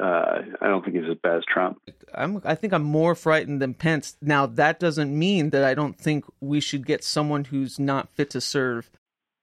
uh, 0.00 0.42
I 0.60 0.66
don't 0.66 0.84
think 0.84 0.96
he's 0.96 1.10
as 1.10 1.16
bad 1.22 1.38
as 1.38 1.44
Trump. 1.52 1.80
I'm, 2.14 2.40
I 2.44 2.54
think 2.54 2.72
I'm 2.72 2.82
more 2.82 3.14
frightened 3.14 3.60
than 3.60 3.74
Pence. 3.74 4.16
Now, 4.20 4.46
that 4.46 4.78
doesn't 4.78 5.16
mean 5.16 5.50
that 5.50 5.64
I 5.64 5.74
don't 5.74 5.98
think 5.98 6.24
we 6.40 6.60
should 6.60 6.86
get 6.86 7.04
someone 7.04 7.44
who's 7.44 7.78
not 7.78 8.08
fit 8.10 8.30
to 8.30 8.40
serve. 8.40 8.90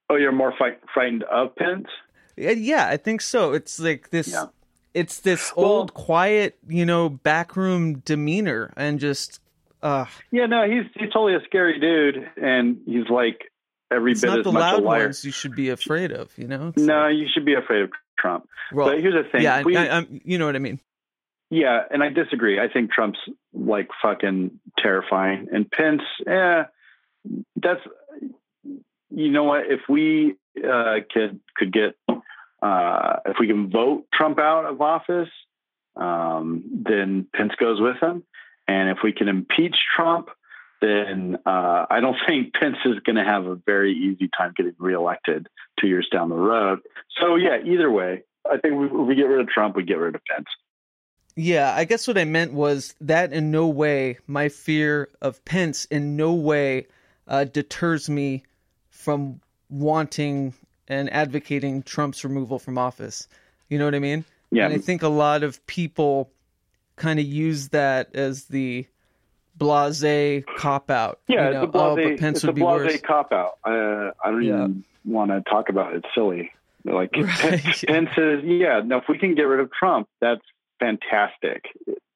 Oh, 0.08 0.16
you're 0.16 0.32
more 0.32 0.54
frightened 0.94 1.24
of 1.24 1.54
Pence? 1.56 1.88
Yeah, 2.36 2.88
I 2.88 2.96
think 2.96 3.20
so. 3.22 3.52
It's 3.52 3.80
like 3.80 4.10
this. 4.10 4.28
Yeah. 4.28 4.46
It's 4.96 5.20
this 5.20 5.52
well, 5.54 5.66
old, 5.66 5.92
quiet, 5.92 6.56
you 6.66 6.86
know, 6.86 7.10
backroom 7.10 7.98
demeanor, 7.98 8.72
and 8.78 8.98
just. 8.98 9.40
Uh, 9.82 10.06
yeah, 10.30 10.46
no, 10.46 10.66
he's 10.66 10.90
he's 10.94 11.12
totally 11.12 11.34
a 11.34 11.40
scary 11.44 11.78
dude, 11.78 12.26
and 12.42 12.78
he's 12.86 13.06
like 13.10 13.52
every 13.92 14.14
bit 14.14 14.24
not 14.24 14.38
as 14.38 14.44
the 14.44 14.52
much 14.52 14.60
loud 14.62 14.80
a 14.80 14.82
liar. 14.82 15.02
ones 15.04 15.22
you 15.22 15.32
should 15.32 15.54
be 15.54 15.68
afraid 15.68 16.12
of. 16.12 16.32
You 16.38 16.48
know. 16.48 16.68
It's 16.68 16.82
no, 16.82 17.00
like... 17.00 17.16
you 17.16 17.26
should 17.30 17.44
be 17.44 17.52
afraid 17.52 17.82
of 17.82 17.90
Trump. 18.18 18.48
Well, 18.72 18.88
but 18.88 19.00
here's 19.00 19.12
the 19.12 19.28
thing. 19.30 19.42
Yeah, 19.42 19.62
we, 19.64 19.76
I, 19.76 19.98
I, 19.98 20.06
you 20.24 20.38
know 20.38 20.46
what 20.46 20.56
I 20.56 20.60
mean. 20.60 20.80
Yeah, 21.50 21.82
and 21.90 22.02
I 22.02 22.08
disagree. 22.08 22.58
I 22.58 22.68
think 22.72 22.90
Trump's 22.90 23.18
like 23.52 23.90
fucking 24.02 24.58
terrifying, 24.78 25.48
and 25.52 25.70
Pence, 25.70 26.00
eh, 26.26 26.62
that's 27.56 27.82
you 29.10 29.30
know 29.30 29.44
what? 29.44 29.64
If 29.66 29.80
we 29.90 30.36
uh, 30.56 31.00
could 31.12 31.38
could 31.54 31.70
get 31.70 31.96
uh, 32.62 33.16
if 33.26 33.36
we 33.38 33.46
can 33.46 33.70
vote 33.70 34.06
Trump 34.12 34.38
out 34.38 34.64
of 34.64 34.80
office, 34.80 35.28
um, 35.96 36.64
then 36.84 37.26
Pence 37.34 37.52
goes 37.58 37.80
with 37.80 37.96
him, 38.02 38.22
and 38.68 38.90
if 38.90 38.98
we 39.02 39.12
can 39.12 39.28
impeach 39.28 39.76
Trump, 39.94 40.28
then 40.80 41.36
uh, 41.46 41.86
I 41.88 42.00
don't 42.00 42.16
think 42.26 42.54
Pence 42.54 42.76
is 42.84 43.00
going 43.04 43.16
to 43.16 43.24
have 43.24 43.46
a 43.46 43.54
very 43.54 43.92
easy 43.92 44.28
time 44.36 44.52
getting 44.56 44.74
reelected 44.78 45.48
two 45.80 45.88
years 45.88 46.08
down 46.12 46.28
the 46.28 46.36
road. 46.36 46.80
So 47.20 47.36
yeah, 47.36 47.58
either 47.64 47.90
way, 47.90 48.22
I 48.44 48.58
think 48.58 48.74
if 48.74 48.92
we 48.92 49.14
get 49.14 49.24
rid 49.24 49.40
of 49.40 49.48
Trump, 49.48 49.76
we 49.76 49.84
get 49.84 49.98
rid 49.98 50.14
of 50.14 50.20
Pence. 50.24 50.48
Yeah, 51.38 51.74
I 51.74 51.84
guess 51.84 52.08
what 52.08 52.16
I 52.16 52.24
meant 52.24 52.54
was 52.54 52.94
that 53.02 53.32
in 53.32 53.50
no 53.50 53.66
way 53.68 54.18
my 54.26 54.48
fear 54.48 55.10
of 55.20 55.44
Pence 55.44 55.84
in 55.86 56.16
no 56.16 56.32
way 56.32 56.86
uh, 57.28 57.44
deters 57.44 58.08
me 58.08 58.44
from 58.88 59.40
wanting 59.68 60.54
and 60.88 61.12
advocating 61.12 61.82
Trump's 61.82 62.24
removal 62.24 62.58
from 62.58 62.78
office. 62.78 63.28
You 63.68 63.78
know 63.78 63.84
what 63.84 63.94
I 63.94 63.98
mean? 63.98 64.24
Yeah. 64.50 64.66
And 64.66 64.74
I 64.74 64.78
think 64.78 65.02
a 65.02 65.08
lot 65.08 65.42
of 65.42 65.64
people 65.66 66.30
kind 66.96 67.18
of 67.18 67.26
use 67.26 67.68
that 67.70 68.14
as 68.14 68.44
the 68.44 68.86
blase 69.56 70.44
cop 70.56 70.90
out. 70.90 71.20
Yeah, 71.28 71.46
you 71.48 71.54
know, 71.54 71.62
it's 71.62 71.68
a 71.68 71.72
blase, 71.72 71.82
oh, 71.84 71.96
but 72.10 72.18
Pence 72.20 72.36
it's 72.38 72.44
would 72.44 72.50
a 72.50 72.52
be 72.54 72.60
blase 72.62 72.92
worse. 72.92 73.00
cop 73.02 73.32
out. 73.32 73.58
Uh, 73.64 74.12
I 74.24 74.30
don't 74.30 74.42
Yeah. 74.42 74.54
even 74.64 74.84
want 75.04 75.30
to 75.30 75.42
talk 75.50 75.68
about 75.68 75.94
it. 75.94 75.98
It's 76.04 76.14
silly. 76.14 76.50
Like 76.84 77.10
Right, 77.16 77.28
Pence, 77.86 78.10
says, 78.14 78.40
yeah, 78.44 78.80
no, 78.84 78.98
if 78.98 79.04
we 79.08 79.18
can 79.18 79.34
get 79.34 79.42
rid 79.42 79.60
of 79.60 79.72
Trump, 79.72 80.08
that's 80.20 80.42
fantastic. 80.78 81.64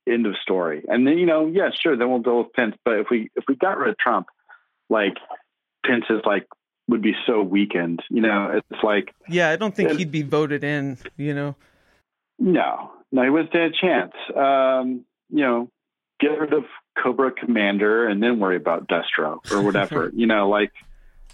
End 0.08 0.26
of 0.26 0.36
story. 0.36 0.84
And 0.88 1.06
then 1.06 1.18
you 1.18 1.26
know, 1.26 1.46
yeah, 1.46 1.70
sure, 1.78 1.96
then 1.96 2.08
we'll 2.10 2.20
deal 2.20 2.38
with 2.38 2.52
Pence. 2.52 2.76
But 2.84 3.00
if 3.00 3.10
we 3.10 3.30
if 3.36 3.44
we 3.48 3.54
got 3.56 3.78
rid 3.78 3.90
of 3.90 3.98
Trump, 3.98 4.28
like 4.88 5.16
Pence 5.84 6.04
is 6.10 6.20
like 6.24 6.46
would 6.90 7.02
be 7.02 7.14
so 7.26 7.40
weakened. 7.42 8.00
You 8.10 8.20
know, 8.22 8.50
it's 8.70 8.82
like 8.82 9.14
Yeah, 9.28 9.48
I 9.50 9.56
don't 9.56 9.74
think 9.74 9.90
And- 9.90 9.98
he'd 9.98 10.10
be 10.12 10.22
voted 10.22 10.62
in. 10.64 10.98
You 11.16 11.34
know. 11.34 11.54
no, 12.38 12.92
no, 13.12 13.22
he 13.22 13.30
wouldn't 13.30 13.50
stand 13.50 13.74
a 13.74 13.76
chance. 13.80 14.12
Um, 14.36 15.04
you 15.30 15.42
know, 15.44 15.70
get 16.20 16.38
rid 16.38 16.52
of 16.52 16.64
Cobra 17.02 17.30
Commander 17.32 18.06
and 18.08 18.22
then 18.22 18.38
worry 18.40 18.56
about 18.56 18.88
Destro 18.88 19.38
or 19.52 19.62
whatever. 19.62 20.10
you 20.14 20.26
know, 20.26 20.48
like 20.48 20.72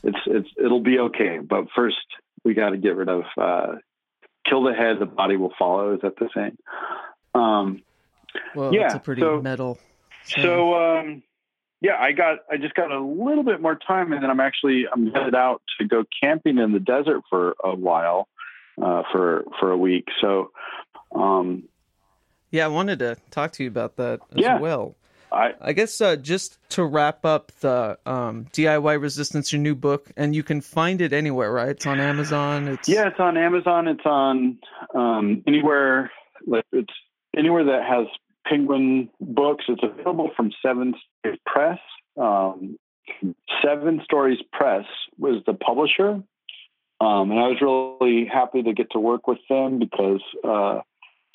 it's 0.02 0.18
it's 0.26 0.48
it'll 0.62 0.82
be 0.82 0.98
okay. 0.98 1.38
But 1.38 1.66
first, 1.74 1.96
we 2.44 2.54
got 2.54 2.70
to 2.70 2.76
get 2.76 2.94
rid 2.96 3.08
of 3.08 3.22
uh, 3.36 3.74
kill 4.48 4.62
the 4.64 4.74
head, 4.74 4.98
the 5.00 5.06
body 5.06 5.36
will 5.36 5.52
follow. 5.58 5.94
Is 5.94 6.00
that 6.02 6.16
the 6.18 6.28
saying? 6.34 6.56
Um, 7.34 7.82
Well, 8.54 8.72
Yeah, 8.74 8.82
that's 8.82 8.94
a 8.94 8.98
pretty 9.00 9.22
so- 9.22 9.40
metal. 9.42 9.78
saying. 10.24 10.46
so 10.46 10.74
um, 10.74 11.22
yeah, 11.80 11.96
I 11.98 12.12
got 12.12 12.38
I 12.50 12.56
just 12.56 12.74
got 12.74 12.90
a 12.90 13.00
little 13.00 13.44
bit 13.44 13.60
more 13.60 13.76
time, 13.76 14.12
and 14.12 14.22
then 14.22 14.30
I'm 14.30 14.40
actually 14.40 14.84
I'm 14.92 15.10
headed 15.12 15.34
out 15.34 15.62
to 15.78 15.86
go 15.86 16.04
camping 16.22 16.58
in 16.58 16.72
the 16.72 16.80
desert 16.80 17.22
for 17.30 17.54
a 17.62 17.74
while, 17.74 18.28
uh, 18.82 19.02
for 19.12 19.44
for 19.60 19.70
a 19.70 19.76
week. 19.76 20.06
So. 20.20 20.50
Um, 21.14 21.64
yeah, 22.50 22.64
I 22.64 22.68
wanted 22.68 22.98
to 23.00 23.16
talk 23.30 23.52
to 23.52 23.62
you 23.62 23.68
about 23.68 23.96
that 23.96 24.20
as 24.32 24.42
Yeah. 24.42 24.58
well. 24.58 24.96
I 25.32 25.54
I 25.60 25.72
guess 25.72 26.00
uh, 26.00 26.16
just 26.16 26.58
to 26.70 26.84
wrap 26.84 27.24
up 27.24 27.52
the 27.60 27.98
um, 28.06 28.46
DIY 28.52 29.00
Resistance, 29.00 29.52
your 29.52 29.60
new 29.60 29.74
book, 29.74 30.10
and 30.16 30.34
you 30.34 30.42
can 30.42 30.60
find 30.60 31.00
it 31.00 31.12
anywhere, 31.12 31.52
right? 31.52 31.70
It's 31.70 31.86
on 31.86 32.00
Amazon. 32.00 32.68
It's 32.68 32.88
Yeah, 32.88 33.08
it's 33.08 33.18
on 33.20 33.36
Amazon. 33.36 33.88
It's 33.88 34.04
on 34.04 34.58
um, 34.94 35.42
anywhere. 35.46 36.10
Like 36.46 36.64
it's 36.72 36.92
anywhere 37.36 37.64
that 37.64 37.84
has 37.84 38.06
Penguin 38.48 39.10
books. 39.20 39.64
It's 39.68 39.82
available 39.82 40.30
from 40.36 40.52
Seven 40.62 40.94
Stories 41.20 41.40
Press. 41.46 41.78
Um, 42.20 42.78
Seven 43.62 44.00
Stories 44.04 44.38
Press 44.52 44.84
was 45.18 45.42
the 45.46 45.54
publisher, 45.54 46.22
um, 47.00 47.30
and 47.30 47.38
I 47.38 47.48
was 47.48 47.60
really 47.60 48.26
happy 48.26 48.62
to 48.62 48.72
get 48.72 48.90
to 48.92 48.98
work 48.98 49.26
with 49.26 49.38
them 49.48 49.78
because 49.78 50.22
uh, 50.42 50.80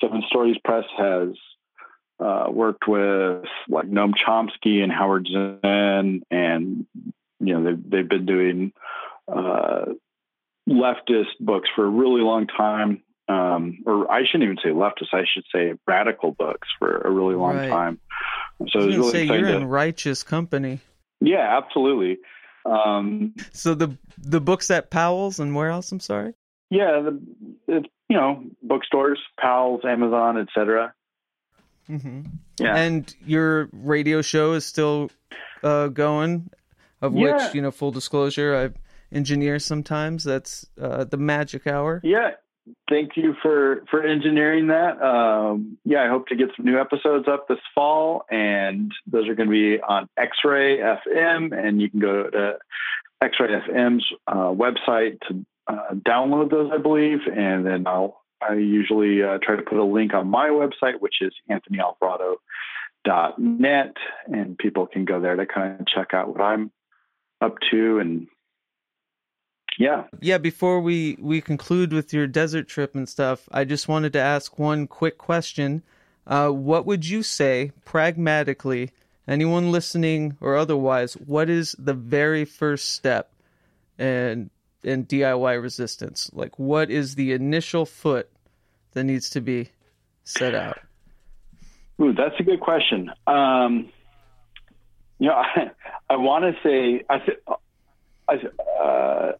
Seven 0.02 0.22
Stories 0.26 0.56
Press 0.64 0.84
has 0.98 1.28
uh, 2.20 2.46
worked 2.50 2.86
with 2.86 3.44
like 3.68 3.86
Noam 3.86 4.12
Chomsky 4.14 4.82
and 4.82 4.92
Howard 4.92 5.26
Zinn, 5.26 6.22
and 6.30 6.86
you 7.40 7.58
know 7.58 7.64
they've 7.64 7.90
they've 7.90 8.08
been 8.08 8.26
doing. 8.26 8.72
Uh, 9.28 9.84
leftist 10.68 11.38
books 11.40 11.68
for 11.74 11.84
a 11.84 11.88
really 11.88 12.20
long 12.20 12.46
time. 12.46 13.02
Um, 13.28 13.78
or 13.86 14.10
I 14.10 14.24
shouldn't 14.24 14.44
even 14.44 14.56
say 14.62 14.70
leftist. 14.70 15.12
I 15.14 15.24
should 15.32 15.44
say 15.54 15.74
radical 15.86 16.32
books 16.32 16.68
for 16.78 16.98
a 16.98 17.10
really 17.10 17.34
long 17.36 17.56
Right. 17.56 17.68
time. 17.70 18.00
So 18.68 18.80
it 18.80 18.86
was 18.86 18.96
really 18.96 19.10
say 19.12 19.22
exciting. 19.24 19.44
you're 19.44 19.52
To, 19.52 19.56
in 19.58 19.68
righteous 19.68 20.22
company. 20.22 20.80
yeah, 21.20 21.56
absolutely. 21.62 22.18
Um, 22.66 23.34
So 23.52 23.74
the 23.74 23.96
the 24.18 24.40
books 24.40 24.70
at 24.70 24.90
Powell's 24.90 25.40
and 25.40 25.54
where 25.54 25.68
else? 25.70 25.90
I'm 25.92 26.00
sorry. 26.00 26.34
yeah, 26.70 27.00
the, 27.00 27.20
it's 27.68 27.86
you 28.08 28.16
know 28.16 28.44
bookstores, 28.62 29.18
Powell's, 29.40 29.84
Amazon, 29.84 30.38
etc. 30.38 30.92
hmm 31.86 32.22
Yeah. 32.60 32.76
And 32.76 33.14
your 33.24 33.68
radio 33.72 34.20
show 34.22 34.52
is 34.52 34.64
still 34.66 35.10
uh, 35.62 35.88
going, 35.88 36.50
of 37.00 37.14
Yeah. 37.14 37.44
which 37.46 37.54
you 37.54 37.62
know, 37.62 37.70
full 37.70 37.90
disclosure, 37.92 38.54
I 38.56 39.14
engineer 39.16 39.58
sometimes. 39.58 40.24
That's 40.24 40.66
uh, 40.80 41.04
the 41.04 41.16
Magic 41.16 41.66
Hour. 41.66 42.00
Yeah. 42.04 42.32
Thank 42.88 43.16
you 43.16 43.34
for 43.42 43.82
for 43.90 44.04
engineering 44.04 44.68
that. 44.68 45.02
Um, 45.02 45.78
yeah, 45.84 46.04
I 46.04 46.08
hope 46.08 46.28
to 46.28 46.36
get 46.36 46.50
some 46.56 46.64
new 46.64 46.80
episodes 46.80 47.26
up 47.26 47.48
this 47.48 47.58
fall, 47.74 48.24
and 48.30 48.92
those 49.06 49.28
are 49.28 49.34
going 49.34 49.48
to 49.48 49.52
be 49.52 49.80
on 49.80 50.08
X-Ray 50.16 50.78
FM, 50.78 51.52
and 51.52 51.82
you 51.82 51.90
can 51.90 51.98
go 51.98 52.30
to 52.30 52.58
X-Ray 53.20 53.48
FM's 53.48 54.06
uh, 54.28 54.52
website 54.52 55.18
to 55.28 55.44
uh, 55.66 55.94
download 55.94 56.50
those, 56.50 56.70
I 56.72 56.78
believe, 56.78 57.26
and 57.26 57.66
then 57.66 57.84
I'll 57.86 58.22
I 58.40 58.54
usually 58.54 59.22
uh, 59.22 59.36
try 59.42 59.56
to 59.56 59.62
put 59.62 59.76
a 59.78 59.84
link 59.84 60.14
on 60.14 60.28
my 60.28 60.48
website, 60.48 61.00
which 61.00 61.16
is 61.20 61.34
anthonyalvarado.net, 61.50 63.96
and 64.26 64.56
people 64.58 64.86
can 64.86 65.04
go 65.04 65.20
there 65.20 65.36
to 65.36 65.44
kind 65.46 65.80
of 65.80 65.86
check 65.86 66.14
out 66.14 66.28
what 66.28 66.40
I'm 66.40 66.72
up 67.40 67.56
to 67.70 67.98
and 67.98 68.28
yeah 69.78 70.04
Yeah, 70.20 70.38
before 70.38 70.80
we 70.80 71.16
we 71.20 71.40
conclude 71.40 71.92
with 71.92 72.12
your 72.12 72.26
desert 72.26 72.68
trip 72.68 72.94
and 72.94 73.08
stuff, 73.08 73.48
I 73.52 73.64
just 73.64 73.88
wanted 73.88 74.12
to 74.14 74.20
ask 74.20 74.58
one 74.58 74.86
quick 74.86 75.18
question. 75.18 75.82
Uh, 76.26 76.50
what 76.50 76.86
would 76.86 77.08
you 77.08 77.22
say, 77.22 77.72
pragmatically, 77.84 78.90
anyone 79.26 79.72
listening 79.72 80.36
or 80.40 80.56
otherwise, 80.56 81.14
what 81.14 81.50
is 81.50 81.74
the 81.78 81.94
very 81.94 82.44
first 82.44 82.92
step 82.92 83.32
in 83.98 84.50
in 84.82 85.06
DIY 85.06 85.62
resistance? 85.62 86.30
Like, 86.32 86.58
what 86.58 86.90
is 86.90 87.14
the 87.14 87.32
initial 87.32 87.86
foot 87.86 88.28
that 88.92 89.04
needs 89.04 89.30
to 89.30 89.40
be 89.40 89.70
set 90.24 90.54
out? 90.54 90.78
Ooh, 92.00 92.12
that's 92.12 92.34
a 92.38 92.42
good 92.42 92.60
question. 92.60 93.10
Um, 93.26 93.90
you 95.18 95.28
know, 95.28 95.34
I, 95.34 95.70
I 96.10 96.16
want 96.16 96.44
to 96.44 96.52
say 96.62 97.04
I, 97.08 97.18
th- 97.18 97.38
I, 98.28 98.34
uh, 98.82 99.32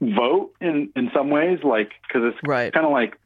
vote 0.00 0.52
in 0.60 0.90
in 0.96 1.10
some 1.14 1.30
ways, 1.30 1.60
like 1.62 1.92
because 2.06 2.32
it's 2.32 2.38
Right. 2.42 2.72
kind 2.72 2.86
of 2.86 2.92
like 2.92 3.18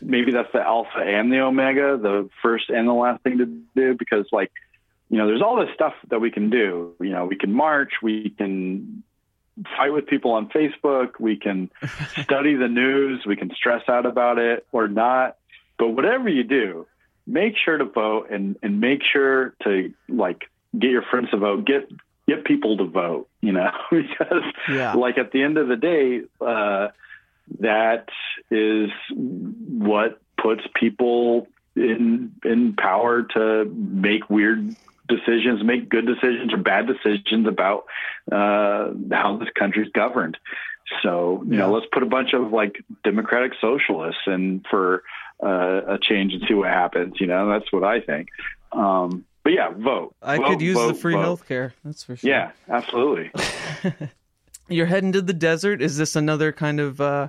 maybe 0.00 0.32
that's 0.32 0.52
the 0.52 0.60
alpha 0.60 0.98
and 0.98 1.32
the 1.32 1.40
omega, 1.40 1.98
the 2.00 2.28
first 2.42 2.70
and 2.70 2.88
the 2.88 2.92
last 2.92 3.22
thing 3.22 3.38
to 3.38 3.46
do, 3.74 3.94
because 3.98 4.26
like 4.32 4.50
you 5.08 5.18
know, 5.18 5.26
there's 5.26 5.42
all 5.42 5.56
this 5.56 5.74
stuff 5.74 5.94
that 6.08 6.20
we 6.20 6.30
can 6.30 6.50
do. 6.50 6.94
You 7.00 7.10
know, 7.10 7.26
we 7.26 7.36
can 7.36 7.52
march, 7.52 7.94
we 8.00 8.30
can 8.30 9.02
fight 9.76 9.92
with 9.92 10.06
people 10.06 10.30
on 10.32 10.48
Facebook, 10.48 11.18
we 11.18 11.36
can 11.36 11.70
study 12.22 12.54
the 12.54 12.68
news, 12.68 13.24
we 13.26 13.36
can 13.36 13.50
stress 13.54 13.82
out 13.88 14.06
about 14.06 14.38
it 14.38 14.66
or 14.72 14.88
not. 14.88 15.36
But 15.78 15.88
whatever 15.88 16.28
you 16.28 16.44
do, 16.44 16.86
make 17.26 17.54
sure 17.62 17.76
to 17.76 17.84
vote 17.84 18.30
and 18.30 18.56
and 18.62 18.80
make 18.80 19.00
sure 19.02 19.54
to 19.64 19.92
like 20.08 20.42
get 20.78 20.90
your 20.90 21.02
friends 21.02 21.30
to 21.30 21.36
vote, 21.38 21.64
get 21.66 21.88
get 22.34 22.44
people 22.44 22.76
to 22.78 22.84
vote. 22.84 23.28
You 23.40 23.52
know, 23.52 23.70
because 23.90 24.44
Yeah. 24.68 24.94
like 24.94 25.18
at 25.18 25.32
the 25.32 25.42
end 25.42 25.58
of 25.58 25.68
the 25.68 25.76
day, 25.76 26.22
uh, 26.40 26.88
that 27.60 28.06
is 28.50 28.90
what 29.16 30.20
puts 30.40 30.62
people 30.74 31.46
in 31.76 32.32
in 32.44 32.74
power 32.76 33.22
to 33.34 33.64
make 33.64 34.28
weird 34.30 34.76
decisions, 35.08 35.62
make 35.64 35.88
good 35.88 36.06
decisions 36.06 36.52
or 36.52 36.58
bad 36.58 36.86
decisions 36.86 37.46
about 37.48 37.84
uh, 38.30 38.90
how 39.10 39.36
this 39.38 39.48
country's 39.58 39.90
governed. 39.92 40.36
So 41.02 41.42
you 41.46 41.56
know, 41.56 41.72
let's 41.72 41.86
put 41.92 42.02
a 42.02 42.06
bunch 42.06 42.32
of 42.32 42.52
like 42.52 42.82
democratic 43.04 43.52
socialists 43.60 44.22
in 44.26 44.62
for 44.70 45.02
uh, 45.42 45.94
a 45.94 45.98
change 46.00 46.32
and 46.34 46.42
see 46.46 46.54
what 46.54 46.68
happens. 46.68 47.14
You 47.20 47.26
know, 47.26 47.48
that's 47.48 47.72
what 47.72 47.84
I 47.84 48.00
think. 48.00 48.28
Um, 48.72 49.24
but 49.50 49.54
yeah, 49.56 49.70
vote. 49.84 50.14
I 50.22 50.36
Vote, 50.36 50.46
could 50.48 50.60
use 50.60 50.76
the 50.76 50.94
free 50.94 51.14
vote. 51.14 51.22
health 51.22 51.48
care. 51.48 51.74
That's 51.84 52.02
for 52.04 52.16
sure. 52.16 52.30
Yeah, 52.30 52.52
absolutely. 52.68 53.30
You're 54.68 54.86
heading 54.86 55.12
to 55.12 55.22
the 55.22 55.32
desert. 55.32 55.82
Is 55.82 55.96
this 55.96 56.14
another 56.16 56.52
kind 56.52 56.78
of 56.80 57.00
uh, 57.00 57.28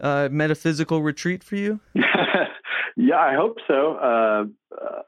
uh, 0.00 0.28
metaphysical 0.30 1.02
retreat 1.02 1.44
for 1.44 1.56
you? 1.56 1.80
yeah, 2.96 3.18
I 3.18 3.34
hope 3.34 3.58
so. 3.66 3.96
Uh, 3.96 4.44
uh, 4.74 5.02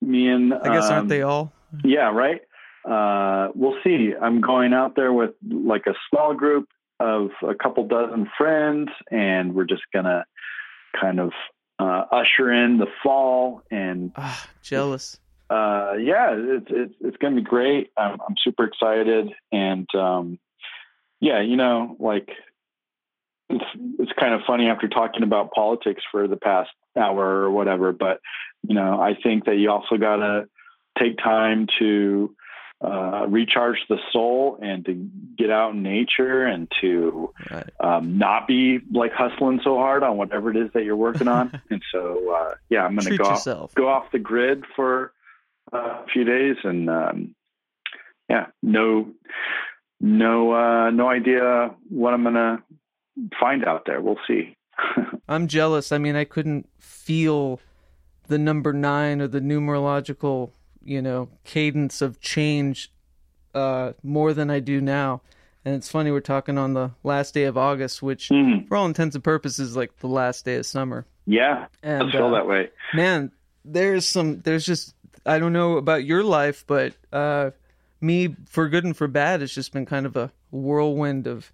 me 0.00 0.28
and 0.28 0.54
I 0.54 0.72
guess 0.72 0.84
aren't 0.90 1.02
um, 1.02 1.08
they 1.08 1.22
all? 1.22 1.52
Yeah, 1.84 2.10
right. 2.12 2.40
Uh, 2.88 3.50
we'll 3.56 3.76
see. 3.82 4.12
I'm 4.20 4.40
going 4.40 4.72
out 4.72 4.94
there 4.94 5.12
with 5.12 5.30
like 5.50 5.86
a 5.88 5.94
small 6.08 6.34
group 6.34 6.68
of 7.00 7.30
a 7.42 7.54
couple 7.54 7.86
dozen 7.88 8.28
friends, 8.38 8.90
and 9.10 9.54
we're 9.54 9.64
just 9.64 9.82
gonna 9.92 10.24
kind 10.98 11.18
of 11.18 11.32
uh, 11.80 12.04
usher 12.12 12.52
in 12.52 12.78
the 12.78 12.86
fall. 13.02 13.62
And 13.72 14.12
Ah, 14.16 14.46
jealous. 14.62 15.18
Uh, 15.48 15.92
yeah, 15.98 16.34
it's 16.36 16.66
it's 16.68 16.94
it's 17.00 17.16
gonna 17.18 17.36
be 17.36 17.42
great. 17.42 17.90
I'm 17.96 18.18
I'm 18.20 18.34
super 18.42 18.64
excited, 18.64 19.32
and 19.52 19.86
um, 19.94 20.38
yeah, 21.20 21.40
you 21.40 21.56
know, 21.56 21.96
like 21.98 22.28
it's 23.48 23.64
it's 23.98 24.12
kind 24.18 24.34
of 24.34 24.40
funny 24.46 24.68
after 24.68 24.88
talking 24.88 25.22
about 25.22 25.52
politics 25.52 26.02
for 26.10 26.26
the 26.26 26.36
past 26.36 26.70
hour 26.96 27.24
or 27.24 27.50
whatever, 27.50 27.92
but 27.92 28.20
you 28.66 28.74
know, 28.74 29.00
I 29.00 29.14
think 29.14 29.44
that 29.44 29.56
you 29.56 29.70
also 29.70 29.96
gotta 29.96 30.48
take 30.98 31.18
time 31.18 31.66
to 31.78 32.34
uh, 32.84 33.24
recharge 33.28 33.78
the 33.88 33.98
soul 34.12 34.58
and 34.60 34.84
to 34.84 35.08
get 35.38 35.50
out 35.50 35.72
in 35.72 35.82
nature 35.82 36.44
and 36.44 36.70
to 36.80 37.32
Right. 37.50 37.70
um, 37.80 38.18
not 38.18 38.46
be 38.46 38.80
like 38.92 39.12
hustling 39.12 39.60
so 39.64 39.76
hard 39.76 40.02
on 40.02 40.16
whatever 40.16 40.50
it 40.50 40.56
is 40.56 40.70
that 40.74 40.84
you're 40.84 40.96
working 40.96 41.28
on. 41.28 41.58
and 41.70 41.82
so, 41.90 42.34
uh, 42.34 42.54
yeah, 42.68 42.84
I'm 42.84 42.94
going 42.94 43.06
to 43.06 43.16
go 43.16 43.24
off, 43.24 43.74
go 43.74 43.88
off 43.88 44.10
the 44.12 44.18
grid 44.18 44.64
for 44.74 45.12
a 45.72 46.04
few 46.12 46.24
days 46.24 46.56
and 46.64 46.88
um, 46.90 47.34
yeah, 48.28 48.46
no, 48.62 49.08
no, 50.00 50.52
uh, 50.52 50.90
no 50.90 51.08
idea 51.08 51.74
what 51.88 52.12
I'm 52.14 52.22
to 52.34 52.62
find 53.40 53.64
out 53.64 53.82
there. 53.86 54.00
We'll 54.00 54.18
see. 54.26 54.56
I'm 55.28 55.46
jealous. 55.48 55.92
I 55.92 55.98
mean, 55.98 56.16
I 56.16 56.24
couldn't 56.24 56.68
feel 56.78 57.60
the 58.28 58.38
number 58.38 58.72
nine 58.72 59.20
or 59.20 59.28
the 59.28 59.40
numerological, 59.40 60.50
you 60.84 61.00
know, 61.00 61.28
cadence 61.44 62.02
of 62.02 62.20
change 62.20 62.90
uh, 63.54 63.92
more 64.02 64.34
than 64.34 64.50
I 64.50 64.60
do 64.60 64.80
now. 64.80 65.22
And 65.64 65.74
it's 65.74 65.88
funny 65.88 66.10
we're 66.10 66.20
talking 66.20 66.58
on 66.58 66.74
the 66.74 66.90
last 67.02 67.32
day 67.34 67.44
of 67.44 67.56
August, 67.56 68.02
which, 68.02 68.28
Mhm. 68.28 68.68
for 68.68 68.76
all 68.76 68.86
intents 68.86 69.14
and 69.16 69.24
purposes, 69.24 69.70
is 69.70 69.76
like 69.76 69.96
the 69.98 70.06
last 70.08 70.44
day 70.44 70.56
of 70.56 70.66
summer. 70.66 71.06
Yeah, 71.26 71.66
And 71.82 72.04
I 72.08 72.12
feel 72.12 72.26
uh, 72.26 72.30
that 72.32 72.46
way. 72.46 72.70
man 72.94 73.32
there's 73.68 74.06
some 74.06 74.40
there's 74.42 74.64
just 74.64 74.94
i 75.26 75.38
don't 75.38 75.52
know 75.52 75.76
about 75.76 76.04
your 76.04 76.22
life 76.22 76.64
but 76.66 76.94
uh 77.12 77.50
me 78.00 78.34
for 78.46 78.68
good 78.68 78.84
and 78.84 78.96
for 78.96 79.08
bad 79.08 79.42
it's 79.42 79.54
just 79.54 79.72
been 79.72 79.86
kind 79.86 80.06
of 80.06 80.16
a 80.16 80.30
whirlwind 80.50 81.26
of 81.26 81.52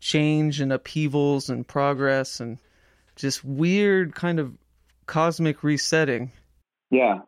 change 0.00 0.60
and 0.60 0.72
upheavals 0.72 1.48
and 1.48 1.66
progress 1.66 2.40
and 2.40 2.58
just 3.16 3.44
weird 3.44 4.14
kind 4.14 4.38
of 4.40 4.52
cosmic 5.06 5.62
resetting 5.62 6.30
Yeah. 6.90 7.20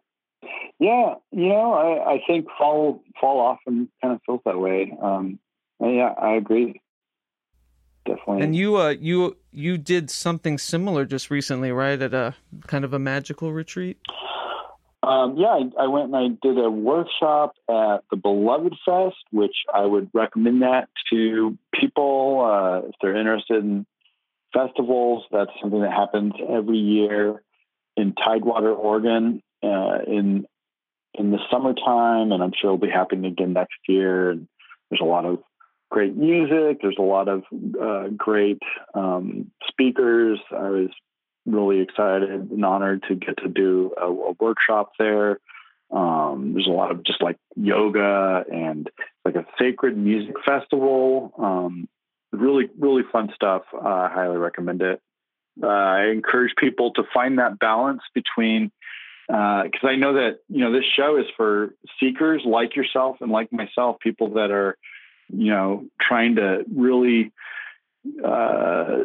Yeah. 0.78 1.14
You 1.32 1.48
know, 1.48 1.72
I, 1.72 2.14
I 2.14 2.20
think 2.26 2.46
fall 2.58 3.02
fall 3.20 3.40
often 3.40 3.88
kind 4.02 4.14
of 4.14 4.20
feels 4.26 4.40
that 4.44 4.58
way. 4.58 4.94
Um, 5.00 5.38
yeah, 5.80 6.12
I 6.20 6.34
agree. 6.34 6.80
Definitely. 8.04 8.42
and 8.44 8.54
you 8.54 8.76
uh 8.76 8.90
you 8.90 9.36
you 9.50 9.78
did 9.78 10.10
something 10.10 10.58
similar 10.58 11.04
just 11.04 11.28
recently 11.28 11.72
right 11.72 12.00
at 12.00 12.14
a 12.14 12.36
kind 12.68 12.84
of 12.84 12.92
a 12.92 13.00
magical 13.00 13.52
retreat 13.52 13.98
Um, 15.06 15.36
yeah, 15.36 15.46
I, 15.78 15.84
I 15.84 15.86
went 15.86 16.06
and 16.12 16.16
I 16.16 16.28
did 16.42 16.58
a 16.58 16.68
workshop 16.68 17.54
at 17.70 17.98
the 18.10 18.16
Beloved 18.16 18.74
Fest, 18.84 19.16
which 19.30 19.54
I 19.72 19.82
would 19.82 20.10
recommend 20.12 20.62
that 20.62 20.88
to 21.10 21.56
people 21.72 22.40
uh, 22.44 22.88
if 22.88 22.94
they're 23.00 23.16
interested 23.16 23.62
in 23.62 23.86
festivals. 24.52 25.22
That's 25.30 25.52
something 25.60 25.80
that 25.80 25.92
happens 25.92 26.32
every 26.48 26.78
year 26.78 27.40
in 27.96 28.14
Tidewater, 28.14 28.72
Oregon, 28.72 29.44
uh, 29.62 29.98
in 30.08 30.44
in 31.14 31.30
the 31.30 31.38
summertime, 31.52 32.32
and 32.32 32.42
I'm 32.42 32.52
sure 32.60 32.70
it'll 32.70 32.78
be 32.78 32.90
happening 32.90 33.30
again 33.30 33.52
next 33.52 33.78
year. 33.88 34.30
And 34.30 34.48
there's 34.90 35.00
a 35.00 35.04
lot 35.04 35.24
of 35.24 35.38
great 35.88 36.16
music. 36.16 36.78
There's 36.82 36.98
a 36.98 37.02
lot 37.02 37.28
of 37.28 37.44
uh, 37.80 38.08
great 38.08 38.58
um, 38.92 39.52
speakers. 39.68 40.40
I 40.50 40.68
was 40.68 40.90
really 41.46 41.80
excited 41.80 42.30
and 42.30 42.64
honored 42.64 43.04
to 43.08 43.14
get 43.14 43.36
to 43.38 43.48
do 43.48 43.92
a, 43.96 44.06
a 44.06 44.32
workshop 44.40 44.92
there. 44.98 45.38
Um, 45.90 46.52
there's 46.52 46.66
a 46.66 46.70
lot 46.70 46.90
of 46.90 47.04
just 47.04 47.22
like 47.22 47.36
yoga 47.54 48.44
and 48.52 48.90
like 49.24 49.36
a 49.36 49.46
sacred 49.58 49.96
music 49.96 50.34
festival. 50.44 51.32
Um, 51.38 51.88
really, 52.32 52.68
really 52.78 53.02
fun 53.12 53.30
stuff. 53.34 53.62
Uh, 53.72 53.78
I 53.86 54.10
highly 54.12 54.36
recommend 54.36 54.82
it. 54.82 55.00
Uh, 55.62 55.68
I 55.68 56.08
encourage 56.08 56.54
people 56.58 56.92
to 56.94 57.04
find 57.14 57.38
that 57.38 57.58
balance 57.58 58.02
between, 58.14 58.72
because 59.28 59.84
I 59.84 59.96
know 59.96 60.14
that 60.14 60.40
you 60.48 60.60
know 60.60 60.72
this 60.72 60.84
show 60.84 61.16
is 61.16 61.26
for 61.36 61.74
seekers 61.98 62.42
like 62.44 62.76
yourself 62.76 63.16
and 63.20 63.30
like 63.30 63.52
myself, 63.52 63.96
people 64.00 64.34
that 64.34 64.50
are, 64.50 64.76
you 65.28 65.50
know, 65.50 65.86
trying 66.00 66.36
to 66.36 66.64
really 66.74 67.32
uh, 68.24 69.04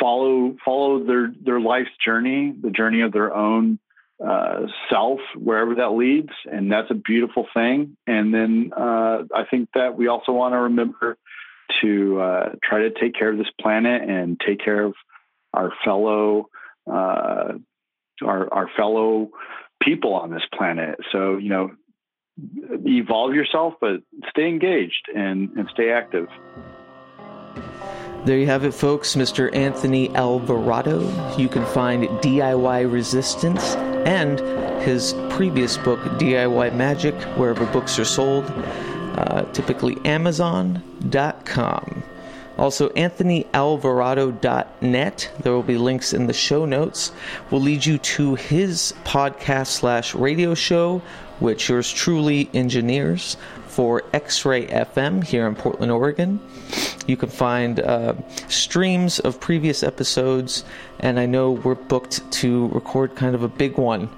follow 0.00 0.56
follow 0.64 1.04
their 1.04 1.32
their 1.44 1.60
life's 1.60 1.90
journey, 2.04 2.54
the 2.60 2.70
journey 2.70 3.02
of 3.02 3.12
their 3.12 3.34
own 3.34 3.78
uh, 4.24 4.66
self, 4.90 5.20
wherever 5.36 5.76
that 5.76 5.90
leads, 5.90 6.32
and 6.50 6.70
that's 6.70 6.90
a 6.90 6.94
beautiful 6.94 7.46
thing. 7.54 7.96
And 8.06 8.34
then 8.34 8.72
uh, 8.76 9.22
I 9.34 9.44
think 9.50 9.68
that 9.74 9.96
we 9.96 10.08
also 10.08 10.32
want 10.32 10.54
to 10.54 10.58
remember 10.58 11.16
to 11.82 12.20
uh, 12.20 12.48
try 12.62 12.80
to 12.80 12.90
take 12.90 13.14
care 13.14 13.30
of 13.30 13.38
this 13.38 13.50
planet 13.60 14.08
and 14.08 14.40
take 14.44 14.58
care 14.64 14.82
of 14.82 14.94
our 15.54 15.72
fellow 15.84 16.48
uh, 16.90 17.52
our 18.24 18.52
our 18.52 18.70
fellow 18.76 19.30
people 19.80 20.14
on 20.14 20.30
this 20.30 20.42
planet. 20.52 20.98
So 21.12 21.36
you 21.36 21.50
know, 21.50 21.70
evolve 22.84 23.34
yourself, 23.34 23.74
but 23.80 24.00
stay 24.30 24.48
engaged 24.48 25.08
and 25.14 25.50
and 25.56 25.68
stay 25.72 25.90
active. 25.90 26.28
There 28.28 28.36
you 28.36 28.44
have 28.44 28.64
it, 28.64 28.74
folks. 28.74 29.14
Mr. 29.14 29.48
Anthony 29.56 30.14
Alvarado. 30.14 31.00
You 31.38 31.48
can 31.48 31.64
find 31.64 32.04
DIY 32.20 32.92
Resistance 32.92 33.74
and 34.04 34.38
his 34.82 35.14
previous 35.30 35.78
book, 35.78 35.98
DIY 36.20 36.74
Magic, 36.74 37.14
wherever 37.38 37.64
books 37.64 37.98
are 37.98 38.04
sold, 38.04 38.44
uh, 39.16 39.44
typically 39.54 39.96
Amazon.com. 40.04 42.02
Also, 42.58 42.90
AnthonyAlvarado.net. 42.90 45.32
There 45.40 45.52
will 45.54 45.62
be 45.62 45.78
links 45.78 46.12
in 46.12 46.26
the 46.26 46.34
show 46.34 46.66
notes. 46.66 47.12
Will 47.50 47.62
lead 47.62 47.86
you 47.86 47.96
to 47.96 48.34
his 48.34 48.92
podcast 49.04 49.68
slash 49.68 50.14
radio 50.14 50.52
show, 50.52 51.00
which 51.38 51.70
yours 51.70 51.90
truly 51.90 52.50
engineers 52.52 53.38
for 53.78 54.02
X 54.12 54.44
Ray 54.44 54.66
FM 54.66 55.22
here 55.22 55.46
in 55.46 55.54
Portland, 55.54 55.92
Oregon. 55.92 56.40
You 57.06 57.16
can 57.16 57.28
find 57.28 57.78
uh, 57.78 58.14
streams 58.48 59.20
of 59.20 59.38
previous 59.38 59.84
episodes, 59.84 60.64
and 60.98 61.20
I 61.20 61.26
know 61.26 61.52
we're 61.52 61.76
booked 61.76 62.28
to 62.32 62.66
record 62.70 63.14
kind 63.14 63.36
of 63.36 63.44
a 63.44 63.48
big 63.48 63.78
one 63.78 64.10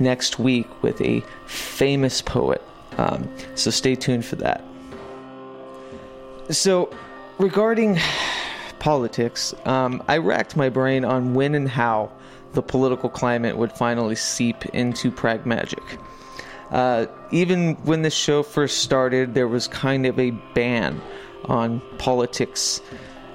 next 0.00 0.40
week 0.40 0.66
with 0.82 1.00
a 1.00 1.20
famous 1.46 2.22
poet. 2.22 2.60
Um, 2.98 3.30
so 3.54 3.70
stay 3.70 3.94
tuned 3.94 4.24
for 4.24 4.34
that. 4.34 4.64
so, 6.50 6.92
regarding 7.38 8.00
politics, 8.80 9.54
um, 9.64 10.02
I 10.08 10.16
racked 10.16 10.56
my 10.56 10.68
brain 10.68 11.04
on 11.04 11.34
when 11.34 11.54
and 11.54 11.68
how 11.68 12.10
the 12.54 12.62
political 12.62 13.10
climate 13.10 13.56
would 13.58 13.70
finally 13.70 14.16
seep 14.16 14.66
into 14.74 15.12
Prag 15.12 15.46
Magic. 15.46 15.84
Uh, 16.70 17.06
even 17.30 17.74
when 17.84 18.02
the 18.02 18.10
show 18.10 18.42
first 18.42 18.78
started, 18.78 19.34
there 19.34 19.48
was 19.48 19.68
kind 19.68 20.06
of 20.06 20.18
a 20.18 20.30
ban 20.54 21.00
on 21.44 21.80
politics 21.98 22.80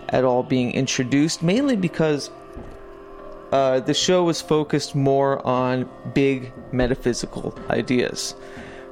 at 0.10 0.24
all 0.24 0.44
being 0.44 0.72
introduced, 0.72 1.44
mainly 1.44 1.76
because 1.76 2.32
uh, 3.52 3.80
the 3.80 3.94
show 3.94 4.24
was 4.24 4.42
focused 4.42 4.96
more 4.96 5.46
on 5.46 5.90
big 6.14 6.52
metaphysical 6.72 7.58
ideas. 7.70 8.36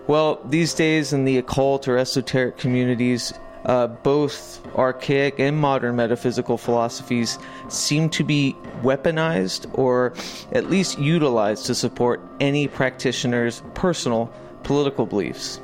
Well, 0.08 0.40
these 0.46 0.74
days 0.74 1.14
in 1.14 1.26
the 1.26 1.38
occult 1.38 1.88
or 1.88 1.98
esoteric 1.98 2.58
communities, 2.58 3.34
uh, 3.68 3.88
both 3.88 4.66
archaic 4.76 5.40
and 5.40 5.58
modern 5.58 5.96
metaphysical 5.96 6.58
philosophies 6.58 7.38
seem 7.68 8.10
to 8.10 8.24
be 8.24 8.56
weaponized 8.82 9.70
or 9.78 10.14
at 10.54 10.70
least 10.70 10.98
utilized 10.98 11.66
to 11.66 11.76
support 11.76 12.22
any 12.40 12.68
practitioner's 12.68 13.62
personal 13.74 14.32
political 14.64 15.06
beliefs. 15.06 15.60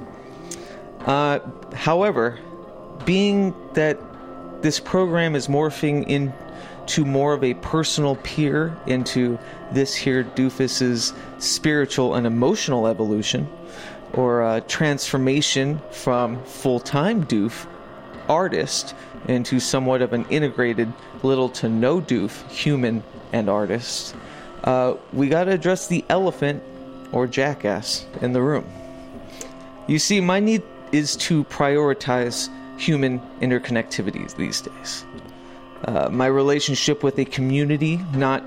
Uh, 1.06 1.40
however, 1.74 2.40
being 3.06 3.54
that 3.74 3.98
this 4.62 4.80
program 4.80 5.36
is 5.36 5.48
morphing 5.48 6.06
into 6.08 7.06
more 7.06 7.34
of 7.34 7.44
a 7.44 7.54
personal 7.56 8.18
peer 8.18 8.78
into 8.86 9.38
this 9.72 9.96
here 9.96 10.24
doofus's 10.24 11.14
spiritual 11.38 12.16
and 12.16 12.28
emotional 12.28 12.88
evolution, 12.88 13.48
or 14.14 14.42
a 14.42 14.62
transformation 14.62 15.82
from 15.92 16.42
full-time 16.46 17.26
doof 17.26 17.66
artist 18.30 18.96
into 19.28 19.60
somewhat 19.60 20.02
of 20.02 20.14
an 20.14 20.26
integrated 20.30 20.92
little 21.24 21.50
to 21.50 21.70
no 21.70 22.02
doof 22.02 22.48
human 22.50 23.04
and 23.32 23.50
artist, 23.50 24.16
uh, 24.64 24.96
we 25.12 25.30
got 25.30 25.46
to 25.46 25.52
address 25.52 25.88
the 25.88 26.04
elephant 26.10 26.62
or 27.12 27.28
jackass 27.28 28.06
in 28.22 28.34
the 28.34 28.42
room. 28.42 28.66
You 29.88 30.00
see, 30.00 30.22
my 30.22 30.40
need 30.40 30.64
is 30.92 31.16
to 31.18 31.44
prioritize 31.46 32.50
human 32.78 33.20
interconnectivity 33.42 34.34
these 34.36 34.62
days. 34.62 35.06
Uh, 35.86 36.10
my 36.10 36.28
relationship 36.28 37.04
with 37.04 37.20
a 37.20 37.26
community, 37.26 37.98
not 38.14 38.44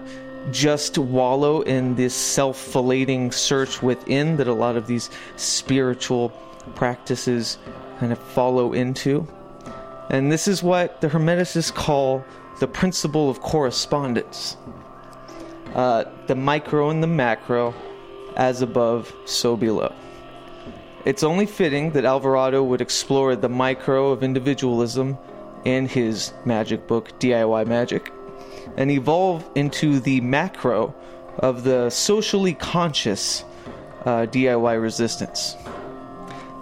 just 0.50 0.96
wallow 0.96 1.60
in 1.62 1.94
this 1.96 2.14
self 2.14 2.56
filleting 2.56 3.32
search 3.32 3.82
within 3.82 4.36
that 4.36 4.48
a 4.48 4.52
lot 4.52 4.76
of 4.76 4.86
these 4.86 5.10
spiritual 5.36 6.30
practices 6.74 7.58
kind 7.98 8.12
of 8.12 8.18
follow 8.18 8.72
into. 8.72 9.26
And 10.10 10.30
this 10.30 10.46
is 10.46 10.62
what 10.62 11.00
the 11.00 11.08
Hermeticists 11.08 11.74
call 11.74 12.24
the 12.60 12.68
principle 12.68 13.28
of 13.28 13.40
correspondence. 13.40 14.56
Uh, 15.74 16.04
the 16.26 16.34
micro 16.34 16.90
and 16.90 17.02
the 17.02 17.08
macro, 17.08 17.74
as 18.36 18.62
above, 18.62 19.12
so 19.24 19.56
below. 19.56 19.92
It's 21.04 21.22
only 21.22 21.46
fitting 21.46 21.90
that 21.92 22.04
Alvarado 22.04 22.62
would 22.64 22.80
explore 22.80 23.36
the 23.36 23.48
micro 23.48 24.10
of 24.10 24.22
individualism 24.22 25.18
in 25.64 25.86
his 25.86 26.32
magic 26.44 26.86
book, 26.86 27.18
DIY 27.20 27.66
Magic, 27.66 28.12
and 28.76 28.90
evolve 28.90 29.48
into 29.54 30.00
the 30.00 30.20
macro 30.20 30.94
of 31.38 31.64
the 31.64 31.90
socially 31.90 32.54
conscious 32.54 33.44
uh, 34.04 34.26
DIY 34.26 34.80
resistance. 34.80 35.56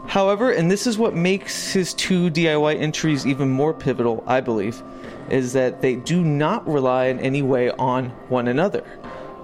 However, 0.06 0.50
and 0.50 0.70
this 0.70 0.86
is 0.86 0.98
what 0.98 1.14
makes 1.14 1.72
his 1.72 1.94
two 1.94 2.30
DIY 2.30 2.78
entries 2.80 3.26
even 3.26 3.48
more 3.50 3.72
pivotal, 3.74 4.22
I 4.26 4.40
believe, 4.40 4.82
is 5.30 5.52
that 5.54 5.80
they 5.80 5.96
do 5.96 6.22
not 6.22 6.66
rely 6.68 7.06
in 7.06 7.18
any 7.20 7.42
way 7.42 7.70
on 7.70 8.10
one 8.28 8.46
another. 8.48 8.84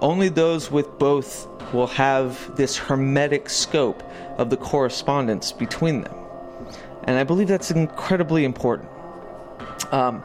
Only 0.00 0.28
those 0.28 0.70
with 0.70 0.98
both 0.98 1.48
will 1.72 1.86
have 1.88 2.56
this 2.56 2.76
hermetic 2.76 3.48
scope 3.48 4.02
of 4.38 4.50
the 4.50 4.56
correspondence 4.56 5.52
between 5.52 6.02
them. 6.02 6.14
And 7.04 7.18
I 7.18 7.24
believe 7.24 7.48
that's 7.48 7.70
incredibly 7.70 8.44
important. 8.44 8.88
Um, 9.92 10.22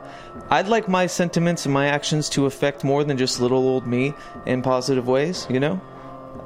I'd 0.50 0.68
like 0.68 0.88
my 0.88 1.08
sentiments 1.08 1.66
and 1.66 1.74
my 1.74 1.88
actions 1.88 2.30
to 2.30 2.46
affect 2.46 2.84
more 2.84 3.04
than 3.04 3.18
just 3.18 3.40
little 3.40 3.68
old 3.68 3.88
me 3.88 4.14
in 4.46 4.62
positive 4.62 5.08
ways, 5.08 5.48
you 5.50 5.60
know? 5.60 5.82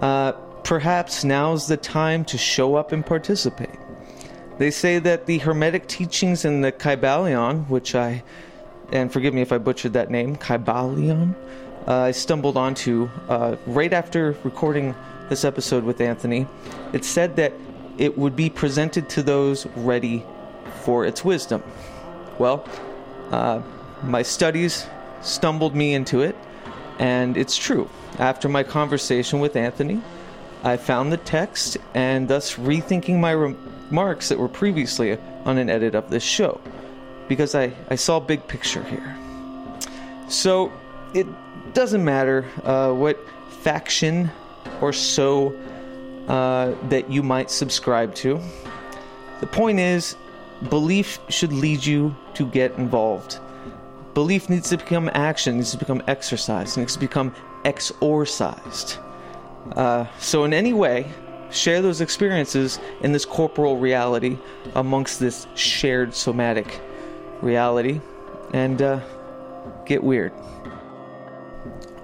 Uh, 0.01 0.33
perhaps 0.63 1.23
now's 1.23 1.67
the 1.67 1.77
time 1.77 2.25
to 2.25 2.37
show 2.37 2.75
up 2.75 2.91
and 2.91 3.05
participate. 3.05 3.77
They 4.57 4.71
say 4.71 4.99
that 4.99 5.25
the 5.25 5.37
Hermetic 5.37 5.87
teachings 5.87 6.43
in 6.45 6.61
the 6.61 6.71
Kybalion, 6.71 7.67
which 7.69 7.95
I, 7.95 8.23
and 8.91 9.11
forgive 9.11 9.33
me 9.33 9.41
if 9.41 9.51
I 9.51 9.57
butchered 9.57 9.93
that 9.93 10.11
name, 10.11 10.35
Kybalion, 10.35 11.33
uh, 11.87 11.93
I 11.95 12.11
stumbled 12.11 12.57
onto 12.57 13.09
uh, 13.29 13.55
right 13.65 13.93
after 13.93 14.35
recording 14.43 14.93
this 15.29 15.45
episode 15.45 15.83
with 15.83 16.01
Anthony. 16.01 16.45
It 16.93 17.05
said 17.05 17.35
that 17.37 17.53
it 17.97 18.17
would 18.17 18.35
be 18.35 18.49
presented 18.49 19.09
to 19.09 19.23
those 19.23 19.65
ready 19.77 20.25
for 20.81 21.05
its 21.05 21.23
wisdom. 21.23 21.63
Well, 22.37 22.67
uh, 23.31 23.61
my 24.03 24.23
studies 24.23 24.87
stumbled 25.21 25.75
me 25.75 25.93
into 25.93 26.21
it, 26.21 26.35
and 26.99 27.37
it's 27.37 27.55
true. 27.55 27.89
After 28.17 28.49
my 28.49 28.63
conversation 28.63 29.39
with 29.39 29.55
Anthony, 29.55 30.01
I 30.63 30.77
found 30.77 31.11
the 31.11 31.17
text 31.17 31.77
and 31.93 32.27
thus 32.27 32.55
rethinking 32.55 33.19
my 33.19 33.31
remarks 33.31 34.29
that 34.29 34.37
were 34.37 34.49
previously 34.49 35.17
on 35.45 35.57
an 35.57 35.69
edit 35.69 35.95
of 35.95 36.09
this 36.09 36.23
show 36.23 36.59
because 37.27 37.55
I, 37.55 37.73
I 37.89 37.95
saw 37.95 38.19
big 38.19 38.45
picture 38.47 38.83
here. 38.83 39.15
So 40.27 40.71
it 41.13 41.27
doesn't 41.73 42.03
matter 42.03 42.45
uh, 42.63 42.91
what 42.91 43.19
faction 43.61 44.29
or 44.81 44.91
so 44.91 45.57
uh, 46.27 46.75
that 46.89 47.09
you 47.09 47.23
might 47.23 47.49
subscribe 47.49 48.13
to. 48.15 48.41
The 49.39 49.47
point 49.47 49.79
is, 49.79 50.15
belief 50.69 51.19
should 51.29 51.53
lead 51.53 51.85
you 51.85 52.15
to 52.33 52.45
get 52.45 52.73
involved. 52.73 53.39
Belief 54.13 54.49
needs 54.49 54.69
to 54.69 54.77
become 54.77 55.09
action, 55.13 55.57
needs 55.57 55.71
to 55.71 55.77
become 55.77 56.03
exercise, 56.07 56.75
needs 56.75 56.93
to 56.93 56.99
become 56.99 57.33
exorcised. 57.63 58.97
Uh, 59.75 60.05
so, 60.19 60.43
in 60.43 60.53
any 60.53 60.73
way, 60.73 61.11
share 61.51 61.81
those 61.81 62.01
experiences 62.01 62.79
in 63.01 63.11
this 63.11 63.25
corporal 63.25 63.77
reality 63.77 64.37
amongst 64.75 65.19
this 65.19 65.47
shared 65.55 66.13
somatic 66.13 66.79
reality 67.41 68.01
and 68.53 68.81
uh, 68.81 68.99
get 69.85 70.03
weird. 70.03 70.31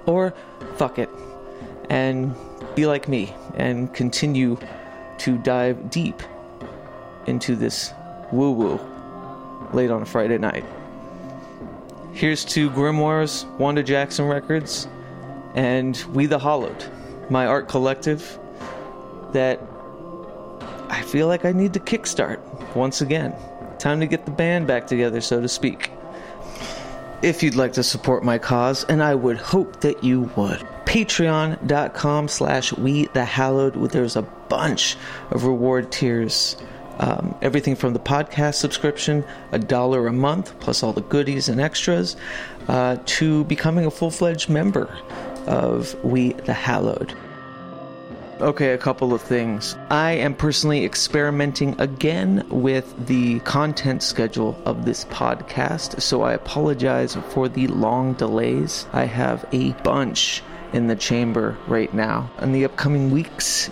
Or 0.06 0.34
fuck 0.76 1.00
it 1.00 1.10
and 1.90 2.36
be 2.76 2.86
like 2.86 3.08
me 3.08 3.34
and 3.56 3.94
continue 3.94 4.58
to 5.20 5.38
dive 5.40 5.90
deep 5.90 6.22
into 7.26 7.56
this 7.56 7.94
woo 8.32 8.52
woo 8.52 8.80
late 9.74 9.92
on 9.92 10.02
a 10.02 10.06
Friday 10.06 10.38
night. 10.38 10.66
Here's 12.14 12.46
to 12.46 12.70
Grimoires, 12.70 13.46
Wanda 13.58 13.84
Jackson 13.84 14.26
Records, 14.26 14.88
and 15.54 15.98
We 16.14 16.28
the 16.28 16.40
Hollowed, 16.40 16.86
my 17.30 17.46
art 17.46 17.68
collective 17.68 18.40
that 19.34 19.62
I 20.90 21.02
feel 21.02 21.28
like 21.28 21.46
I 21.46 21.52
need 21.52 21.74
to 21.74 21.80
kickstart 21.80 22.40
once 22.76 23.02
again. 23.02 23.36
Time 23.80 24.00
to 24.00 24.08
get 24.08 24.26
the 24.26 24.32
band 24.32 24.68
back 24.68 24.88
together, 24.88 25.22
so 25.22 25.42
to 25.42 25.48
speak. 25.48 25.92
If 27.22 27.42
you'd 27.44 27.56
like 27.56 27.74
to 27.74 27.84
support 27.84 28.24
my 28.24 28.38
cause, 28.38 28.84
and 28.86 29.02
I 29.02 29.16
would 29.16 29.38
hope 29.38 29.82
that 29.82 30.04
you 30.04 30.30
would, 30.36 30.60
patreon.com 30.86 32.28
slash 32.28 32.72
we 32.78 33.06
the 33.08 33.26
hallowed 33.26 33.76
there's 33.92 34.16
a 34.16 34.22
bunch 34.22 34.96
of 35.32 35.44
reward 35.44 35.92
tiers 35.92 36.56
um, 37.00 37.36
everything 37.42 37.76
from 37.76 37.94
the 37.94 38.00
podcast 38.00 38.56
subscription 38.56 39.26
a 39.52 39.60
dollar 39.60 40.08
a 40.08 40.14
month 40.14 40.58
plus 40.60 40.84
all 40.84 40.94
the 40.94 41.02
goodies 41.02 41.50
and 41.50 41.60
extras 41.60 42.16
uh, 42.68 42.98
to 43.06 43.44
becoming 43.46 43.86
a 43.86 43.92
full-fledged 43.92 44.50
member 44.50 44.98
of 45.48 45.96
we 46.04 46.34
the 46.34 46.54
hallowed 46.54 47.16
Okay, 48.42 48.74
a 48.74 48.78
couple 48.78 49.14
of 49.14 49.22
things. 49.22 49.78
I 49.90 50.12
am 50.12 50.36
personally 50.36 50.84
experimenting 50.84 51.80
again 51.80 52.46
with 52.50 53.08
the 53.08 53.40
content 53.40 54.04
schedule 54.04 54.62
of 54.66 54.84
this 54.84 55.06
podcast, 55.06 56.02
so 56.02 56.24
I 56.24 56.34
apologize 56.34 57.16
for 57.30 57.48
the 57.48 57.68
long 57.68 58.12
delays. 58.16 58.88
I 58.92 59.06
have 59.06 59.46
a 59.54 59.72
bunch 59.84 60.44
in 60.74 60.88
the 60.88 60.98
chamber 60.98 61.58
right 61.68 61.94
now. 61.94 62.30
In 62.42 62.52
the 62.52 62.66
upcoming 62.66 63.10
weeks, 63.10 63.70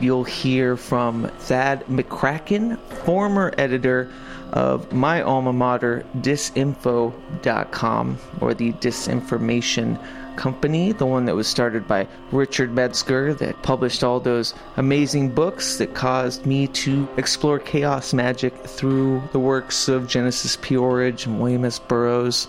you'll 0.00 0.24
hear 0.24 0.78
from 0.78 1.28
Thad 1.40 1.84
McCracken, 1.84 2.78
former 3.04 3.52
editor 3.58 4.10
of 4.52 4.90
my 4.94 5.20
alma 5.20 5.52
mater, 5.52 6.06
disinfo.com, 6.20 8.18
or 8.40 8.54
the 8.54 8.72
disinformation 8.72 9.98
company, 10.36 10.92
the 10.92 11.06
one 11.06 11.24
that 11.24 11.34
was 11.34 11.48
started 11.48 11.86
by 11.88 12.06
Richard 12.32 12.72
Metzger, 12.72 13.34
that 13.34 13.62
published 13.62 14.04
all 14.04 14.20
those 14.20 14.54
amazing 14.76 15.30
books 15.30 15.78
that 15.78 15.94
caused 15.94 16.46
me 16.46 16.66
to 16.68 17.08
explore 17.16 17.58
chaos 17.58 18.12
magic 18.12 18.54
through 18.64 19.22
the 19.32 19.38
works 19.38 19.88
of 19.88 20.06
Genesis 20.06 20.56
P-Orridge 20.60 21.26
and 21.26 21.40
William 21.40 21.64
S. 21.64 21.78
Burroughs. 21.78 22.48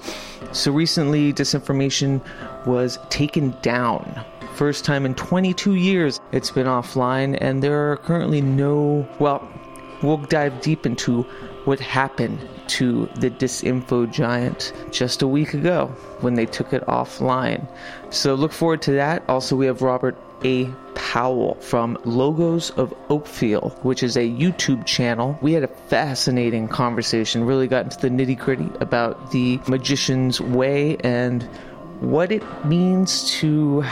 So 0.52 0.72
recently, 0.72 1.34
Disinformation 1.34 2.22
was 2.66 3.00
taken 3.10 3.56
down 3.62 4.26
first 4.58 4.84
time 4.84 5.06
in 5.06 5.14
22 5.14 5.76
years 5.76 6.20
it's 6.32 6.50
been 6.50 6.66
offline, 6.66 7.38
and 7.40 7.62
there 7.62 7.92
are 7.92 7.98
currently 7.98 8.42
no. 8.42 9.08
Well, 9.20 9.48
we'll 10.02 10.18
dive 10.18 10.62
deep 10.62 10.86
into 10.86 11.24
what 11.66 11.80
happened 11.80 12.40
to 12.68 13.10
the 13.16 13.30
disinfo 13.30 14.12
giant 14.12 14.74
just 14.92 15.22
a 15.22 15.28
week 15.28 15.54
ago 15.54 15.88
when 16.22 16.36
they 16.36 16.46
took 16.46 16.74
it 16.74 16.84
offline. 16.86 17.68
So 18.10 18.36
look 18.36 18.52
forward 18.52 18.82
to 18.84 18.92
that. 18.94 19.24
Also, 19.28 19.56
we 19.56 19.66
have 19.66 19.82
Robert 19.82 20.18
A. 20.44 20.66
Powell 20.96 21.56
from 21.56 21.98
Logos 22.06 22.72
of 22.72 22.94
Oakfield, 23.10 23.78
which 23.84 24.04
is 24.04 24.18
a 24.18 24.30
YouTube 24.30 24.86
channel. 24.86 25.38
We 25.42 25.54
had 25.54 25.64
a 25.64 25.68
fascinating 25.68 26.68
conversation, 26.68 27.44
really 27.44 27.68
got 27.68 27.86
into 27.86 28.00
the 28.00 28.10
nitty 28.10 28.38
gritty 28.38 28.70
about 28.80 29.32
the 29.32 29.60
magician's 29.68 30.40
way 30.42 30.98
and 30.98 31.44
what 32.00 32.32
it 32.32 32.44
means 32.66 33.32
to 33.40 33.84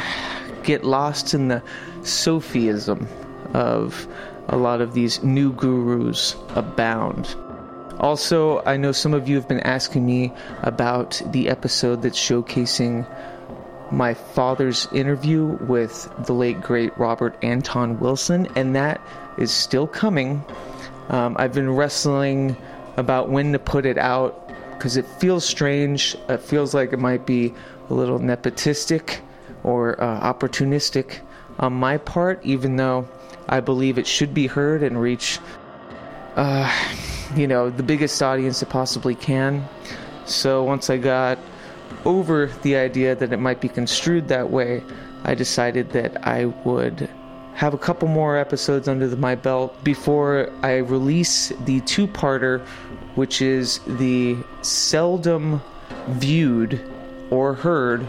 get 0.64 0.84
lost 0.84 1.34
in 1.34 1.48
the 1.48 1.62
Sophism 2.04 3.08
of 3.54 4.08
a 4.50 4.58
lot 4.58 4.82
of 4.82 4.94
these 4.94 5.24
new 5.24 5.52
gurus 5.54 6.36
abound. 6.56 7.36
Also, 8.00 8.62
I 8.66 8.78
know 8.78 8.92
some 8.92 9.14
of 9.14 9.28
you 9.28 9.36
have 9.36 9.48
been 9.48 9.62
asking 9.62 10.06
me 10.06 10.34
about 10.64 11.22
the 11.32 11.50
episode 11.50 12.02
that's 12.02 12.20
showcasing 12.20 13.08
my 13.92 14.14
father's 14.14 14.88
interview 14.92 15.58
with 15.62 16.10
the 16.26 16.34
late 16.34 16.62
great 16.62 16.98
Robert 16.98 17.38
Anton 17.42 18.00
Wilson, 18.00 18.48
and 18.56 18.76
that 18.76 19.00
is 19.38 19.52
still 19.52 19.88
coming. 19.88 20.44
Um, 21.10 21.36
I've 21.40 21.54
been 21.54 21.70
wrestling 21.70 22.58
about 22.98 23.30
when 23.30 23.54
to 23.54 23.60
put 23.60 23.86
it 23.86 23.98
out 23.98 24.52
because 24.74 24.98
it 24.98 25.06
feels 25.06 25.46
strange. 25.46 26.18
It 26.28 26.42
feels 26.42 26.74
like 26.74 26.94
it 26.94 27.00
might 27.00 27.26
be 27.26 27.54
a 27.90 27.94
little 27.94 28.20
nepotistic 28.20 29.20
or 29.64 30.02
uh, 30.02 30.34
opportunistic 30.34 31.20
on 31.60 31.74
my 31.74 31.98
part, 31.98 32.44
even 32.44 32.76
though 32.76 33.08
I 33.48 33.60
believe 33.60 33.98
it 33.98 34.08
should 34.08 34.34
be 34.34 34.48
heard 34.48 34.84
and 34.84 35.00
reach, 35.00 35.40
uh, 36.36 36.72
you 37.36 37.48
know, 37.48 37.70
the 37.70 37.84
biggest 37.84 38.22
audience 38.22 38.62
it 38.62 38.70
possibly 38.70 39.16
can. 39.16 39.68
So 40.26 40.64
once 40.64 40.90
I 40.90 40.98
got 40.98 41.38
over 42.06 42.48
the 42.64 42.76
idea 42.76 43.16
that 43.16 43.32
it 43.32 43.38
might 43.38 43.62
be 43.62 43.70
construed 43.70 44.28
that 44.30 44.50
way, 44.50 44.84
I 45.24 45.36
decided 45.36 45.92
that 45.92 46.28
I 46.28 46.46
would 46.46 47.10
have 47.54 47.74
a 47.74 47.78
couple 47.78 48.08
more 48.08 48.38
episodes 48.38 48.88
under 48.88 49.08
the, 49.08 49.16
my 49.16 49.36
belt 49.36 49.82
before 49.84 50.52
I 50.62 50.78
release 50.78 51.54
the 51.66 51.82
two 51.82 52.08
parter, 52.08 52.66
which 53.16 53.42
is 53.42 53.80
the 53.88 54.38
seldom 54.62 55.62
viewed 56.10 56.82
or 57.30 57.54
heard 57.54 58.06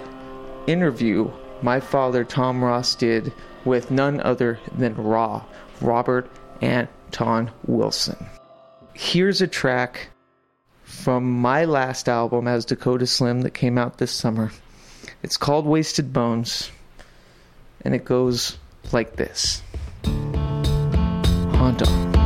interview 0.67 1.31
my 1.63 1.81
father 1.81 2.25
Tom 2.25 2.63
Ross 2.63 2.95
did 2.95 3.33
with 3.67 3.91
none 3.91 4.21
other 4.21 4.59
than 4.79 4.95
Raw, 4.95 5.45
Robert 5.83 6.31
Anton 6.63 7.51
Wilson. 7.67 8.17
Here's 8.95 9.43
a 9.43 9.47
track 9.47 10.09
from 10.85 11.31
my 11.41 11.67
last 11.67 12.09
album 12.09 12.49
as 12.49 12.65
Dakota 12.65 13.07
Slim 13.07 13.43
that 13.43 13.51
came 13.51 13.77
out 13.77 13.99
this 13.99 14.13
summer. 14.13 14.51
It's 15.23 15.37
called 15.37 15.67
Wasted 15.67 16.13
Bones, 16.13 16.71
and 17.83 17.95
it 17.95 18.05
goes 18.05 18.57
like 18.93 19.17
this. 19.17 19.63
Honda. 20.05 21.87
Wasted 21.87 22.26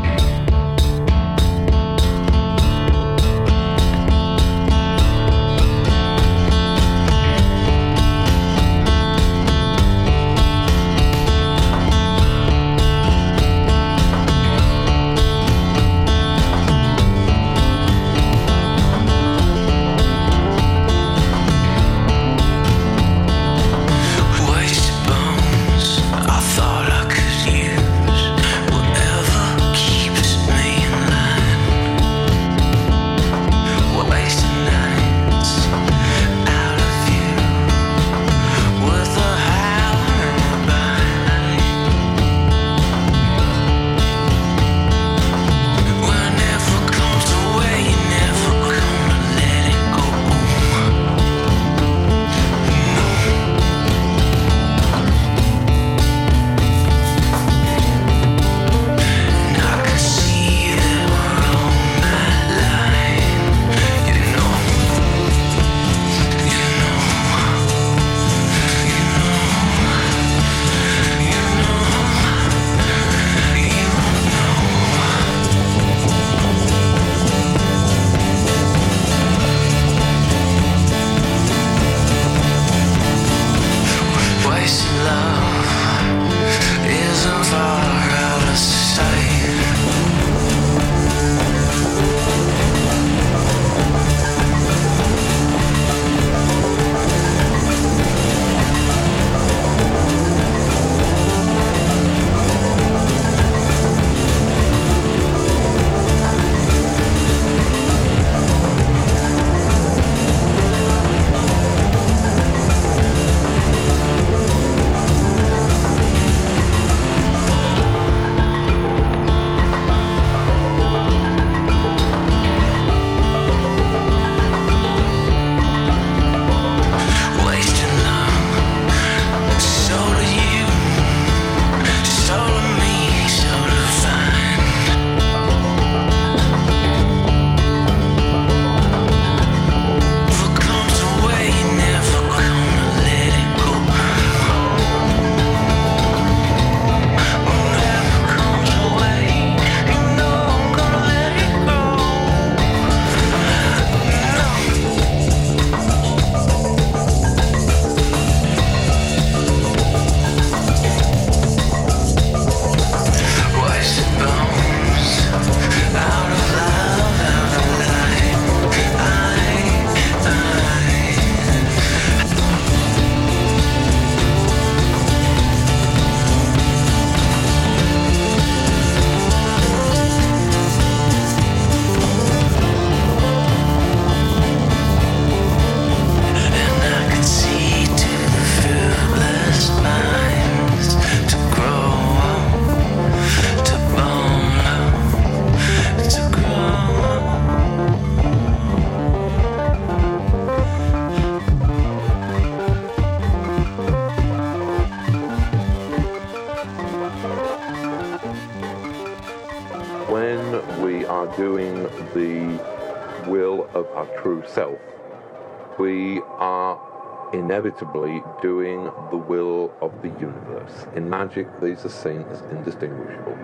inevitably 217.60 218.22
doing 218.40 218.84
the 219.10 219.16
will 219.16 219.72
of 219.82 219.92
the 220.02 220.08
universe. 220.08 220.86
In 220.96 221.08
magic, 221.10 221.46
these 221.60 221.84
are 221.84 221.90
seen 221.90 222.24
as 222.30 222.40
indistinguishable. 222.50 223.36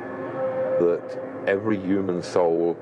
That 0.81 1.19
every 1.47 1.79
human 1.79 2.23
soul 2.23 2.77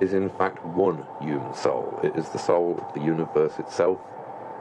is 0.00 0.12
in 0.12 0.28
fact 0.30 0.64
one 0.64 1.04
human 1.20 1.54
soul. 1.54 1.98
It 2.02 2.14
is 2.16 2.28
the 2.28 2.38
soul 2.38 2.78
of 2.86 2.94
the 2.94 3.00
universe 3.00 3.58
itself. 3.58 3.98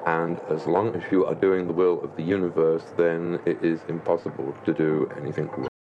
And 0.05 0.39
as 0.49 0.68
long 0.68 0.95
as 0.95 1.03
you 1.11 1.26
are 1.26 1.36
doing 1.36 1.68
the 1.68 1.74
will 1.74 2.01
of 2.01 2.16
the 2.16 2.24
universe, 2.24 2.84
then 2.95 3.39
it 3.45 3.61
is 3.61 3.82
impossible 3.89 4.55
to 4.66 4.74
do 4.74 5.11
anything 5.18 5.47
wrong. 5.47 5.74